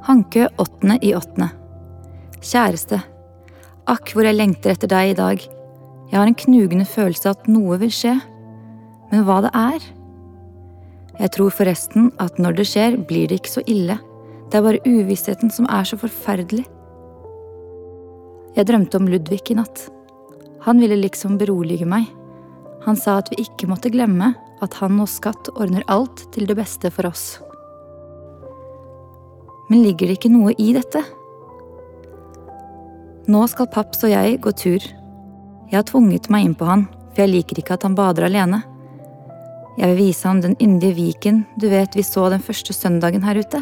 Hankø 0.07 0.47
8. 0.63 1.01
i 1.03 1.17
8. 1.17 1.49
Kjæreste. 2.39 3.01
Akk 3.91 4.13
hvor 4.15 4.27
jeg 4.27 4.37
lengter 4.37 4.75
etter 4.75 4.91
deg 4.91 5.13
i 5.13 5.19
dag. 5.19 5.43
Jeg 6.09 6.17
har 6.17 6.29
en 6.29 6.39
knugende 6.39 6.87
følelse 6.87 7.33
at 7.35 7.49
noe 7.51 7.79
vil 7.83 7.93
skje. 7.93 8.15
Men 9.11 9.25
hva 9.27 9.41
det 9.45 9.53
er? 9.57 9.87
Jeg 11.19 11.33
tror 11.35 11.51
forresten 11.51 12.13
at 12.23 12.39
når 12.39 12.61
det 12.61 12.69
skjer, 12.71 12.99
blir 13.09 13.27
det 13.29 13.41
ikke 13.41 13.57
så 13.57 13.65
ille. 13.67 13.99
Det 14.49 14.61
er 14.61 14.65
bare 14.65 14.85
uvissheten 14.87 15.51
som 15.53 15.67
er 15.67 15.89
så 15.89 15.99
forferdelig. 15.99 16.65
Jeg 18.57 18.69
drømte 18.71 19.01
om 19.01 19.11
Ludvig 19.11 19.43
i 19.51 19.59
natt. 19.59 19.89
Han 20.65 20.81
ville 20.83 20.99
liksom 20.99 21.37
berolige 21.41 21.89
meg. 21.89 22.07
Han 22.87 22.97
sa 22.97 23.19
at 23.19 23.33
vi 23.33 23.43
ikke 23.45 23.69
måtte 23.71 23.91
glemme 23.93 24.33
at 24.63 24.79
han 24.79 24.99
og 25.03 25.11
Skatt 25.11 25.51
ordner 25.57 25.85
alt 25.91 26.29
til 26.35 26.47
det 26.49 26.57
beste 26.59 26.91
for 26.95 27.11
oss. 27.11 27.39
Men 29.69 29.83
ligger 29.85 30.09
det 30.09 30.21
ikke 30.21 30.33
noe 30.33 30.55
i 30.57 30.73
dette? 30.77 31.03
Nå 33.29 33.43
skal 33.53 33.67
Paps 33.69 34.07
og 34.07 34.09
jeg 34.09 34.39
gå 34.41 34.51
tur. 34.57 34.85
Jeg 35.69 35.77
har 35.77 35.85
tvunget 35.85 36.31
meg 36.33 36.47
inn 36.47 36.55
på 36.57 36.65
han, 36.65 36.87
for 37.13 37.21
jeg 37.21 37.33
liker 37.35 37.59
ikke 37.61 37.75
at 37.77 37.83
han 37.85 37.97
bader 37.99 38.25
alene. 38.25 38.63
Jeg 39.77 39.91
vil 39.91 39.99
vise 39.99 40.25
ham 40.25 40.41
den 40.41 40.57
yndige 40.65 40.97
viken 40.97 41.43
du 41.61 41.67
vet 41.69 41.93
vi 41.93 42.07
så 42.07 42.31
den 42.33 42.41
første 42.41 42.73
søndagen 42.73 43.27
her 43.29 43.37
ute. 43.37 43.61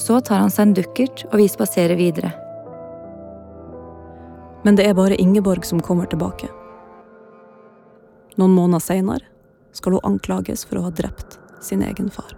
Så 0.00 0.22
tar 0.24 0.40
han 0.40 0.52
seg 0.52 0.70
en 0.70 0.74
dukkert, 0.78 1.26
og 1.28 1.36
vi 1.42 1.50
spaserer 1.52 2.00
videre. 2.00 2.32
Men 4.64 4.80
det 4.80 4.88
er 4.88 4.96
bare 4.96 5.20
Ingeborg 5.20 5.68
som 5.68 5.84
kommer 5.84 6.08
tilbake. 6.08 6.48
Noen 8.40 8.56
måneder 8.56 8.80
seinere 8.80 9.28
skal 9.76 9.98
hun 9.98 10.08
anklages 10.08 10.64
for 10.64 10.80
å 10.80 10.88
ha 10.88 10.96
drept 11.04 11.36
sin 11.60 11.84
egen 11.84 12.08
far. 12.08 12.32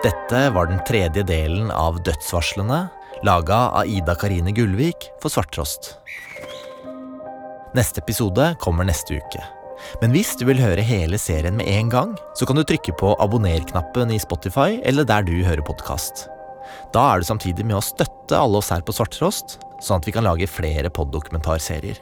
Dette 0.00 0.50
var 0.50 0.66
den 0.66 0.78
tredje 0.88 1.20
delen 1.28 1.68
av 1.70 1.98
Dødsvarslene, 2.00 2.86
laga 3.22 3.56
av 3.76 3.86
Ida 3.86 4.14
Karine 4.16 4.48
Gullvik 4.56 5.10
for 5.20 5.28
Svarttrost. 5.28 5.90
Neste 7.76 8.00
episode 8.00 8.46
kommer 8.64 8.86
neste 8.88 9.18
uke. 9.20 9.42
Men 10.00 10.14
hvis 10.16 10.30
du 10.40 10.46
vil 10.48 10.62
høre 10.62 10.80
hele 10.80 11.20
serien 11.20 11.58
med 11.58 11.68
en 11.68 11.90
gang, 11.92 12.14
så 12.32 12.48
kan 12.48 12.56
du 12.56 12.64
trykke 12.64 12.94
på 12.96 13.10
abonner-knappen 13.20 14.14
i 14.14 14.20
Spotify 14.22 14.78
eller 14.88 15.04
der 15.04 15.26
du 15.28 15.34
hører 15.44 15.64
podkast. 15.68 16.30
Da 16.96 17.02
er 17.10 17.20
du 17.20 17.28
samtidig 17.28 17.66
med 17.68 17.76
å 17.76 17.84
støtte 17.84 18.40
alle 18.40 18.62
oss 18.62 18.72
her 18.72 18.80
på 18.80 18.94
Svarttrost, 18.96 19.58
sånn 19.84 20.00
at 20.00 20.08
vi 20.08 20.14
kan 20.16 20.24
lage 20.24 20.48
flere 20.48 20.88
poddokumentarserier. 20.88 22.00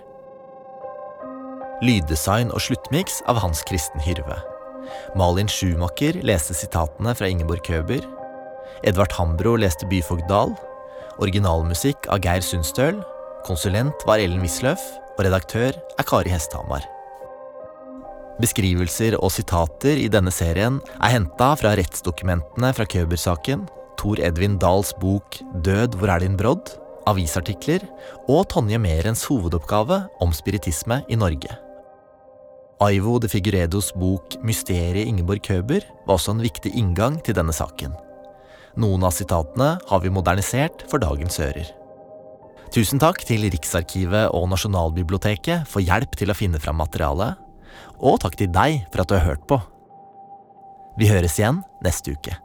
Lyddesign 1.83 2.55
og 2.55 2.63
sluttmiks 2.63 3.25
av 3.27 3.43
Hans 3.43 3.65
Kristen 3.67 4.07
Hyrve. 4.07 4.39
Malin 5.19 5.49
Schumacher 5.51 6.21
leste 6.27 6.57
sitatene 6.57 7.15
fra 7.19 7.29
Ingeborg 7.31 7.65
Køber. 7.67 8.05
Edvard 8.87 9.15
Hambro 9.19 9.57
leste 9.57 9.89
Byfogdal. 9.91 10.55
Originalmusikk 11.19 12.07
av 12.13 12.23
Geir 12.25 12.45
Sundstøl. 12.45 13.01
Konsulent 13.47 14.07
var 14.07 14.23
Ellen 14.23 14.43
Wisløff, 14.45 14.83
og 15.17 15.25
redaktør 15.27 15.75
er 15.75 16.07
Kari 16.07 16.31
Hesthamar. 16.31 16.87
Beskrivelser 18.39 19.17
og 19.19 19.33
sitater 19.35 19.99
i 19.99 20.07
denne 20.13 20.31
serien 20.31 20.79
er 21.01 21.17
henta 21.17 21.55
fra 21.59 21.75
rettsdokumentene 21.79 22.71
fra 22.77 22.87
Køber-saken, 22.87 23.65
Tor 23.99 24.21
Edvin 24.23 24.61
Dahls 24.63 24.93
bok 25.01 25.41
Død, 25.67 25.99
hvor 25.99 26.13
er 26.15 26.23
din 26.23 26.39
brodd?, 26.39 26.77
avisartikler 27.09 27.83
og 28.29 28.45
Tonje 28.53 28.79
Merens 28.79 29.25
hovedoppgave 29.27 30.05
om 30.23 30.35
spiritisme 30.37 31.01
i 31.09 31.19
Norge. 31.19 31.57
Aivo 32.79 33.17
de 33.19 33.27
Figuredos 33.27 33.89
bok 33.99 34.37
Mysteriet 34.47 35.09
Ingeborg 35.11 35.43
Køber 35.43 35.83
var 36.07 36.15
også 36.15 36.37
en 36.37 36.45
viktig 36.45 36.71
inngang 36.79 37.17
til 37.27 37.35
denne 37.35 37.51
saken. 37.51 37.91
Noen 38.79 39.03
av 39.03 39.17
sitatene 39.17 39.73
har 39.89 40.03
vi 40.05 40.13
modernisert 40.15 40.85
for 40.87 41.03
dagens 41.03 41.41
ører. 41.43 41.73
Tusen 42.71 43.03
takk 43.03 43.25
til 43.27 43.49
Riksarkivet 43.51 44.31
og 44.31 44.47
Nasjonalbiblioteket 44.53 45.67
for 45.67 45.83
hjelp 45.83 46.15
til 46.21 46.31
å 46.31 46.39
finne 46.39 46.63
fram 46.63 46.79
materialet, 46.79 47.35
og 47.99 48.21
takk 48.23 48.39
til 48.39 48.53
deg 48.55 48.85
for 48.93 49.03
at 49.03 49.11
du 49.11 49.19
har 49.19 49.27
hørt 49.27 49.49
på. 49.51 49.59
Vi 51.03 51.11
høres 51.11 51.35
igjen 51.41 51.65
neste 51.83 52.15
uke. 52.15 52.39